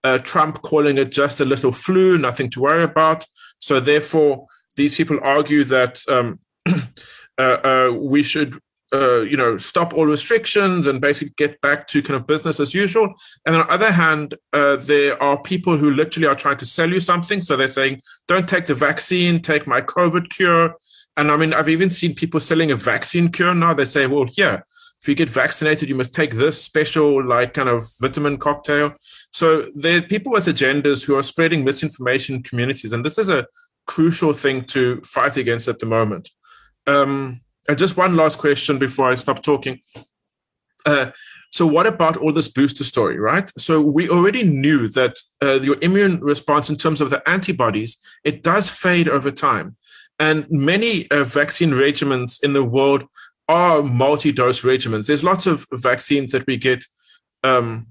uh, 0.04 0.20
Trump 0.20 0.62
calling 0.62 1.00
it 1.00 1.12
just 1.12 1.42
a 1.42 1.46
little 1.46 1.72
flu, 1.72 2.18
nothing 2.18 2.50
to 2.52 2.60
worry 2.60 2.84
about. 2.84 3.26
So 3.58 3.80
therefore, 3.80 4.46
these 4.76 4.96
people 4.96 5.20
argue 5.24 5.64
that 5.64 6.04
um, 6.08 6.38
uh, 6.68 7.42
uh, 7.42 7.92
we 7.98 8.22
should 8.22 8.60
uh, 8.94 9.22
you 9.22 9.36
know, 9.36 9.58
stop 9.58 9.94
all 9.94 10.06
restrictions 10.06 10.88
and 10.88 11.02
basically 11.02 11.34
get 11.38 11.60
back 11.62 11.88
to 11.88 12.02
kind 12.02 12.16
of 12.20 12.26
business 12.26 12.60
as 12.60 12.74
usual. 12.74 13.14
And 13.46 13.56
on 13.56 13.68
the 13.68 13.74
other 13.74 13.92
hand, 13.92 14.36
uh, 14.54 14.78
there 14.78 15.22
are 15.22 15.42
people 15.42 15.78
who 15.78 15.92
literally 15.92 16.28
are 16.28 16.36
trying 16.36 16.58
to 16.58 16.66
sell 16.66 16.90
you 16.90 17.02
something. 17.02 17.42
So 17.42 17.56
they're 17.56 17.68
saying, 17.68 18.02
don't 18.28 18.48
take 18.48 18.66
the 18.66 18.76
vaccine, 18.76 19.42
take 19.42 19.68
my 19.68 19.82
COVID 19.82 20.30
cure. 20.30 20.76
And 21.18 21.32
I 21.32 21.38
mean, 21.38 21.54
I've 21.54 21.70
even 21.70 21.90
seen 21.90 22.16
people 22.16 22.40
selling 22.40 22.72
a 22.72 22.76
vaccine 22.76 23.30
cure 23.30 23.56
now. 23.56 23.74
They 23.74 23.86
say, 23.86 24.08
well, 24.08 24.26
here, 24.26 24.64
if 25.02 25.08
you 25.08 25.16
get 25.16 25.30
vaccinated, 25.30 25.90
you 25.90 25.96
must 25.96 26.14
take 26.14 26.36
this 26.36 26.62
special, 26.62 27.26
like, 27.26 27.54
kind 27.54 27.70
of 27.70 27.90
vitamin 28.00 28.38
cocktail. 28.38 28.94
So 29.32 29.66
there 29.76 29.98
are 29.98 30.02
people 30.02 30.32
with 30.32 30.46
agendas 30.46 31.06
who 31.06 31.16
are 31.16 31.24
spreading 31.24 31.64
misinformation 31.64 32.36
in 32.36 32.44
communities. 32.44 32.94
And 32.94 33.04
this 33.04 33.18
is 33.18 33.30
a 33.30 33.46
crucial 33.86 34.34
thing 34.34 34.64
to 34.64 35.02
fight 35.02 35.38
against 35.38 35.68
at 35.68 35.80
the 35.80 35.86
moment. 35.86 36.30
Um, 36.88 37.42
uh, 37.68 37.76
just 37.76 37.98
one 37.98 38.16
last 38.16 38.38
question 38.38 38.78
before 38.78 39.12
I 39.12 39.16
stop 39.16 39.42
talking. 39.42 39.82
Uh, 40.86 41.12
so, 41.52 41.66
what 41.66 41.88
about 41.88 42.18
all 42.18 42.32
this 42.32 42.50
booster 42.50 42.84
story, 42.84 43.20
right? 43.20 43.50
So, 43.58 43.82
we 43.82 44.10
already 44.10 44.44
knew 44.44 44.90
that 44.90 45.18
uh, 45.42 45.60
your 45.62 45.78
immune 45.82 46.20
response, 46.22 46.70
in 46.70 46.76
terms 46.76 47.02
of 47.02 47.10
the 47.10 47.28
antibodies, 47.28 47.98
it 48.24 48.44
does 48.44 48.70
fade 48.70 49.08
over 49.08 49.32
time. 49.32 49.76
And 50.20 50.48
many 50.50 51.10
uh, 51.12 51.24
vaccine 51.24 51.72
regimens 51.72 52.44
in 52.44 52.54
the 52.54 52.64
world 52.64 53.06
are 53.48 53.82
multi 53.82 54.32
dose 54.32 54.64
regimens. 54.64 55.08
There's 55.08 55.24
lots 55.24 55.46
of 55.46 55.66
vaccines 55.72 56.32
that 56.32 56.46
we 56.48 56.58
get. 56.58 56.84
Um, 57.44 57.88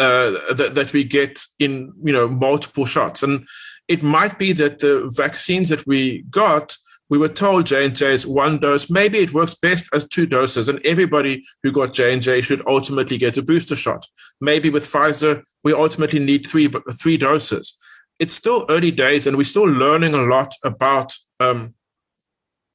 uh, 0.00 0.52
that, 0.52 0.72
that 0.74 0.92
we 0.92 1.04
get 1.04 1.40
in 1.60 1.92
you 2.02 2.12
know 2.12 2.26
multiple 2.26 2.84
shots 2.84 3.22
and 3.22 3.46
it 3.86 4.02
might 4.02 4.40
be 4.40 4.52
that 4.52 4.80
the 4.80 5.08
vaccines 5.14 5.68
that 5.68 5.86
we 5.86 6.22
got 6.30 6.76
we 7.10 7.18
were 7.18 7.28
told 7.28 7.66
J&J 7.66 8.12
is 8.12 8.26
one 8.26 8.58
dose. 8.58 8.88
Maybe 8.88 9.18
it 9.18 9.34
works 9.34 9.54
best 9.54 9.88
as 9.92 10.06
two 10.06 10.26
doses, 10.26 10.68
and 10.68 10.80
everybody 10.84 11.44
who 11.62 11.70
got 11.70 11.92
J&J 11.92 12.40
should 12.40 12.62
ultimately 12.66 13.18
get 13.18 13.36
a 13.36 13.42
booster 13.42 13.76
shot. 13.76 14.06
Maybe 14.40 14.70
with 14.70 14.84
Pfizer, 14.84 15.42
we 15.62 15.72
ultimately 15.72 16.18
need 16.18 16.46
three, 16.46 16.72
three 16.92 17.16
doses. 17.16 17.76
It's 18.18 18.34
still 18.34 18.64
early 18.68 18.90
days, 18.90 19.26
and 19.26 19.36
we're 19.36 19.44
still 19.44 19.68
learning 19.68 20.14
a 20.14 20.22
lot 20.22 20.54
about 20.64 21.12
um, 21.40 21.74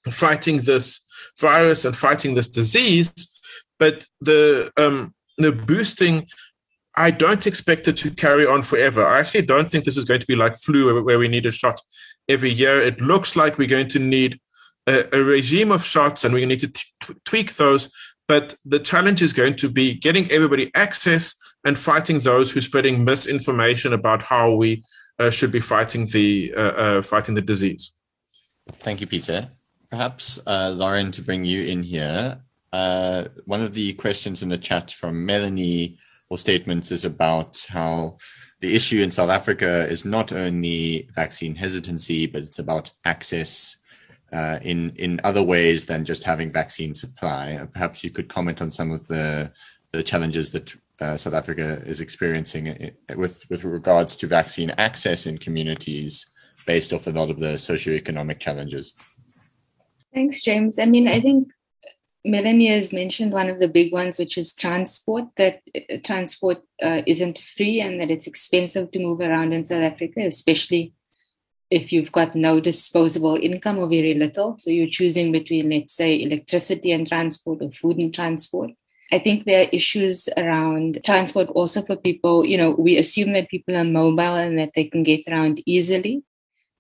fighting 0.10 0.62
this 0.62 1.00
virus 1.40 1.86
and 1.86 1.96
fighting 1.96 2.36
this 2.36 2.48
disease. 2.48 3.12
But 3.80 4.06
the 4.22 4.72
um, 4.78 5.14
the 5.38 5.52
boosting 5.52 6.28
I 6.96 7.12
don't 7.12 7.48
expect 7.48 7.88
it 7.88 7.96
to 7.98 8.12
carry 8.12 8.46
on 8.46 8.62
forever. 8.62 9.08
I 9.08 9.20
actually 9.20 9.44
don't 9.44 9.70
think 9.70 9.86
this 9.86 9.96
is 9.96 10.04
going 10.04 10.20
to 10.20 10.28
be 10.28 10.36
like 10.36 10.58
flu, 10.58 11.02
where 11.02 11.18
we 11.18 11.30
need 11.30 11.46
a 11.46 11.52
shot 11.52 11.80
every 12.30 12.52
year. 12.52 12.80
It 12.82 13.02
looks 13.02 13.36
like 13.36 13.58
we're 13.58 13.68
going 13.68 13.90
to 13.90 14.00
need 14.00 14.40
a, 14.88 15.18
a 15.18 15.24
regime 15.24 15.72
of 15.72 15.84
shots, 15.84 16.24
and 16.24 16.34
we 16.34 16.46
need 16.46 16.62
to 16.62 16.68
t- 16.68 17.16
tweak 17.26 17.56
those. 17.56 17.90
But 18.28 18.56
the 18.64 18.80
challenge 18.80 19.22
is 19.22 19.34
going 19.34 19.56
to 19.56 19.70
be 19.70 19.96
getting 19.96 20.32
everybody 20.32 20.72
access 20.76 21.34
and 21.66 21.78
fighting 21.78 22.20
those 22.20 22.52
who 22.52 22.60
are 22.60 22.62
spreading 22.62 23.04
misinformation 23.04 23.92
about 23.92 24.22
how 24.22 24.52
we 24.52 24.84
uh, 25.18 25.30
should 25.30 25.52
be 25.52 25.60
fighting 25.60 26.06
the 26.06 26.54
uh, 26.56 26.62
uh, 26.62 27.02
fighting 27.02 27.36
the 27.36 27.42
disease. 27.42 27.92
Thank 28.72 29.02
you, 29.02 29.08
Peter. 29.08 29.50
Perhaps 29.90 30.40
uh, 30.46 30.72
Lauren, 30.76 31.12
to 31.12 31.22
bring 31.22 31.44
you 31.46 31.66
in 31.66 31.84
here. 31.84 32.42
Uh, 32.72 33.26
one 33.46 33.62
of 33.62 33.74
the 33.74 33.94
questions 33.94 34.44
in 34.44 34.50
the 34.50 34.58
chat 34.58 34.92
from 34.92 35.26
Melanie 35.26 35.98
or 36.30 36.38
statements 36.38 36.92
is 36.92 37.04
about 37.04 37.66
how 37.70 38.18
the 38.62 38.76
issue 38.76 39.02
in 39.02 39.12
South 39.12 39.30
Africa 39.30 39.88
is 39.88 40.04
not 40.04 40.32
only 40.32 41.08
vaccine 41.14 41.56
hesitancy, 41.56 42.26
but 42.26 42.42
it's 42.42 42.60
about 42.60 42.92
access 43.06 43.78
uh, 44.34 44.60
in 44.62 44.92
in 44.96 45.20
other 45.24 45.44
ways 45.44 45.86
than 45.86 46.06
just 46.06 46.24
having 46.24 46.52
vaccine 46.52 46.94
supply. 46.94 47.66
Perhaps 47.72 48.04
you 48.04 48.10
could 48.10 48.28
comment 48.28 48.62
on 48.62 48.72
some 48.72 48.92
of 48.92 49.08
the 49.08 49.52
the 49.92 50.04
challenges 50.04 50.52
that 50.52 50.76
uh, 51.00 51.18
South 51.18 51.34
Africa 51.34 51.82
is 51.86 52.02
experiencing 52.02 52.68
uh, 53.10 53.16
with 53.16 53.46
with 53.50 53.64
regards 53.64 54.16
to 54.18 54.28
vaccine 54.28 54.72
access 54.72 55.26
in 55.26 55.38
communities, 55.38 56.30
based 56.68 56.92
off 56.92 57.08
a 57.08 57.12
lot 57.12 57.30
of 57.30 57.40
the 57.40 57.54
socioeconomic 57.54 58.40
challenges. 58.40 58.94
Thanks, 60.14 60.42
James. 60.42 60.80
I 60.80 60.86
mean, 60.86 61.08
I 61.08 61.22
think 61.22 61.48
Melanie 62.26 62.68
has 62.68 62.92
mentioned 62.92 63.32
one 63.32 63.50
of 63.50 63.60
the 63.60 63.68
big 63.68 63.94
ones, 63.94 64.20
which 64.20 64.38
is 64.38 64.54
transport, 64.54 65.26
that 65.38 65.62
uh, 65.76 65.98
transport 66.04 66.62
uh, 66.84 67.02
isn't 67.08 67.40
free 67.56 67.80
and 67.80 68.00
that 68.02 68.12
it's 68.12 68.28
expensive 68.28 68.92
to 68.92 69.00
move 69.00 69.22
around 69.22 69.54
in 69.54 69.64
South 69.64 69.84
Africa, 69.84 70.22
especially 70.26 70.94
if 71.70 71.94
you've 71.94 72.12
got 72.12 72.36
no 72.36 72.60
disposable 72.60 73.38
income 73.42 73.78
or 73.78 73.88
very 73.88 74.16
little. 74.16 74.56
So 74.58 74.72
you're 74.72 74.90
choosing 74.90 75.32
between, 75.32 75.70
let's 75.70 75.94
say, 75.94 76.22
electricity 76.22 76.92
and 76.92 77.08
transport 77.08 77.60
or 77.62 77.72
food 77.72 77.98
and 77.98 78.14
transport. 78.14 78.72
I 79.12 79.20
think 79.20 79.46
there 79.46 79.66
are 79.66 79.70
issues 79.72 80.30
around 80.38 81.00
transport 81.04 81.50
also 81.50 81.82
for 81.84 81.96
people. 81.96 82.46
You 82.46 82.58
know, 82.58 82.72
we 82.72 82.98
assume 82.98 83.34
that 83.34 83.50
people 83.50 83.76
are 83.76 83.84
mobile 83.84 84.36
and 84.36 84.58
that 84.58 84.72
they 84.76 84.86
can 84.86 85.04
get 85.04 85.28
around 85.28 85.62
easily. 85.66 86.24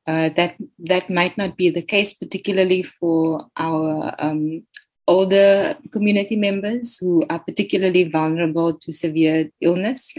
Uh, 0.08 0.30
that 0.30 0.56
that 0.80 1.10
might 1.10 1.38
not 1.38 1.56
be 1.56 1.70
the 1.70 1.84
case, 1.84 2.16
particularly 2.16 2.82
for 2.82 3.46
our 3.58 4.16
um, 4.18 4.64
older 5.10 5.76
community 5.92 6.36
members 6.36 7.00
who 7.00 7.26
are 7.32 7.40
particularly 7.40 8.04
vulnerable 8.04 8.78
to 8.78 8.94
severe 8.94 9.50
illness. 9.60 10.14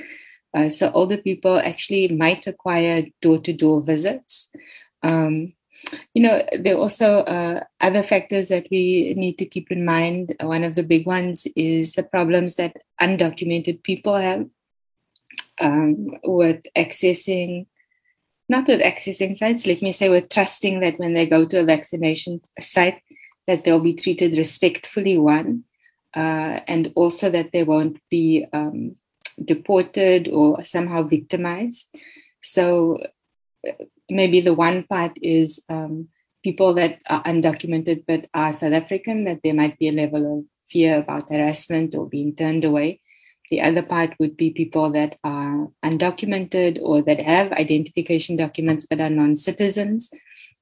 Uh, 0.52 0.68
so 0.68 0.90
older 0.90 1.16
people 1.16 1.60
actually 1.60 2.08
might 2.08 2.44
require 2.44 3.04
door-to-door 3.22 3.82
visits. 3.82 4.50
Um, 5.04 5.54
you 6.12 6.22
know, 6.24 6.42
there 6.58 6.74
are 6.74 6.80
also 6.80 7.20
uh, 7.20 7.62
other 7.80 8.02
factors 8.02 8.48
that 8.48 8.66
we 8.70 9.14
need 9.16 9.38
to 9.38 9.46
keep 9.46 9.70
in 9.70 9.84
mind. 9.84 10.34
One 10.40 10.64
of 10.64 10.74
the 10.74 10.82
big 10.82 11.06
ones 11.06 11.46
is 11.54 11.92
the 11.92 12.02
problems 12.02 12.56
that 12.56 12.76
undocumented 13.00 13.84
people 13.84 14.16
have 14.16 14.46
um, 15.60 16.18
with 16.24 16.62
accessing, 16.76 17.66
not 18.48 18.66
with 18.66 18.80
accessing 18.80 19.36
sites, 19.36 19.66
let 19.66 19.82
me 19.82 19.92
say 19.92 20.08
with 20.08 20.28
trusting 20.30 20.80
that 20.80 20.98
when 20.98 21.14
they 21.14 21.26
go 21.26 21.46
to 21.46 21.60
a 21.60 21.64
vaccination 21.64 22.40
site, 22.60 23.00
that 23.50 23.64
they'll 23.64 23.80
be 23.80 23.94
treated 23.94 24.36
respectfully, 24.36 25.18
one, 25.18 25.64
uh, 26.14 26.60
and 26.68 26.92
also 26.94 27.28
that 27.30 27.50
they 27.52 27.64
won't 27.64 27.98
be 28.08 28.46
um, 28.52 28.94
deported 29.44 30.28
or 30.28 30.62
somehow 30.62 31.02
victimized. 31.02 31.92
So 32.40 32.98
uh, 33.66 33.72
maybe 34.08 34.40
the 34.40 34.54
one 34.54 34.84
part 34.84 35.18
is 35.20 35.64
um, 35.68 36.08
people 36.44 36.74
that 36.74 37.00
are 37.08 37.24
undocumented 37.24 38.04
but 38.06 38.28
are 38.32 38.54
South 38.54 38.72
African, 38.72 39.24
that 39.24 39.40
there 39.42 39.54
might 39.54 39.76
be 39.80 39.88
a 39.88 39.98
level 40.02 40.38
of 40.38 40.44
fear 40.68 41.00
about 41.00 41.28
harassment 41.28 41.96
or 41.96 42.08
being 42.08 42.36
turned 42.36 42.64
away. 42.64 43.00
The 43.50 43.62
other 43.62 43.82
part 43.82 44.14
would 44.20 44.36
be 44.36 44.50
people 44.50 44.92
that 44.92 45.18
are 45.24 45.66
undocumented 45.84 46.78
or 46.80 47.02
that 47.02 47.18
have 47.18 47.50
identification 47.50 48.36
documents 48.36 48.86
but 48.88 49.00
are 49.00 49.10
non 49.10 49.34
citizens 49.34 50.08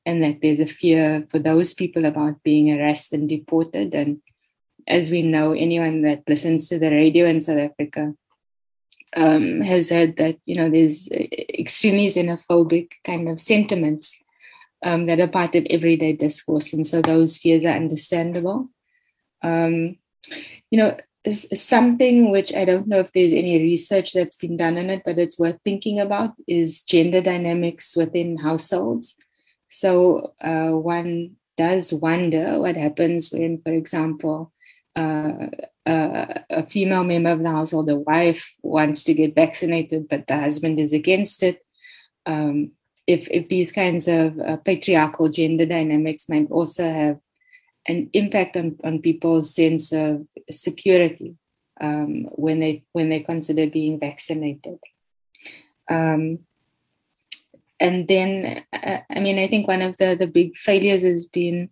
and 0.08 0.22
that 0.22 0.40
there's 0.40 0.60
a 0.60 0.66
fear 0.66 1.26
for 1.30 1.38
those 1.38 1.74
people 1.74 2.06
about 2.06 2.42
being 2.42 2.66
arrested 2.72 3.20
and 3.20 3.28
deported. 3.28 3.94
And 3.94 4.22
as 4.86 5.10
we 5.10 5.20
know, 5.20 5.52
anyone 5.52 6.00
that 6.02 6.22
listens 6.26 6.66
to 6.68 6.78
the 6.78 6.90
radio 6.90 7.26
in 7.26 7.42
South 7.42 7.58
Africa 7.58 8.14
um, 9.16 9.60
has 9.60 9.90
heard 9.90 10.16
that 10.16 10.36
you 10.46 10.56
know 10.56 10.70
there's 10.70 11.08
extremely 11.10 12.08
xenophobic 12.08 12.92
kind 13.04 13.28
of 13.28 13.38
sentiments 13.38 14.18
um, 14.82 15.06
that 15.06 15.20
are 15.20 15.28
part 15.28 15.54
of 15.54 15.66
everyday 15.68 16.14
discourse, 16.14 16.72
and 16.72 16.86
so 16.86 17.02
those 17.02 17.36
fears 17.36 17.64
are 17.64 17.76
understandable. 17.76 18.70
Um, 19.42 19.98
you 20.70 20.78
know, 20.78 20.96
something 21.34 22.30
which 22.30 22.54
I 22.54 22.64
don't 22.64 22.88
know 22.88 23.00
if 23.00 23.12
there's 23.12 23.34
any 23.34 23.62
research 23.62 24.14
that's 24.14 24.36
been 24.36 24.56
done 24.56 24.78
on 24.78 24.88
it, 24.88 25.02
but 25.04 25.18
it's 25.18 25.38
worth 25.38 25.58
thinking 25.64 26.00
about 26.00 26.32
is 26.46 26.82
gender 26.82 27.20
dynamics 27.20 27.94
within 27.94 28.38
households. 28.38 29.16
So 29.68 30.34
uh, 30.40 30.70
one 30.70 31.36
does 31.56 31.92
wonder 31.92 32.60
what 32.60 32.76
happens 32.76 33.30
when, 33.32 33.60
for 33.62 33.72
example, 33.72 34.52
uh, 34.96 35.48
uh, 35.86 36.34
a 36.50 36.66
female 36.68 37.04
member 37.04 37.30
of 37.30 37.42
the 37.42 37.50
household, 37.50 37.86
the 37.86 37.98
wife, 37.98 38.54
wants 38.62 39.04
to 39.04 39.14
get 39.14 39.34
vaccinated, 39.34 40.08
but 40.08 40.26
the 40.26 40.36
husband 40.36 40.78
is 40.78 40.92
against 40.92 41.42
it. 41.42 41.62
Um, 42.26 42.72
if, 43.06 43.26
if 43.30 43.48
these 43.48 43.72
kinds 43.72 44.06
of 44.06 44.38
uh, 44.38 44.56
patriarchal 44.58 45.30
gender 45.30 45.66
dynamics 45.66 46.28
might 46.28 46.50
also 46.50 46.84
have 46.84 47.18
an 47.86 48.10
impact 48.12 48.56
on, 48.56 48.76
on 48.84 49.00
people's 49.00 49.54
sense 49.54 49.92
of 49.92 50.26
security 50.50 51.36
um, 51.80 52.24
when 52.32 52.60
they 52.60 52.84
when 52.92 53.08
they 53.08 53.20
consider 53.20 53.68
being 53.68 53.98
vaccinated. 53.98 54.78
Um, 55.88 56.40
and 57.80 58.08
then 58.08 58.64
uh, 58.72 58.98
i 59.10 59.20
mean 59.20 59.38
i 59.38 59.46
think 59.46 59.68
one 59.68 59.82
of 59.82 59.96
the 59.98 60.16
the 60.18 60.26
big 60.26 60.56
failures 60.56 61.02
has 61.02 61.24
been 61.24 61.70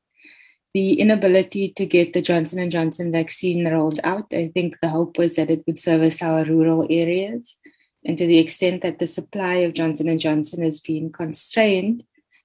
the 0.77 1.01
inability 1.01 1.71
to 1.71 1.87
get 1.87 2.13
the 2.13 2.21
Johnson 2.21 2.59
and 2.59 2.71
Johnson 2.71 3.11
vaccine 3.11 3.67
rolled 3.67 3.99
out. 4.05 4.27
I 4.31 4.51
think 4.53 4.77
the 4.83 4.91
hope 4.91 5.17
was 5.17 5.35
that 5.37 5.49
it 5.49 5.65
would 5.67 5.79
service 5.79 6.21
our 6.21 6.45
rural 6.45 6.87
areas, 6.91 7.57
and 8.05 8.19
to 8.19 8.27
the 8.27 8.37
extent 8.37 8.83
that 8.83 8.99
the 8.99 9.07
supply 9.07 9.55
of 9.65 9.73
Johnson 9.73 10.07
and 10.07 10.21
Johnson 10.21 10.63
has 10.63 10.83
been 10.83 11.11
constrained, 11.11 12.05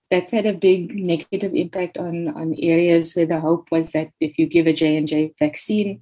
that's 0.10 0.32
had 0.32 0.46
a 0.46 0.54
big 0.54 0.96
negative 0.96 1.54
impact 1.54 1.98
on 1.98 2.30
on 2.30 2.56
areas 2.58 3.14
where 3.16 3.26
the 3.26 3.42
hope 3.42 3.68
was 3.70 3.92
that 3.92 4.12
if 4.22 4.40
you 4.40 4.48
give 4.48 4.66
a 4.66 4.72
J 4.72 4.96
and 4.96 5.10
J 5.10 5.34
vaccine, 5.38 6.00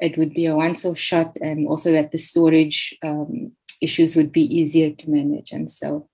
it 0.00 0.18
would 0.18 0.34
be 0.34 0.46
a 0.46 0.56
once-off 0.56 0.98
shot, 0.98 1.36
and 1.40 1.68
also 1.68 1.92
that 1.92 2.10
the 2.10 2.18
storage 2.18 2.98
um, 3.04 3.52
issues 3.80 4.16
would 4.16 4.32
be 4.32 4.46
easier 4.52 4.90
to 4.90 5.10
manage. 5.10 5.52
And 5.52 5.70
so 5.70 6.08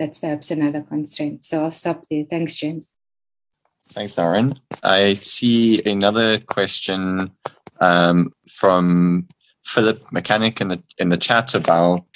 that's 0.00 0.18
perhaps 0.18 0.50
another 0.50 0.80
constraint. 0.80 1.44
So 1.44 1.62
I'll 1.62 1.70
stop 1.70 2.06
there. 2.10 2.24
Thanks, 2.24 2.56
James. 2.56 2.94
Thanks, 3.90 4.16
Lauren. 4.16 4.58
I 4.82 5.14
see 5.14 5.82
another 5.84 6.38
question 6.38 7.32
um, 7.80 8.32
from 8.48 9.28
Philip 9.64 10.10
Mechanic 10.10 10.60
in 10.60 10.68
the 10.68 10.82
in 10.98 11.10
the 11.10 11.16
chat 11.18 11.54
about 11.54 12.06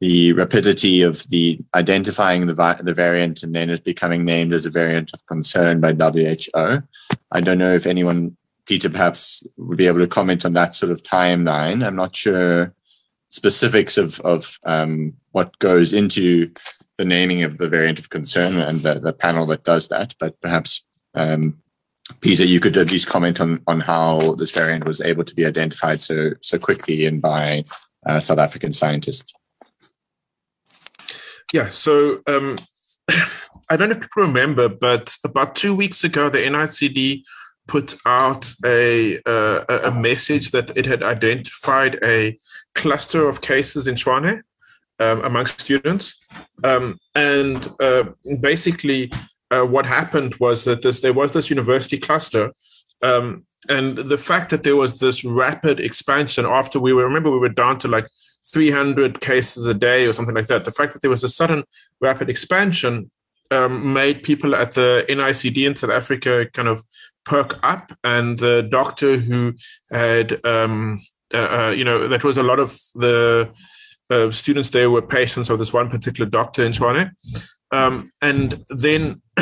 the 0.00 0.32
rapidity 0.32 1.02
of 1.02 1.28
the 1.28 1.60
identifying 1.74 2.46
the 2.46 2.80
the 2.82 2.94
variant 2.94 3.42
and 3.42 3.54
then 3.54 3.68
it 3.68 3.84
becoming 3.84 4.24
named 4.24 4.54
as 4.54 4.64
a 4.64 4.70
variant 4.70 5.12
of 5.12 5.24
concern 5.26 5.78
by 5.78 5.92
WHO. 5.92 6.82
I 7.32 7.40
don't 7.42 7.58
know 7.58 7.74
if 7.74 7.86
anyone, 7.86 8.36
Peter, 8.64 8.88
perhaps 8.88 9.42
would 9.58 9.76
be 9.76 9.88
able 9.88 9.98
to 9.98 10.06
comment 10.06 10.46
on 10.46 10.54
that 10.54 10.72
sort 10.72 10.90
of 10.90 11.02
timeline. 11.02 11.84
I'm 11.86 11.96
not 11.96 12.16
sure 12.16 12.72
specifics 13.28 13.98
of 13.98 14.20
of 14.20 14.58
um, 14.64 15.14
what 15.32 15.58
goes 15.58 15.92
into 15.92 16.50
the 17.00 17.06
naming 17.06 17.42
of 17.42 17.56
the 17.56 17.66
variant 17.66 17.98
of 17.98 18.10
concern 18.10 18.58
and 18.58 18.80
the, 18.80 18.92
the 18.92 19.14
panel 19.14 19.46
that 19.46 19.64
does 19.64 19.88
that, 19.88 20.14
but 20.20 20.38
perhaps 20.42 20.86
um, 21.14 21.56
Peter, 22.20 22.44
you 22.44 22.60
could 22.60 22.76
at 22.76 22.92
least 22.92 23.06
comment 23.06 23.40
on 23.40 23.62
on 23.66 23.80
how 23.80 24.34
this 24.34 24.50
variant 24.50 24.84
was 24.84 25.00
able 25.00 25.24
to 25.24 25.34
be 25.34 25.46
identified 25.46 26.02
so 26.02 26.32
so 26.42 26.58
quickly 26.58 27.06
and 27.06 27.22
by 27.22 27.64
uh, 28.04 28.20
South 28.20 28.38
African 28.38 28.72
scientists. 28.74 29.32
Yeah, 31.54 31.70
so 31.70 32.20
um, 32.26 32.56
I 33.70 33.76
don't 33.76 33.88
know 33.88 33.96
if 33.96 34.02
people 34.02 34.24
remember, 34.24 34.68
but 34.68 35.16
about 35.24 35.54
two 35.54 35.74
weeks 35.74 36.04
ago, 36.04 36.28
the 36.28 36.44
NICD 36.52 37.22
put 37.66 37.96
out 38.04 38.52
a 38.62 39.18
uh, 39.24 39.64
a 39.90 39.90
message 39.90 40.50
that 40.50 40.76
it 40.76 40.84
had 40.84 41.02
identified 41.02 41.98
a 42.04 42.36
cluster 42.74 43.26
of 43.26 43.40
cases 43.40 43.86
in 43.86 43.94
Tshwane 43.94 44.42
um, 45.00 45.24
amongst 45.24 45.60
students, 45.60 46.16
um, 46.62 46.98
and 47.14 47.68
uh, 47.80 48.04
basically 48.40 49.10
uh, 49.50 49.62
what 49.62 49.86
happened 49.86 50.34
was 50.36 50.64
that 50.64 50.82
this, 50.82 51.00
there 51.00 51.12
was 51.12 51.32
this 51.32 51.50
university 51.50 51.98
cluster. 51.98 52.52
Um, 53.02 53.44
and 53.68 53.98
the 53.98 54.18
fact 54.18 54.50
that 54.50 54.62
there 54.62 54.76
was 54.76 55.00
this 55.00 55.24
rapid 55.24 55.80
expansion 55.80 56.46
after 56.46 56.80
we 56.80 56.92
were, 56.92 57.04
remember, 57.04 57.30
we 57.30 57.38
were 57.38 57.48
down 57.48 57.78
to 57.80 57.88
like 57.88 58.06
300 58.52 59.20
cases 59.20 59.66
a 59.66 59.74
day 59.74 60.06
or 60.06 60.12
something 60.12 60.34
like 60.34 60.46
that. 60.46 60.64
The 60.64 60.70
fact 60.70 60.92
that 60.92 61.02
there 61.02 61.10
was 61.10 61.24
a 61.24 61.28
sudden 61.28 61.64
rapid 62.00 62.30
expansion 62.30 63.10
um, 63.50 63.92
made 63.92 64.22
people 64.22 64.54
at 64.54 64.72
the 64.72 65.04
NICD 65.08 65.66
in 65.66 65.76
South 65.76 65.90
Africa 65.90 66.46
kind 66.52 66.68
of 66.68 66.82
perk 67.24 67.58
up. 67.62 67.92
And 68.02 68.38
the 68.38 68.62
doctor 68.62 69.18
who 69.18 69.54
had, 69.90 70.44
um, 70.46 71.00
uh, 71.34 71.66
uh, 71.66 71.74
you 71.76 71.84
know, 71.84 72.08
that 72.08 72.24
was 72.24 72.38
a 72.38 72.42
lot 72.42 72.60
of 72.60 72.78
the 72.94 73.50
uh, 74.10 74.30
students 74.30 74.70
there 74.70 74.90
were 74.90 75.02
patients 75.02 75.50
of 75.50 75.58
this 75.58 75.72
one 75.72 75.88
particular 75.88 76.28
doctor 76.28 76.64
in 76.64 76.72
Tshwane. 76.72 77.10
Um, 77.72 78.10
and 78.20 78.62
then 78.68 79.22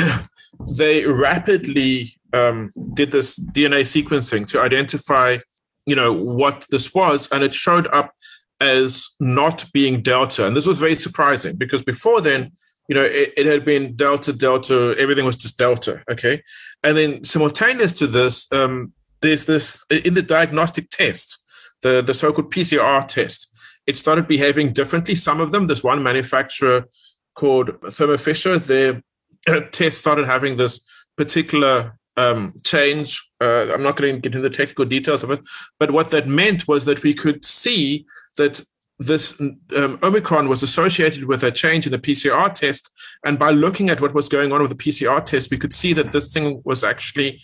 they 0.76 1.06
rapidly 1.06 2.18
um, 2.32 2.70
did 2.94 3.10
this 3.10 3.38
DNA 3.38 3.82
sequencing 3.82 4.46
to 4.48 4.60
identify, 4.60 5.38
you 5.86 5.96
know, 5.96 6.12
what 6.12 6.66
this 6.70 6.92
was, 6.94 7.28
and 7.32 7.42
it 7.42 7.54
showed 7.54 7.86
up 7.88 8.12
as 8.60 9.08
not 9.20 9.64
being 9.72 10.02
Delta. 10.02 10.46
And 10.46 10.56
this 10.56 10.66
was 10.66 10.78
very 10.78 10.94
surprising 10.94 11.56
because 11.56 11.82
before 11.82 12.20
then, 12.20 12.52
you 12.88 12.94
know, 12.94 13.04
it, 13.04 13.32
it, 13.36 13.46
had 13.46 13.64
been 13.64 13.94
Delta, 13.94 14.32
Delta, 14.32 14.94
everything 14.98 15.24
was 15.24 15.36
just 15.36 15.58
Delta. 15.58 16.02
Okay. 16.10 16.42
And 16.82 16.96
then 16.96 17.22
simultaneous 17.22 17.92
to 17.92 18.06
this, 18.06 18.50
um, 18.50 18.92
there's 19.20 19.44
this 19.44 19.84
in 19.90 20.14
the 20.14 20.22
diagnostic 20.22 20.90
test, 20.90 21.42
the, 21.82 22.02
the 22.02 22.14
so 22.14 22.32
called 22.32 22.52
PCR 22.52 23.06
test, 23.06 23.47
it 23.88 23.96
started 23.96 24.28
behaving 24.28 24.74
differently. 24.74 25.14
Some 25.14 25.40
of 25.40 25.50
them, 25.50 25.66
this 25.66 25.82
one 25.82 26.02
manufacturer 26.02 26.86
called 27.34 27.70
Thermo 27.90 28.18
Fisher, 28.18 28.58
their 28.58 29.02
test 29.72 29.98
started 29.98 30.26
having 30.26 30.56
this 30.56 30.80
particular 31.16 31.98
um, 32.18 32.52
change. 32.64 33.26
Uh, 33.40 33.72
I'm 33.72 33.82
not 33.82 33.96
going 33.96 34.14
to 34.14 34.20
get 34.20 34.34
into 34.34 34.46
the 34.46 34.54
technical 34.54 34.84
details 34.84 35.22
of 35.22 35.30
it, 35.30 35.40
but 35.78 35.90
what 35.90 36.10
that 36.10 36.28
meant 36.28 36.68
was 36.68 36.84
that 36.84 37.02
we 37.02 37.14
could 37.14 37.44
see 37.46 38.04
that 38.36 38.62
this 38.98 39.40
um, 39.40 39.98
Omicron 40.02 40.48
was 40.48 40.62
associated 40.62 41.24
with 41.24 41.42
a 41.42 41.50
change 41.50 41.86
in 41.86 41.92
the 41.92 41.98
PCR 41.98 42.52
test. 42.52 42.90
And 43.24 43.38
by 43.38 43.52
looking 43.52 43.88
at 43.88 44.02
what 44.02 44.12
was 44.12 44.28
going 44.28 44.52
on 44.52 44.60
with 44.60 44.76
the 44.76 44.84
PCR 44.84 45.24
test, 45.24 45.50
we 45.50 45.56
could 45.56 45.72
see 45.72 45.94
that 45.94 46.12
this 46.12 46.30
thing 46.30 46.60
was 46.64 46.84
actually 46.84 47.40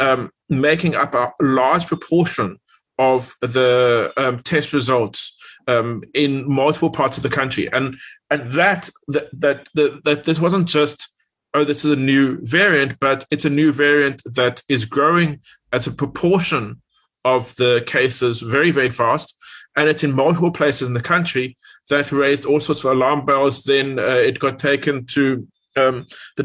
um, 0.00 0.30
making 0.50 0.96
up 0.96 1.14
a 1.14 1.32
large 1.40 1.86
proportion 1.86 2.58
of 2.98 3.32
the 3.40 4.12
um, 4.16 4.40
test 4.40 4.72
results 4.72 5.37
um, 5.68 6.02
in 6.14 6.50
multiple 6.50 6.90
parts 6.90 7.16
of 7.16 7.22
the 7.22 7.28
country, 7.28 7.70
and 7.72 7.96
and 8.30 8.52
that 8.52 8.90
that 9.08 9.28
that 9.32 9.68
that, 9.74 10.02
that 10.04 10.24
this 10.24 10.40
wasn't 10.40 10.66
just 10.66 11.08
oh 11.54 11.62
this 11.62 11.84
is 11.84 11.92
a 11.92 11.96
new 11.96 12.38
variant, 12.42 12.98
but 12.98 13.24
it's 13.30 13.44
a 13.44 13.50
new 13.50 13.72
variant 13.72 14.22
that 14.24 14.62
is 14.68 14.86
growing 14.86 15.40
as 15.72 15.86
a 15.86 15.92
proportion 15.92 16.82
of 17.24 17.54
the 17.56 17.84
cases 17.86 18.40
very 18.40 18.70
very 18.70 18.90
fast, 18.90 19.36
and 19.76 19.88
it's 19.88 20.02
in 20.02 20.12
multiple 20.12 20.50
places 20.50 20.88
in 20.88 20.94
the 20.94 21.02
country 21.02 21.56
that 21.90 22.10
raised 22.10 22.46
all 22.46 22.60
sorts 22.60 22.82
of 22.84 22.90
alarm 22.90 23.24
bells. 23.26 23.62
Then 23.62 23.98
uh, 23.98 24.22
it 24.28 24.38
got 24.38 24.58
taken 24.58 25.04
to 25.06 25.46
um, 25.76 26.06
the 26.36 26.44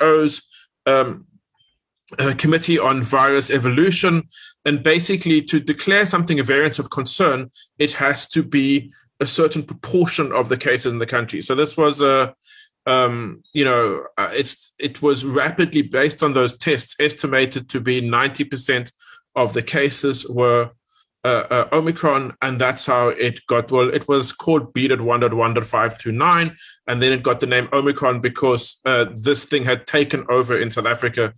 WHO's 0.00 0.42
um, 0.86 1.26
uh, 2.18 2.34
Committee 2.36 2.78
on 2.78 3.02
Virus 3.02 3.50
Evolution, 3.50 4.28
and 4.64 4.82
basically, 4.82 5.42
to 5.42 5.60
declare 5.60 6.06
something 6.06 6.38
a 6.38 6.42
variant 6.42 6.78
of 6.78 6.90
concern, 6.90 7.50
it 7.78 7.92
has 7.92 8.26
to 8.28 8.42
be 8.42 8.92
a 9.20 9.26
certain 9.26 9.62
proportion 9.62 10.32
of 10.32 10.48
the 10.48 10.56
cases 10.56 10.92
in 10.92 10.98
the 10.98 11.06
country. 11.06 11.40
So 11.40 11.54
this 11.54 11.76
was 11.76 12.02
a, 12.02 12.34
um, 12.86 13.42
you 13.52 13.64
know, 13.64 14.04
uh, 14.18 14.30
it's 14.32 14.72
it 14.78 15.00
was 15.02 15.24
rapidly 15.24 15.82
based 15.82 16.22
on 16.22 16.32
those 16.32 16.56
tests 16.56 16.96
estimated 16.98 17.68
to 17.70 17.80
be 17.80 18.00
ninety 18.00 18.44
percent 18.44 18.92
of 19.34 19.54
the 19.54 19.62
cases 19.62 20.28
were 20.28 20.70
uh, 21.24 21.44
uh, 21.50 21.68
Omicron, 21.72 22.34
and 22.42 22.60
that's 22.60 22.84
how 22.86 23.08
it 23.08 23.46
got. 23.46 23.70
Well, 23.70 23.94
it 23.94 24.08
was 24.08 24.32
called 24.32 24.72
b. 24.72 24.88
B.1.1.529, 24.88 26.56
and 26.88 27.02
then 27.02 27.12
it 27.12 27.22
got 27.22 27.38
the 27.38 27.46
name 27.46 27.68
Omicron 27.72 28.20
because 28.20 28.78
uh, 28.84 29.06
this 29.14 29.44
thing 29.44 29.64
had 29.64 29.86
taken 29.86 30.26
over 30.28 30.58
in 30.58 30.72
South 30.72 30.86
Africa 30.86 31.32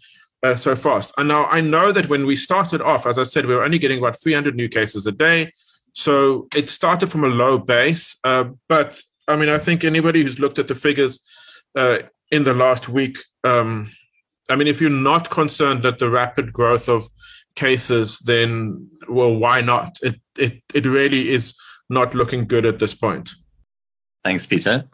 uh, 0.45 0.55
so 0.55 0.77
fast. 0.77 1.13
And 1.17 1.27
now 1.29 1.47
I 1.47 1.61
know 1.63 1.91
that 1.91 2.09
when 2.09 2.27
we 2.27 2.37
started 2.37 2.83
off, 2.83 3.07
as 3.07 3.19
I 3.19 3.25
said, 3.25 3.47
we 3.47 3.55
were 3.55 3.65
only 3.65 3.79
getting 3.79 3.99
about 3.99 4.21
300 4.21 4.55
new 4.55 4.69
cases 4.69 5.07
a 5.07 5.13
day. 5.13 5.51
So 5.95 6.49
it 6.55 6.69
started 6.69 7.09
from 7.09 7.25
a 7.25 7.29
low 7.29 7.59
base. 7.59 8.17
Uh, 8.23 8.51
but 8.69 9.01
I 9.27 9.37
mean, 9.37 9.49
I 9.49 9.59
think 9.59 9.83
anybody 9.83 10.23
who's 10.23 10.39
looked 10.39 10.59
at 10.59 10.69
the 10.69 10.75
figures 10.75 11.19
uh, 11.75 11.99
in 12.31 12.45
the 12.45 12.53
last 12.53 12.89
week, 12.89 13.19
um, 13.43 13.91
I 14.51 14.57
mean, 14.57 14.69
if 14.69 14.81
you're 14.81 14.91
not 14.91 15.31
concerned 15.31 15.83
that 15.83 15.99
the 15.99 16.11
rapid 16.11 16.53
growth 16.53 16.91
of 16.91 17.09
cases, 17.57 18.19
then 18.19 18.91
well, 19.09 19.35
why 19.35 19.63
not? 19.63 19.97
It 20.03 20.21
it 20.39 20.63
it 20.75 20.85
really 20.85 21.31
is 21.31 21.55
not 21.89 22.15
looking 22.15 22.47
good 22.47 22.67
at 22.67 22.79
this 22.79 22.95
point. 22.95 23.31
Thanks, 24.23 24.47
Peter. 24.47 24.85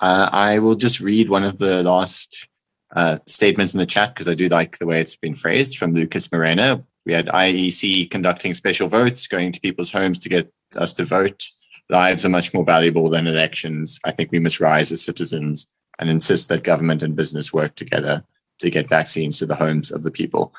Uh, 0.00 0.28
I 0.32 0.58
will 0.58 0.74
just 0.74 1.00
read 1.00 1.28
one 1.28 1.44
of 1.44 1.58
the 1.58 1.84
last 1.84 2.48
uh, 2.94 3.18
statements 3.26 3.74
in 3.74 3.78
the 3.78 3.86
chat 3.86 4.14
because 4.14 4.28
I 4.28 4.34
do 4.34 4.48
like 4.48 4.78
the 4.78 4.86
way 4.86 5.00
it's 5.00 5.16
been 5.16 5.34
phrased 5.34 5.76
from 5.76 5.94
Lucas 5.94 6.30
Moreno. 6.30 6.86
We 7.04 7.12
had 7.12 7.26
IEC 7.26 8.10
conducting 8.10 8.54
special 8.54 8.88
votes, 8.88 9.26
going 9.28 9.52
to 9.52 9.60
people's 9.60 9.92
homes 9.92 10.18
to 10.20 10.28
get 10.28 10.52
us 10.76 10.92
to 10.94 11.04
vote. 11.04 11.44
Lives 11.88 12.24
are 12.24 12.30
much 12.30 12.52
more 12.52 12.64
valuable 12.64 13.08
than 13.08 13.26
elections. 13.26 14.00
I 14.04 14.10
think 14.10 14.32
we 14.32 14.40
must 14.40 14.60
rise 14.60 14.90
as 14.90 15.04
citizens 15.04 15.68
and 15.98 16.10
insist 16.10 16.48
that 16.48 16.64
government 16.64 17.02
and 17.02 17.14
business 17.16 17.52
work 17.52 17.74
together 17.76 18.24
to 18.58 18.70
get 18.70 18.88
vaccines 18.88 19.38
to 19.38 19.46
the 19.46 19.54
homes 19.56 19.90
of 19.92 20.02
the 20.02 20.10
people. 20.10 20.54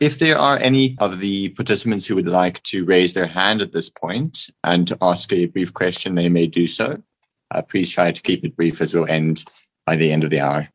If 0.00 0.18
there 0.18 0.38
are 0.38 0.58
any 0.58 0.96
of 0.98 1.20
the 1.20 1.50
participants 1.50 2.06
who 2.06 2.14
would 2.14 2.26
like 2.26 2.62
to 2.64 2.84
raise 2.84 3.12
their 3.12 3.26
hand 3.26 3.60
at 3.60 3.72
this 3.72 3.90
point 3.90 4.48
and 4.64 4.88
to 4.88 4.96
ask 5.02 5.30
a 5.32 5.46
brief 5.46 5.74
question, 5.74 6.14
they 6.14 6.30
may 6.30 6.46
do 6.46 6.66
so. 6.66 7.02
Uh, 7.50 7.62
please 7.62 7.90
try 7.90 8.10
to 8.10 8.22
keep 8.22 8.44
it 8.44 8.56
brief 8.56 8.80
as 8.80 8.94
we'll 8.94 9.10
end 9.10 9.44
by 9.84 9.96
the 9.96 10.10
end 10.10 10.24
of 10.24 10.30
the 10.30 10.40
hour. 10.40 10.70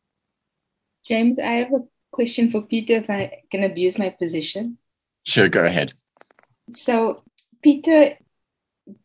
James, 1.05 1.39
I 1.39 1.53
have 1.61 1.73
a 1.73 1.83
question 2.11 2.49
for 2.49 2.61
Peter 2.61 2.95
if 2.95 3.09
I 3.09 3.43
can 3.51 3.63
abuse 3.63 3.99
my 3.99 4.09
position. 4.09 4.77
Sure, 5.23 5.49
go 5.49 5.65
ahead. 5.65 5.93
So, 6.71 7.23
Peter, 7.61 8.17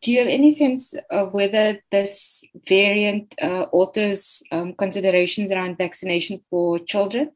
do 0.01 0.11
you 0.11 0.19
have 0.19 0.27
any 0.27 0.53
sense 0.53 0.93
of 1.09 1.33
whether 1.33 1.79
this 1.91 2.43
variant 2.67 3.35
uh, 3.41 3.63
alters 3.71 4.41
um, 4.51 4.73
considerations 4.73 5.51
around 5.51 5.77
vaccination 5.77 6.41
for 6.49 6.79
children? 6.79 7.31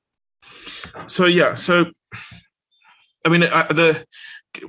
So, 1.07 1.25
yeah, 1.25 1.55
so 1.55 1.85
I 3.25 3.29
mean, 3.29 3.43
uh, 3.43 3.67
the 3.69 4.05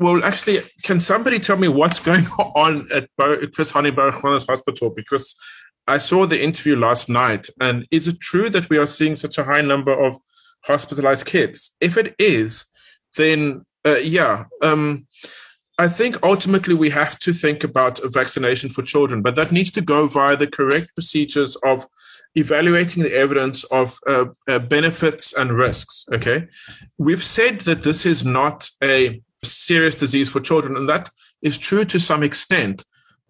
well, 0.00 0.24
actually, 0.24 0.60
can 0.82 0.98
somebody 1.00 1.38
tell 1.38 1.56
me 1.56 1.68
what's 1.68 2.00
going 2.00 2.26
on 2.38 2.88
at 2.92 3.08
Chris 3.16 3.72
Hani 3.72 3.92
Baragwanath's 3.92 4.46
hospital? 4.46 4.90
Because 4.90 5.36
I 5.86 5.98
saw 5.98 6.26
the 6.26 6.42
interview 6.42 6.76
last 6.76 7.08
night, 7.08 7.48
and 7.60 7.86
is 7.90 8.08
it 8.08 8.20
true 8.20 8.50
that 8.50 8.68
we 8.68 8.78
are 8.78 8.86
seeing 8.86 9.14
such 9.14 9.38
a 9.38 9.44
high 9.44 9.62
number 9.62 9.92
of 9.92 10.16
hospitalized 10.64 11.26
kids? 11.26 11.70
If 11.80 11.96
it 11.96 12.14
is, 12.18 12.66
then 13.16 13.64
uh, 13.86 13.96
yeah, 13.96 14.44
um, 14.62 15.06
I 15.78 15.88
think 15.88 16.22
ultimately 16.22 16.74
we 16.74 16.90
have 16.90 17.18
to 17.20 17.32
think 17.32 17.62
about 17.62 18.00
vaccination 18.04 18.70
for 18.70 18.82
children, 18.82 19.22
but 19.22 19.34
that 19.36 19.52
needs 19.52 19.70
to 19.72 19.80
go 19.80 20.08
via 20.08 20.36
the 20.36 20.46
correct 20.46 20.94
procedures 20.94 21.56
of 21.56 21.86
evaluating 22.34 23.02
the 23.02 23.14
evidence 23.14 23.64
of 23.64 23.98
uh, 24.08 24.26
uh, 24.48 24.58
benefits 24.58 25.32
and 25.34 25.52
risks. 25.52 26.06
Okay, 26.12 26.48
we've 26.98 27.24
said 27.24 27.60
that 27.60 27.82
this 27.82 28.04
is 28.04 28.24
not 28.24 28.68
a 28.82 29.22
serious 29.46 29.96
disease 29.96 30.28
for 30.28 30.40
children. 30.40 30.76
And 30.76 30.88
that 30.88 31.10
is 31.42 31.58
true 31.58 31.84
to 31.86 31.98
some 31.98 32.22
extent. 32.22 32.84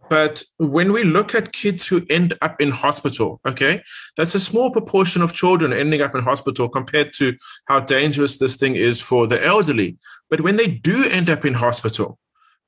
But 0.09 0.42
when 0.59 0.92
we 0.92 1.04
look 1.04 1.34
at 1.34 1.52
kids 1.52 1.86
who 1.86 2.07
end 2.09 2.34
up 2.40 2.61
in 2.61 2.70
hospital, 2.70 3.40
okay, 3.46 3.82
that's 4.16 4.34
a 4.34 4.40
small 4.40 4.70
proportion 4.70 5.22
of 5.22 5.32
children 5.32 5.72
ending 5.72 6.00
up 6.00 6.14
in 6.14 6.22
hospital 6.22 6.68
compared 6.68 7.12
to 7.14 7.36
how 7.66 7.80
dangerous 7.80 8.38
this 8.38 8.57
thing 8.57 8.76
is 8.76 9.00
for 9.00 9.26
the 9.26 9.44
elderly. 9.44 9.96
But 10.30 10.42
when 10.42 10.57
they 10.57 10.68
do 10.68 11.04
end 11.04 11.28
up 11.28 11.44
in 11.44 11.54
hospital, 11.54 12.18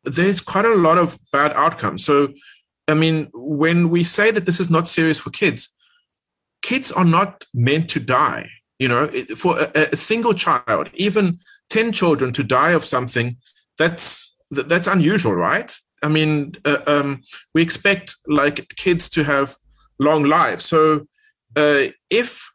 there's 0.04 0.40
quite 0.40 0.64
a 0.64 0.74
lot 0.74 0.98
of 0.98 1.18
bad 1.32 1.52
outcomes. 1.52 2.04
So, 2.04 2.28
I 2.86 2.94
mean, 2.94 3.28
when 3.32 3.90
we 3.90 4.04
say 4.04 4.30
that 4.30 4.46
this 4.46 4.60
is 4.60 4.70
not 4.70 4.88
serious 4.88 5.18
for 5.18 5.30
kids, 5.30 5.68
kids 6.62 6.90
are 6.90 7.04
not 7.04 7.44
meant 7.54 7.90
to 7.90 8.00
die. 8.00 8.50
You 8.78 8.88
know, 8.88 9.08
for 9.36 9.58
a, 9.58 9.88
a 9.92 9.96
single 9.96 10.34
child, 10.34 10.88
even 10.94 11.38
10 11.70 11.92
children 11.92 12.32
to 12.32 12.44
die 12.44 12.70
of 12.70 12.84
something, 12.84 13.36
that's 13.76 14.34
that's 14.50 14.86
unusual, 14.86 15.34
right? 15.34 15.76
I 16.02 16.08
mean, 16.08 16.54
uh, 16.64 16.78
um, 16.86 17.22
we 17.54 17.62
expect 17.62 18.16
like 18.26 18.68
kids 18.76 19.08
to 19.10 19.24
have 19.24 19.56
long 19.98 20.24
lives. 20.24 20.64
So 20.64 21.06
uh, 21.56 21.88
if 22.10 22.50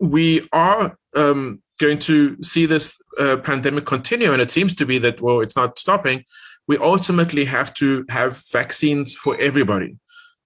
we 0.00 0.46
are 0.52 0.96
um, 1.14 1.62
going 1.78 1.98
to 2.00 2.40
see 2.42 2.66
this 2.66 3.00
uh, 3.18 3.36
pandemic 3.38 3.86
continue, 3.86 4.32
and 4.32 4.42
it 4.42 4.50
seems 4.50 4.74
to 4.76 4.86
be 4.86 4.98
that 4.98 5.20
well, 5.20 5.40
it's 5.40 5.56
not 5.56 5.78
stopping, 5.78 6.24
we 6.66 6.76
ultimately 6.78 7.44
have 7.44 7.72
to 7.74 8.04
have 8.08 8.42
vaccines 8.52 9.14
for 9.14 9.36
everybody. 9.40 9.96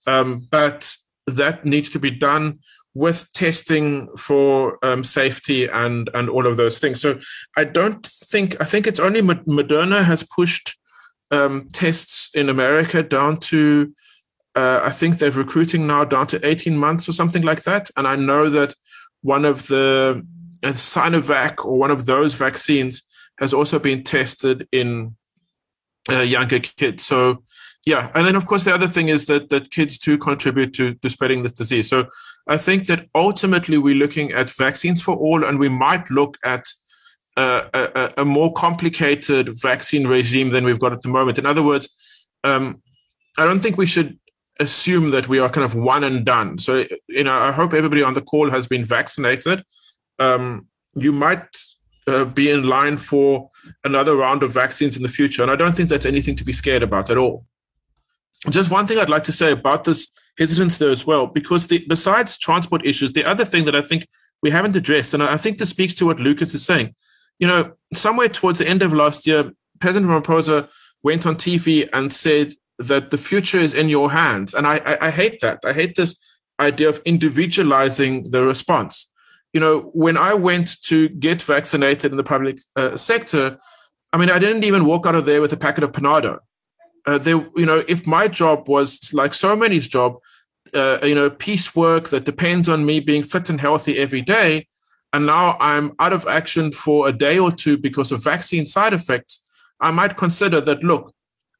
Um, 0.07 0.47
but 0.51 0.95
that 1.27 1.65
needs 1.65 1.91
to 1.91 1.99
be 1.99 2.11
done 2.11 2.59
with 2.95 3.33
testing 3.33 4.09
for 4.17 4.79
um, 4.85 5.03
safety 5.03 5.67
and 5.67 6.11
and 6.15 6.29
all 6.29 6.47
of 6.47 6.57
those 6.57 6.79
things. 6.79 7.01
So 7.01 7.19
I 7.57 7.65
don't 7.65 8.07
think 8.07 8.61
I 8.61 8.65
think 8.65 8.87
it's 8.87 9.01
only 9.01 9.23
Moderna 9.23 10.05
has 10.05 10.23
pushed 10.23 10.77
um, 11.33 11.69
tests 11.73 12.31
in 12.35 12.49
America 12.49 13.03
down 13.03 13.39
to 13.39 13.93
uh, 14.55 14.81
I 14.83 14.91
think 14.91 15.19
they're 15.19 15.31
recruiting 15.31 15.87
now 15.87 16.05
down 16.05 16.27
to 16.29 16.47
18 16.47 16.77
months 16.77 17.09
or 17.09 17.13
something 17.13 17.43
like 17.43 17.63
that. 17.63 17.91
And 17.97 18.07
I 18.07 18.17
know 18.17 18.51
that 18.51 18.75
one 19.23 19.47
of 19.47 19.67
the 19.69 20.27
uh, 20.63 20.69
Sinovac 20.69 21.65
or 21.65 21.79
one 21.79 21.91
of 21.91 22.05
those 22.05 22.35
vaccines 22.35 23.03
has 23.39 23.55
also 23.55 23.79
been 23.79 24.05
tested 24.05 24.69
in 24.71 25.17
uh, 26.11 26.21
younger 26.21 26.59
kids. 26.59 27.05
So 27.05 27.43
yeah, 27.87 28.11
and 28.15 28.27
then 28.27 28.37
of 28.37 28.47
course 28.47 28.65
the 28.65 28.75
other 28.75 28.87
thing 28.87 29.09
is 29.09 29.27
that 29.27 29.49
that 29.49 29.71
kids 29.71 29.99
too 29.99 30.19
contribute 30.19 30.75
to 30.75 30.95
to 30.95 31.11
spreading 31.11 31.43
this 31.43 31.53
disease. 31.53 31.89
So 31.89 32.07
I 32.47 32.57
think 32.57 32.87
that 32.87 33.09
ultimately 33.15 33.79
we're 33.79 33.95
looking 33.95 34.33
at 34.33 34.51
vaccines 34.51 35.01
for 35.03 35.17
all, 35.17 35.45
and 35.45 35.59
we 35.59 35.69
might 35.69 36.11
look 36.11 36.37
at 36.45 36.65
uh, 37.37 37.65
a, 37.73 38.13
a, 38.19 38.25
more 38.25 38.53
complicated 38.53 39.51
vaccine 39.61 40.07
regime 40.07 40.51
than 40.51 40.65
we've 40.65 40.79
got 40.79 40.93
at 40.93 41.03
the 41.03 41.09
moment. 41.09 41.39
In 41.39 41.47
other 41.47 41.63
words, 41.63 41.89
um, 42.45 42.83
I 43.39 43.47
don't 43.47 43.61
think 43.61 43.79
we 43.79 43.87
should 43.87 44.19
assume 44.61 45.11
that 45.11 45.29
we 45.29 45.39
are 45.39 45.49
kind 45.49 45.65
of 45.65 45.75
one 45.75 46.05
and 46.05 46.25
done. 46.27 46.59
So 46.59 46.85
you 47.09 47.25
know, 47.25 47.33
I 47.33 47.53
hope 47.53 47.73
everybody 47.73 48.03
on 48.03 48.15
the 48.15 48.21
call 48.21 48.51
has 48.51 48.67
been 48.67 48.85
vaccinated. 48.85 49.65
Um, 50.19 50.67
you 50.95 51.13
might 51.13 51.57
uh, 52.07 52.27
be 52.27 52.51
in 52.51 52.65
line 52.65 52.99
for 52.99 53.49
another 53.83 54.15
round 54.15 54.43
of 54.43 54.53
vaccines 54.53 54.97
in 54.97 55.03
the 55.03 55.09
future, 55.09 55.43
and 55.43 55.51
I 55.51 55.57
don't 55.57 55.75
think 55.75 55.89
that's 55.89 56.07
anything 56.07 56.37
to 56.37 56.45
be 56.45 56.53
scared 56.53 56.83
about 56.83 57.09
at 57.09 57.17
all 57.17 57.47
just 58.51 58.71
one 58.71 58.87
thing 58.87 58.99
I'd 58.99 59.09
like 59.09 59.25
to 59.25 59.33
say 59.33 59.53
about 59.53 59.85
this 59.85 60.09
hesitance 60.39 60.79
there 60.79 60.91
as 60.91 61.07
well, 61.07 61.27
because 61.27 61.67
the, 61.69 61.85
besides 61.89 62.39
transport 62.39 62.85
issues, 62.85 63.13
the 63.13 63.25
other 63.25 63.45
thing 63.45 63.65
that 63.67 63.77
I 63.77 63.83
think 63.83 64.07
we 64.43 64.51
haven't 64.51 64.75
addressed, 64.75 65.15
and 65.15 65.23
I 65.23 65.37
think 65.37 65.59
this 65.59 65.71
speaks 65.71 65.95
to 65.97 66.07
what 66.07 66.19
Lucas 66.19 66.55
is 66.55 66.65
saying. 66.65 66.95
You 67.43 67.49
know, 67.49 67.73
somewhere 67.93 68.29
towards 68.29 68.59
the 68.61 68.69
end 68.69 68.83
of 68.83 68.93
last 68.93 69.27
year, 69.27 69.41
President 69.81 70.11
Ramaphosa 70.11 70.69
went 71.03 71.27
on 71.27 71.35
TV 71.37 71.89
and 71.93 72.13
said 72.13 72.55
that 72.79 73.11
the 73.11 73.19
future 73.19 73.59
is 73.59 73.75
in 73.75 73.89
your 73.89 74.09
hands, 74.13 74.55
and 74.55 74.67
I, 74.67 74.77
I, 74.91 75.09
I 75.09 75.11
hate 75.11 75.41
that. 75.41 75.59
I 75.65 75.73
hate 75.73 75.95
this 75.97 76.19
idea 76.61 76.89
of 76.89 77.03
individualizing 77.05 78.31
the 78.31 78.43
response. 78.45 79.09
You 79.53 79.61
know, 79.61 79.91
when 79.93 80.17
I 80.17 80.35
went 80.35 80.81
to 80.85 81.09
get 81.09 81.43
vaccinated 81.43 82.13
in 82.13 82.17
the 82.17 82.31
public 82.35 82.61
uh, 82.77 82.97
sector, 82.97 83.59
I 84.13 84.17
mean, 84.19 84.31
I 84.31 84.39
didn't 84.39 84.65
even 84.65 84.87
walk 84.87 85.07
out 85.07 85.17
of 85.17 85.27
there 85.27 85.41
with 85.43 85.53
a 85.53 85.57
packet 85.57 85.85
of 85.85 85.93
Panado 85.93 86.39
uh, 87.07 87.19
you 87.25 87.67
know, 87.67 87.85
if 87.89 88.07
my 88.07 88.29
job 88.29 88.69
was 88.69 89.13
like 89.13 89.35
so 89.35 89.57
many's 89.57 89.89
job, 89.89 90.17
uh, 90.75 90.99
you 91.03 91.15
know, 91.15 91.31
piecework 91.31 92.09
that 92.11 92.25
depends 92.25 92.69
on 92.69 92.87
me 92.87 93.01
being 93.01 93.23
fit 93.23 93.51
and 93.51 93.61
healthy 93.61 93.99
every 93.99 94.23
day, 94.23 94.69
and 95.13 95.27
now 95.27 95.57
I'm 95.61 95.93
out 95.99 96.13
of 96.13 96.27
action 96.27 96.73
for 96.73 97.09
a 97.09 97.13
day 97.13 97.39
or 97.39 97.53
two 97.53 97.77
because 97.77 98.13
of 98.13 98.25
vaccine 98.25 98.67
side 98.67 98.93
effects, 98.93 99.41
I 99.81 99.91
might 99.91 100.17
consider 100.17 100.61
that. 100.63 100.83
Look, 100.83 101.13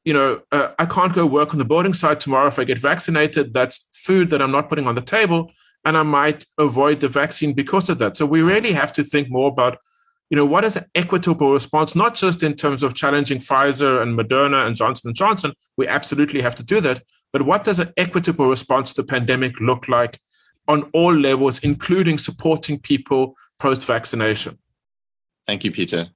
you 0.05 0.13
know, 0.13 0.41
uh, 0.51 0.69
I 0.79 0.85
can't 0.85 1.13
go 1.13 1.25
work 1.25 1.53
on 1.53 1.59
the 1.59 1.65
boarding 1.65 1.93
site 1.93 2.19
tomorrow 2.19 2.47
if 2.47 2.59
I 2.59 2.63
get 2.63 2.77
vaccinated. 2.77 3.53
That's 3.53 3.87
food 3.93 4.29
that 4.31 4.41
I'm 4.41 4.51
not 4.51 4.69
putting 4.69 4.87
on 4.87 4.95
the 4.95 5.01
table, 5.01 5.51
and 5.85 5.97
I 5.97 6.03
might 6.03 6.45
avoid 6.57 6.99
the 6.99 7.07
vaccine 7.07 7.53
because 7.53 7.89
of 7.89 7.99
that. 7.99 8.17
So 8.17 8.25
we 8.25 8.41
really 8.41 8.73
have 8.73 8.93
to 8.93 9.03
think 9.03 9.29
more 9.29 9.49
about 9.49 9.77
you 10.29 10.37
know, 10.37 10.45
what 10.45 10.63
is 10.63 10.77
an 10.77 10.85
equitable 10.95 11.53
response, 11.53 11.95
not 11.95 12.15
just 12.15 12.41
in 12.41 12.55
terms 12.55 12.81
of 12.81 12.95
challenging 12.95 13.37
Pfizer 13.37 14.01
and 14.01 14.17
Moderna 14.17 14.65
and 14.65 14.75
Johnson 14.75 15.13
& 15.13 15.15
Johnson, 15.15 15.53
we 15.77 15.87
absolutely 15.87 16.41
have 16.41 16.55
to 16.55 16.63
do 16.63 16.81
that, 16.81 17.03
but 17.31 17.43
what 17.43 17.63
does 17.63 17.77
an 17.77 17.93
equitable 17.97 18.47
response 18.47 18.93
to 18.93 19.03
the 19.03 19.07
pandemic 19.07 19.59
look 19.59 19.87
like 19.87 20.19
on 20.67 20.89
all 20.93 21.13
levels, 21.13 21.59
including 21.59 22.17
supporting 22.17 22.79
people 22.79 23.35
post-vaccination? 23.63 24.57
Thank 25.47 25.63
you, 25.63 25.71
Peter. 25.71 26.09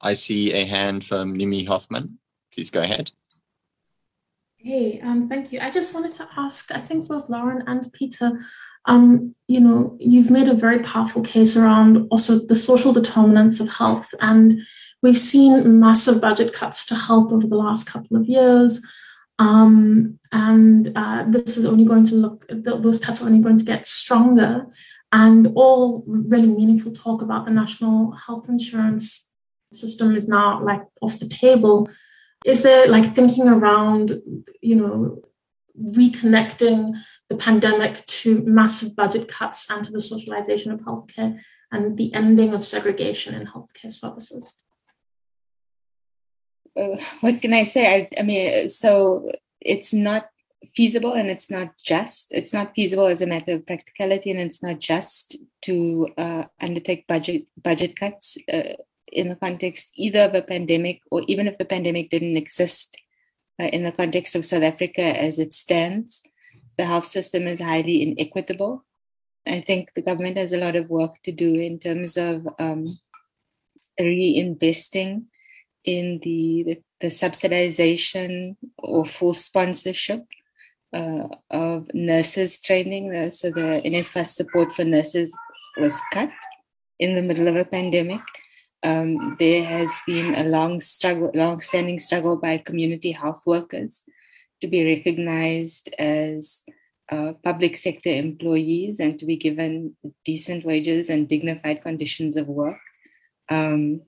I 0.00 0.12
see 0.14 0.52
a 0.52 0.64
hand 0.64 1.04
from 1.04 1.36
Nimi 1.36 1.66
Hoffman. 1.66 2.20
Please 2.52 2.70
go 2.70 2.82
ahead. 2.82 3.10
Hey, 4.56 5.00
um, 5.00 5.28
thank 5.28 5.52
you. 5.52 5.58
I 5.60 5.70
just 5.72 5.92
wanted 5.92 6.12
to 6.14 6.28
ask, 6.36 6.70
I 6.70 6.78
think 6.78 7.08
both 7.08 7.28
Lauren 7.28 7.64
and 7.66 7.92
Peter, 7.92 8.38
um, 8.84 9.32
you 9.48 9.58
know, 9.58 9.96
you've 9.98 10.30
made 10.30 10.48
a 10.48 10.54
very 10.54 10.78
powerful 10.78 11.24
case 11.24 11.56
around 11.56 12.06
also 12.12 12.38
the 12.38 12.54
social 12.54 12.92
determinants 12.92 13.58
of 13.58 13.68
health. 13.68 14.08
And 14.20 14.60
we've 15.02 15.18
seen 15.18 15.80
massive 15.80 16.20
budget 16.20 16.52
cuts 16.52 16.86
to 16.86 16.94
health 16.94 17.32
over 17.32 17.48
the 17.48 17.56
last 17.56 17.88
couple 17.88 18.16
of 18.16 18.28
years. 18.28 18.80
Um, 19.40 20.20
and 20.30 20.92
uh, 20.94 21.24
this 21.26 21.56
is 21.56 21.66
only 21.66 21.84
going 21.84 22.04
to 22.04 22.14
look, 22.14 22.46
those 22.48 23.00
cuts 23.00 23.20
are 23.20 23.26
only 23.26 23.40
going 23.40 23.58
to 23.58 23.64
get 23.64 23.84
stronger. 23.84 24.66
And 25.14 25.52
all 25.54 26.02
really 26.08 26.48
meaningful 26.48 26.90
talk 26.90 27.22
about 27.22 27.46
the 27.46 27.52
national 27.52 28.10
health 28.26 28.48
insurance 28.48 29.32
system 29.72 30.16
is 30.16 30.28
now 30.28 30.60
like 30.60 30.82
off 31.00 31.20
the 31.20 31.28
table. 31.28 31.88
Is 32.44 32.64
there 32.64 32.88
like 32.88 33.14
thinking 33.14 33.48
around 33.48 34.20
you 34.60 34.74
know 34.74 35.22
reconnecting 35.80 36.96
the 37.28 37.36
pandemic 37.36 38.04
to 38.06 38.42
massive 38.44 38.96
budget 38.96 39.28
cuts 39.28 39.70
and 39.70 39.84
to 39.84 39.92
the 39.92 40.00
socialization 40.00 40.72
of 40.72 40.80
healthcare 40.80 41.40
and 41.70 41.96
the 41.96 42.12
ending 42.12 42.52
of 42.52 42.64
segregation 42.64 43.36
in 43.36 43.46
healthcare 43.46 43.92
services? 43.92 44.64
Uh, 46.76 46.96
what 47.20 47.40
can 47.40 47.52
i 47.54 47.62
say? 47.62 47.84
I, 47.94 48.20
I 48.20 48.24
mean 48.24 48.68
so 48.68 49.30
it's 49.60 49.94
not 49.94 50.28
feasible 50.74 51.12
and 51.12 51.28
it's 51.28 51.50
not 51.50 51.72
just 51.82 52.28
it's 52.30 52.52
not 52.52 52.74
feasible 52.74 53.06
as 53.06 53.22
a 53.22 53.26
matter 53.26 53.52
of 53.52 53.66
practicality 53.66 54.30
and 54.30 54.40
it's 54.40 54.62
not 54.62 54.80
just 54.80 55.36
to 55.62 56.08
uh, 56.18 56.44
undertake 56.60 57.06
budget 57.06 57.46
budget 57.62 57.94
cuts 57.94 58.36
uh, 58.52 58.74
in 59.12 59.28
the 59.28 59.36
context 59.36 59.90
either 59.94 60.20
of 60.20 60.34
a 60.34 60.42
pandemic 60.42 61.00
or 61.10 61.22
even 61.28 61.46
if 61.46 61.56
the 61.58 61.64
pandemic 61.64 62.10
didn't 62.10 62.36
exist 62.36 62.96
uh, 63.60 63.66
in 63.66 63.84
the 63.84 63.92
context 63.92 64.34
of 64.34 64.46
South 64.46 64.62
Africa 64.62 65.02
as 65.02 65.38
it 65.38 65.54
stands, 65.54 66.22
the 66.76 66.84
health 66.84 67.06
system 67.06 67.46
is 67.46 67.60
highly 67.60 68.02
inequitable. 68.02 68.84
I 69.46 69.60
think 69.60 69.90
the 69.94 70.02
government 70.02 70.38
has 70.38 70.52
a 70.52 70.58
lot 70.58 70.76
of 70.76 70.90
work 70.90 71.22
to 71.22 71.32
do 71.32 71.54
in 71.54 71.78
terms 71.78 72.16
of 72.16 72.48
um, 72.58 72.98
reinvesting 74.00 75.24
in 75.84 76.18
the, 76.22 76.64
the, 76.66 76.82
the, 77.00 77.06
subsidization 77.08 78.56
or 78.78 79.04
full 79.04 79.34
sponsorship 79.34 80.24
uh, 80.94 81.28
of 81.50 81.88
nurses 81.92 82.60
training. 82.60 83.30
So 83.32 83.50
the 83.50 83.82
NSFAS 83.84 84.28
support 84.28 84.74
for 84.74 84.84
nurses 84.84 85.34
was 85.76 86.00
cut 86.12 86.30
in 86.98 87.14
the 87.14 87.22
middle 87.22 87.48
of 87.48 87.56
a 87.56 87.64
pandemic. 87.64 88.22
um, 88.84 89.36
there 89.38 89.64
has 89.64 89.90
been 90.06 90.34
a 90.34 90.44
long 90.44 90.78
struggle, 90.78 91.30
long-standing 91.34 91.98
struggle 91.98 92.36
by 92.36 92.58
community 92.58 93.12
health 93.12 93.42
workers 93.46 94.04
to 94.60 94.68
be 94.68 94.84
recognized 94.84 95.92
as 95.98 96.62
uh, 97.10 97.32
public 97.42 97.76
sector 97.76 98.10
employees 98.10 99.00
and 99.00 99.18
to 99.18 99.26
be 99.26 99.36
given 99.36 99.96
decent 100.24 100.64
wages 100.64 101.08
and 101.08 101.28
dignified 101.28 101.82
conditions 101.82 102.36
of 102.36 102.46
work. 102.46 102.78
Um, 103.48 104.02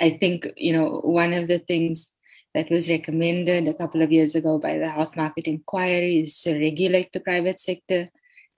I 0.00 0.10
think 0.10 0.48
you 0.56 0.72
know 0.74 1.00
one 1.02 1.32
of 1.32 1.48
the 1.48 1.58
things 1.58 2.12
that 2.54 2.70
was 2.70 2.90
recommended 2.90 3.68
a 3.68 3.74
couple 3.74 4.02
of 4.02 4.12
years 4.12 4.34
ago 4.34 4.58
by 4.58 4.78
the 4.78 4.88
Health 4.88 5.16
Market 5.16 5.46
Inquiry 5.46 6.20
is 6.20 6.40
to 6.42 6.58
regulate 6.58 7.12
the 7.12 7.20
private 7.20 7.60
sector 7.60 8.08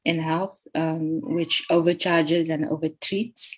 in 0.05 0.19
health, 0.19 0.59
um, 0.75 1.21
which 1.23 1.65
overcharges 1.71 2.51
and 2.51 2.65
overtreats. 2.65 3.51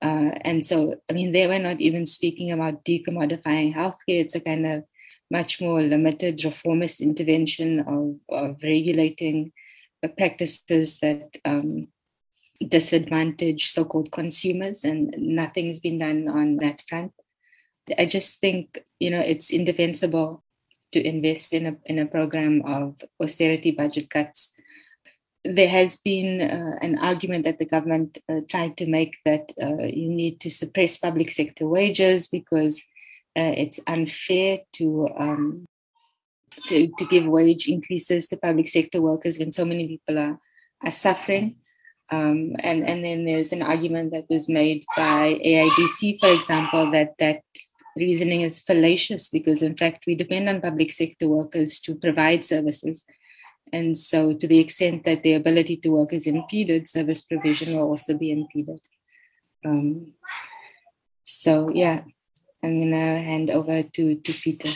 Uh, 0.00 0.30
and 0.42 0.64
so, 0.64 0.94
I 1.10 1.12
mean, 1.12 1.32
they 1.32 1.46
were 1.46 1.58
not 1.58 1.80
even 1.80 2.06
speaking 2.06 2.52
about 2.52 2.84
decommodifying 2.84 3.74
healthcare. 3.74 4.20
It's 4.22 4.34
a 4.36 4.40
kind 4.40 4.66
of 4.66 4.84
much 5.30 5.60
more 5.60 5.82
limited 5.82 6.44
reformist 6.44 7.00
intervention 7.00 7.80
of, 7.80 8.16
of 8.28 8.56
regulating 8.62 9.52
the 10.02 10.08
practices 10.08 11.00
that 11.00 11.36
um, 11.44 11.88
disadvantage 12.66 13.70
so-called 13.70 14.12
consumers, 14.12 14.84
and 14.84 15.14
nothing's 15.18 15.80
been 15.80 15.98
done 15.98 16.28
on 16.28 16.56
that 16.56 16.82
front. 16.88 17.12
I 17.98 18.06
just 18.06 18.40
think 18.40 18.84
you 18.98 19.10
know 19.10 19.20
it's 19.20 19.50
indefensible 19.50 20.42
to 20.92 21.06
invest 21.06 21.52
in 21.52 21.66
a 21.66 21.76
in 21.84 21.98
a 21.98 22.06
program 22.06 22.62
of 22.66 22.96
austerity 23.20 23.70
budget 23.70 24.10
cuts. 24.10 24.52
There 25.44 25.68
has 25.68 25.96
been 25.96 26.40
uh, 26.40 26.78
an 26.82 26.98
argument 26.98 27.44
that 27.44 27.58
the 27.58 27.64
government 27.64 28.18
uh, 28.28 28.40
tried 28.48 28.76
to 28.78 28.86
make 28.86 29.16
that 29.24 29.52
uh, 29.60 29.84
you 29.84 30.08
need 30.08 30.40
to 30.40 30.50
suppress 30.50 30.98
public 30.98 31.30
sector 31.30 31.68
wages 31.68 32.26
because 32.26 32.82
uh, 33.36 33.54
it's 33.56 33.78
unfair 33.86 34.60
to, 34.72 35.08
um, 35.16 35.64
to 36.66 36.88
to 36.98 37.04
give 37.06 37.24
wage 37.24 37.68
increases 37.68 38.26
to 38.28 38.36
public 38.36 38.68
sector 38.68 39.00
workers 39.00 39.38
when 39.38 39.52
so 39.52 39.64
many 39.64 39.86
people 39.86 40.18
are 40.18 40.38
are 40.84 40.90
suffering. 40.90 41.56
Um, 42.10 42.56
and 42.60 42.84
and 42.88 43.04
then 43.04 43.24
there's 43.24 43.52
an 43.52 43.62
argument 43.62 44.12
that 44.12 44.24
was 44.28 44.48
made 44.48 44.84
by 44.96 45.38
AIDC, 45.44 46.18
for 46.20 46.32
example, 46.32 46.90
that 46.90 47.14
that 47.18 47.42
reasoning 47.98 48.42
is 48.42 48.60
fallacious 48.60 49.28
because, 49.28 49.62
in 49.62 49.76
fact, 49.76 50.04
we 50.06 50.14
depend 50.14 50.48
on 50.48 50.60
public 50.60 50.92
sector 50.92 51.28
workers 51.28 51.78
to 51.80 51.94
provide 51.94 52.44
services. 52.44 53.04
And 53.72 53.96
so, 53.96 54.32
to 54.32 54.46
the 54.46 54.58
extent 54.58 55.04
that 55.04 55.22
the 55.22 55.34
ability 55.34 55.76
to 55.78 55.90
work 55.90 56.12
is 56.12 56.26
impeded, 56.26 56.88
service 56.88 57.22
provision 57.22 57.76
will 57.76 57.88
also 57.88 58.14
be 58.14 58.30
impeded. 58.32 58.80
Um, 59.64 60.14
so, 61.24 61.68
yeah, 61.68 62.02
I'm 62.62 62.80
going 62.80 62.92
to 62.92 62.96
hand 62.96 63.50
over 63.50 63.82
to, 63.82 64.14
to 64.14 64.32
Peter. 64.32 64.70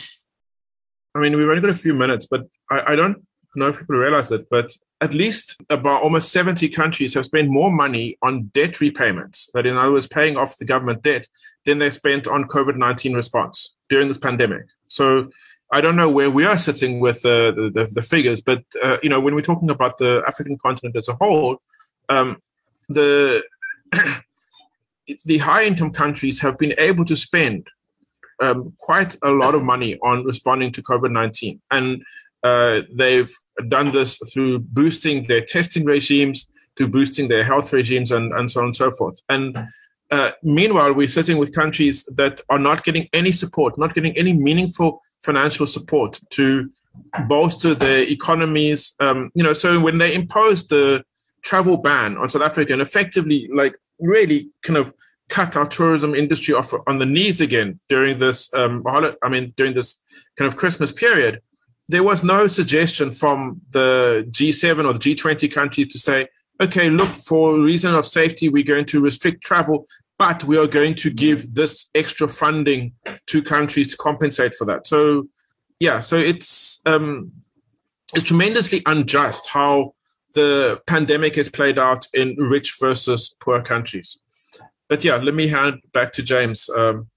I 1.15 1.19
mean, 1.19 1.35
we've 1.35 1.47
only 1.47 1.61
got 1.61 1.69
a 1.69 1.75
few 1.75 1.93
minutes, 1.93 2.25
but 2.25 2.41
I, 2.69 2.93
I 2.93 2.95
don't 2.95 3.25
know 3.55 3.69
if 3.69 3.79
people 3.79 3.95
realize 3.95 4.31
it, 4.31 4.49
but 4.49 4.71
at 5.01 5.13
least 5.13 5.61
about 5.69 6.01
almost 6.01 6.31
70 6.31 6.69
countries 6.69 7.13
have 7.13 7.25
spent 7.25 7.49
more 7.49 7.71
money 7.71 8.17
on 8.21 8.45
debt 8.53 8.79
repayments, 8.79 9.49
that 9.53 9.65
in 9.65 9.77
other 9.77 9.91
words, 9.91 10.07
paying 10.07 10.37
off 10.37 10.57
the 10.57 10.65
government 10.65 11.03
debt, 11.03 11.27
than 11.65 11.79
they 11.79 11.89
spent 11.89 12.27
on 12.27 12.45
COVID 12.45 12.77
19 12.77 13.13
response 13.13 13.75
during 13.89 14.07
this 14.07 14.17
pandemic. 14.17 14.65
So 14.87 15.29
I 15.71 15.81
don't 15.81 15.95
know 15.95 16.09
where 16.09 16.29
we 16.29 16.45
are 16.45 16.57
sitting 16.57 16.99
with 16.99 17.21
the, 17.23 17.89
the, 17.93 18.01
figures, 18.03 18.41
but 18.41 18.63
uh, 18.81 18.97
you 19.01 19.09
know, 19.09 19.19
when 19.19 19.33
we're 19.33 19.41
talking 19.41 19.69
about 19.69 19.97
the 19.97 20.23
African 20.27 20.57
continent 20.57 20.95
as 20.95 21.07
a 21.07 21.15
whole, 21.15 21.61
um, 22.09 22.41
the 22.89 23.43
the 25.25 25.37
high 25.39 25.65
income 25.65 25.91
countries 25.91 26.41
have 26.41 26.57
been 26.57 26.73
able 26.77 27.05
to 27.05 27.15
spend 27.15 27.67
um, 28.39 28.73
quite 28.77 29.15
a 29.23 29.31
lot 29.31 29.55
of 29.55 29.63
money 29.63 29.97
on 29.99 30.25
responding 30.25 30.71
to 30.73 30.81
COVID 30.81 31.11
19. 31.11 31.61
And 31.71 32.03
uh, 32.43 32.81
they've 32.93 33.33
done 33.69 33.91
this 33.91 34.17
through 34.33 34.59
boosting 34.59 35.27
their 35.27 35.41
testing 35.41 35.85
regimes, 35.85 36.49
through 36.75 36.89
boosting 36.89 37.27
their 37.27 37.43
health 37.43 37.71
regimes, 37.71 38.11
and, 38.11 38.33
and 38.33 38.51
so 38.51 38.59
on 38.59 38.67
and 38.67 38.75
so 38.75 38.91
forth. 38.91 39.21
And 39.29 39.57
uh, 40.11 40.31
meanwhile, 40.43 40.93
we're 40.93 41.07
sitting 41.07 41.37
with 41.37 41.55
countries 41.55 42.03
that 42.15 42.41
are 42.49 42.59
not 42.59 42.83
getting 42.83 43.07
any 43.13 43.31
support, 43.31 43.77
not 43.77 43.95
getting 43.95 44.15
any 44.17 44.33
meaningful 44.33 45.01
financial 45.21 45.65
support 45.65 46.19
to 46.31 46.69
bolster 47.27 47.73
their 47.73 48.03
economies. 48.03 48.95
Um, 48.99 49.31
you 49.33 49.43
know, 49.43 49.53
so 49.53 49.79
when 49.79 49.97
they 49.97 50.13
imposed 50.13 50.69
the 50.69 51.03
travel 51.43 51.81
ban 51.81 52.17
on 52.17 52.29
South 52.29 52.41
Africa 52.41 52.73
and 52.73 52.81
effectively, 52.81 53.49
like, 53.53 53.75
really 53.99 54.49
kind 54.63 54.77
of 54.77 54.93
cut 55.29 55.55
our 55.55 55.67
tourism 55.67 56.13
industry 56.13 56.53
off 56.53 56.73
on 56.85 56.99
the 56.99 57.05
knees 57.05 57.39
again 57.41 57.79
during 57.89 58.17
this, 58.17 58.53
um, 58.53 58.83
I 58.85 59.29
mean, 59.29 59.53
during 59.55 59.73
this 59.73 59.99
kind 60.37 60.51
of 60.51 60.57
Christmas 60.57 60.91
period 60.91 61.41
there 61.89 62.03
was 62.03 62.23
no 62.23 62.47
suggestion 62.47 63.11
from 63.11 63.61
the 63.71 64.25
G7 64.31 64.85
or 64.85 64.93
the 64.93 64.99
G20 64.99 65.51
countries 65.51 65.87
to 65.87 65.99
say, 65.99 66.27
okay, 66.61 66.89
look, 66.89 67.09
for 67.09 67.59
reason 67.59 67.93
of 67.93 68.05
safety, 68.05 68.49
we're 68.49 68.63
going 68.63 68.85
to 68.85 69.01
restrict 69.01 69.43
travel, 69.43 69.85
but 70.17 70.43
we 70.43 70.57
are 70.57 70.67
going 70.67 70.95
to 70.95 71.11
give 71.11 71.53
this 71.53 71.89
extra 71.93 72.29
funding 72.29 72.93
to 73.27 73.41
countries 73.41 73.89
to 73.89 73.97
compensate 73.97 74.53
for 74.53 74.65
that. 74.65 74.87
So, 74.87 75.27
yeah, 75.79 75.99
so 75.99 76.15
it's 76.15 76.79
um, 76.85 77.31
it's 78.13 78.25
tremendously 78.25 78.81
unjust 78.85 79.49
how 79.49 79.95
the 80.35 80.81
pandemic 80.87 81.35
has 81.35 81.49
played 81.49 81.77
out 81.77 82.05
in 82.13 82.35
rich 82.37 82.77
versus 82.79 83.35
poor 83.39 83.61
countries. 83.61 84.17
But 84.87 85.03
yeah, 85.03 85.17
let 85.17 85.33
me 85.33 85.47
hand 85.47 85.81
back 85.91 86.13
to 86.13 86.23
James 86.23 86.69
um, 86.69 87.09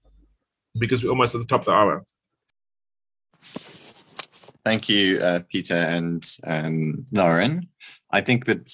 because 0.79 1.03
we're 1.03 1.11
almost 1.11 1.35
at 1.35 1.41
the 1.41 1.47
top 1.47 1.61
of 1.61 1.65
the 1.65 1.71
hour. 1.71 2.03
Thank 4.67 4.89
you, 4.89 5.21
uh, 5.21 5.39
Peter 5.49 5.77
and 5.77 6.29
um, 6.45 7.05
Lauren. 7.13 7.69
I 8.11 8.19
think 8.19 8.47
that 8.47 8.69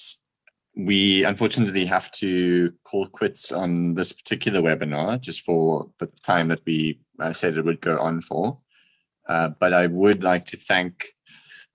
we 0.76 1.22
unfortunately 1.22 1.84
have 1.84 2.10
to 2.22 2.72
call 2.82 3.06
quits 3.06 3.52
on 3.52 3.94
this 3.94 4.12
particular 4.12 4.60
webinar 4.60 5.20
just 5.20 5.42
for 5.42 5.88
the 6.00 6.08
time 6.26 6.48
that 6.48 6.62
we 6.66 6.98
uh, 7.20 7.32
said 7.32 7.56
it 7.56 7.64
would 7.64 7.80
go 7.80 7.96
on 8.00 8.22
for. 8.22 8.58
Uh, 9.28 9.50
but 9.50 9.72
I 9.72 9.86
would 9.86 10.24
like 10.24 10.46
to 10.46 10.56
thank 10.56 11.14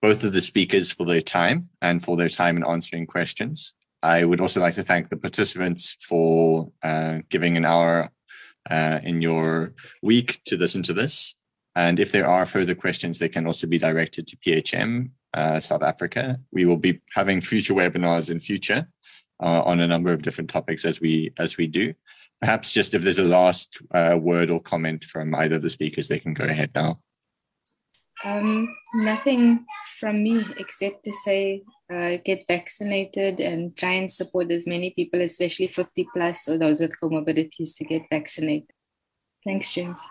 both 0.01 0.25
of 0.25 0.33
the 0.33 0.41
speakers 0.41 0.91
for 0.91 1.05
their 1.05 1.21
time 1.21 1.69
and 1.81 2.03
for 2.03 2.17
their 2.17 2.27
time 2.27 2.57
in 2.57 2.65
answering 2.65 3.07
questions. 3.07 3.73
I 4.03 4.25
would 4.25 4.41
also 4.41 4.59
like 4.59 4.75
to 4.75 4.83
thank 4.83 5.07
the 5.07 5.15
participants 5.15 5.95
for 6.01 6.73
uh, 6.83 7.19
giving 7.29 7.55
an 7.55 7.63
hour 7.63 8.09
uh, 8.69 8.99
in 9.01 9.21
your 9.21 9.75
week 10.03 10.41
to 10.47 10.57
listen 10.57 10.83
to 10.83 10.93
this. 10.93 11.35
And 11.79 11.97
if 11.97 12.11
there 12.11 12.27
are 12.27 12.45
further 12.45 12.75
questions, 12.75 13.17
they 13.17 13.29
can 13.29 13.47
also 13.47 13.65
be 13.65 13.77
directed 13.77 14.27
to 14.27 14.37
PHM 14.37 15.11
uh, 15.33 15.61
South 15.61 15.81
Africa. 15.81 16.37
We 16.51 16.65
will 16.65 16.81
be 16.87 16.99
having 17.15 17.39
future 17.39 17.73
webinars 17.73 18.29
in 18.29 18.41
future 18.41 18.89
uh, 19.41 19.61
on 19.61 19.79
a 19.79 19.87
number 19.87 20.11
of 20.11 20.21
different 20.21 20.49
topics 20.49 20.83
as 20.83 20.99
we 20.99 21.31
as 21.37 21.55
we 21.55 21.67
do. 21.67 21.93
Perhaps 22.41 22.73
just 22.73 22.93
if 22.93 23.03
there's 23.03 23.19
a 23.19 23.23
last 23.39 23.81
uh, 23.91 24.17
word 24.21 24.49
or 24.49 24.59
comment 24.59 25.05
from 25.05 25.33
either 25.35 25.55
of 25.55 25.61
the 25.61 25.69
speakers, 25.69 26.09
they 26.09 26.19
can 26.19 26.33
go 26.33 26.43
ahead 26.43 26.71
now. 26.75 26.99
Um, 28.25 28.67
nothing 28.93 29.65
from 30.01 30.21
me 30.21 30.45
except 30.57 31.05
to 31.05 31.13
say 31.13 31.63
uh, 31.93 32.17
get 32.25 32.43
vaccinated 32.49 33.39
and 33.39 33.77
try 33.77 33.93
and 33.93 34.11
support 34.11 34.51
as 34.51 34.67
many 34.67 34.89
people, 34.91 35.21
especially 35.21 35.67
50 35.67 36.07
plus 36.13 36.49
or 36.49 36.57
those 36.57 36.81
with 36.81 36.99
comorbidities, 37.01 37.77
to 37.77 37.85
get 37.85 38.01
vaccinated. 38.11 38.69
Thanks, 39.45 39.73
James. 39.73 40.01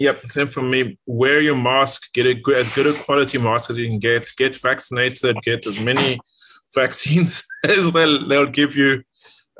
Yep, 0.00 0.18
same 0.28 0.46
for 0.46 0.62
me. 0.62 0.98
Wear 1.04 1.40
your 1.40 1.56
mask. 1.56 2.10
Get 2.14 2.26
a 2.26 2.32
good, 2.34 2.56
as 2.56 2.74
good 2.74 2.86
a 2.86 2.94
quality 2.94 3.36
mask 3.36 3.68
as 3.68 3.78
you 3.78 3.86
can 3.86 3.98
get. 3.98 4.30
Get 4.36 4.56
vaccinated. 4.56 5.36
Get 5.42 5.66
as 5.66 5.78
many 5.78 6.18
vaccines 6.74 7.44
as 7.64 7.92
they'll, 7.92 8.26
they'll 8.26 8.46
give 8.46 8.74
you. 8.74 9.04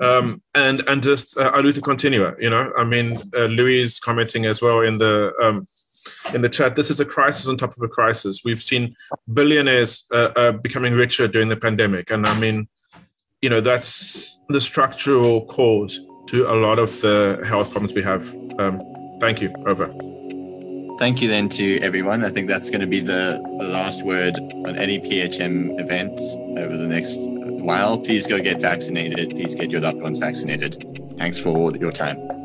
Um, 0.01 0.41
and 0.55 0.81
and 0.89 1.03
just 1.03 1.37
uh, 1.37 1.51
a 1.55 1.63
luta 1.63 1.83
continua. 1.83 2.35
You 2.41 2.49
know, 2.49 2.73
I 2.79 2.85
mean, 2.85 3.23
uh, 3.37 3.45
Louis 3.45 3.83
is 3.83 4.01
commenting 4.01 4.47
as 4.47 4.63
well 4.63 4.81
in 4.81 4.97
the 4.97 5.31
um, 5.43 5.69
in 6.33 6.41
the 6.41 6.49
chat. 6.49 6.75
This 6.75 6.91
is 6.91 7.01
a 7.01 7.05
crisis 7.05 7.47
on 7.47 7.59
top 7.59 7.77
of 7.77 7.83
a 7.83 7.89
crisis. 7.89 8.41
We've 8.43 8.63
seen 8.63 8.97
billionaires 9.31 10.05
uh, 10.11 10.31
uh 10.37 10.53
becoming 10.53 10.95
richer 10.95 11.29
during 11.29 11.51
the 11.51 11.57
pandemic, 11.57 12.11
and 12.11 12.27
I 12.27 12.39
mean, 12.41 12.67
you 13.43 13.51
know, 13.51 13.61
that's 13.61 14.41
the 14.49 14.61
structural 14.61 15.45
cause 15.45 16.01
to 16.29 16.51
a 16.51 16.57
lot 16.57 16.79
of 16.79 16.99
the 17.03 17.43
health 17.45 17.71
problems 17.71 17.95
we 17.95 18.03
have. 18.03 18.35
Um, 18.59 18.81
thank 19.21 19.43
you. 19.43 19.53
Over 19.67 19.85
thank 21.01 21.23
you 21.23 21.29
then 21.29 21.49
to 21.49 21.81
everyone. 21.81 22.23
I 22.27 22.29
think 22.29 22.47
that's 22.47 22.69
going 22.69 22.83
to 22.83 22.87
be 22.87 23.01
the, 23.01 23.43
the 23.59 23.65
last 23.65 24.05
word 24.05 24.37
on 24.67 24.77
any 24.77 25.01
PHM 25.01 25.81
event 25.81 26.21
over 26.59 26.77
the 26.77 26.87
next 26.87 27.19
while. 27.65 27.97
Please 27.97 28.27
go 28.27 28.39
get 28.39 28.61
vaccinated. 28.61 29.31
Please 29.31 29.55
get 29.55 29.71
your 29.71 29.81
loved 29.81 30.03
ones 30.03 30.19
vaccinated. 30.19 31.17
Thanks 31.17 31.39
for 31.39 31.75
your 31.75 31.91
time. 31.91 32.40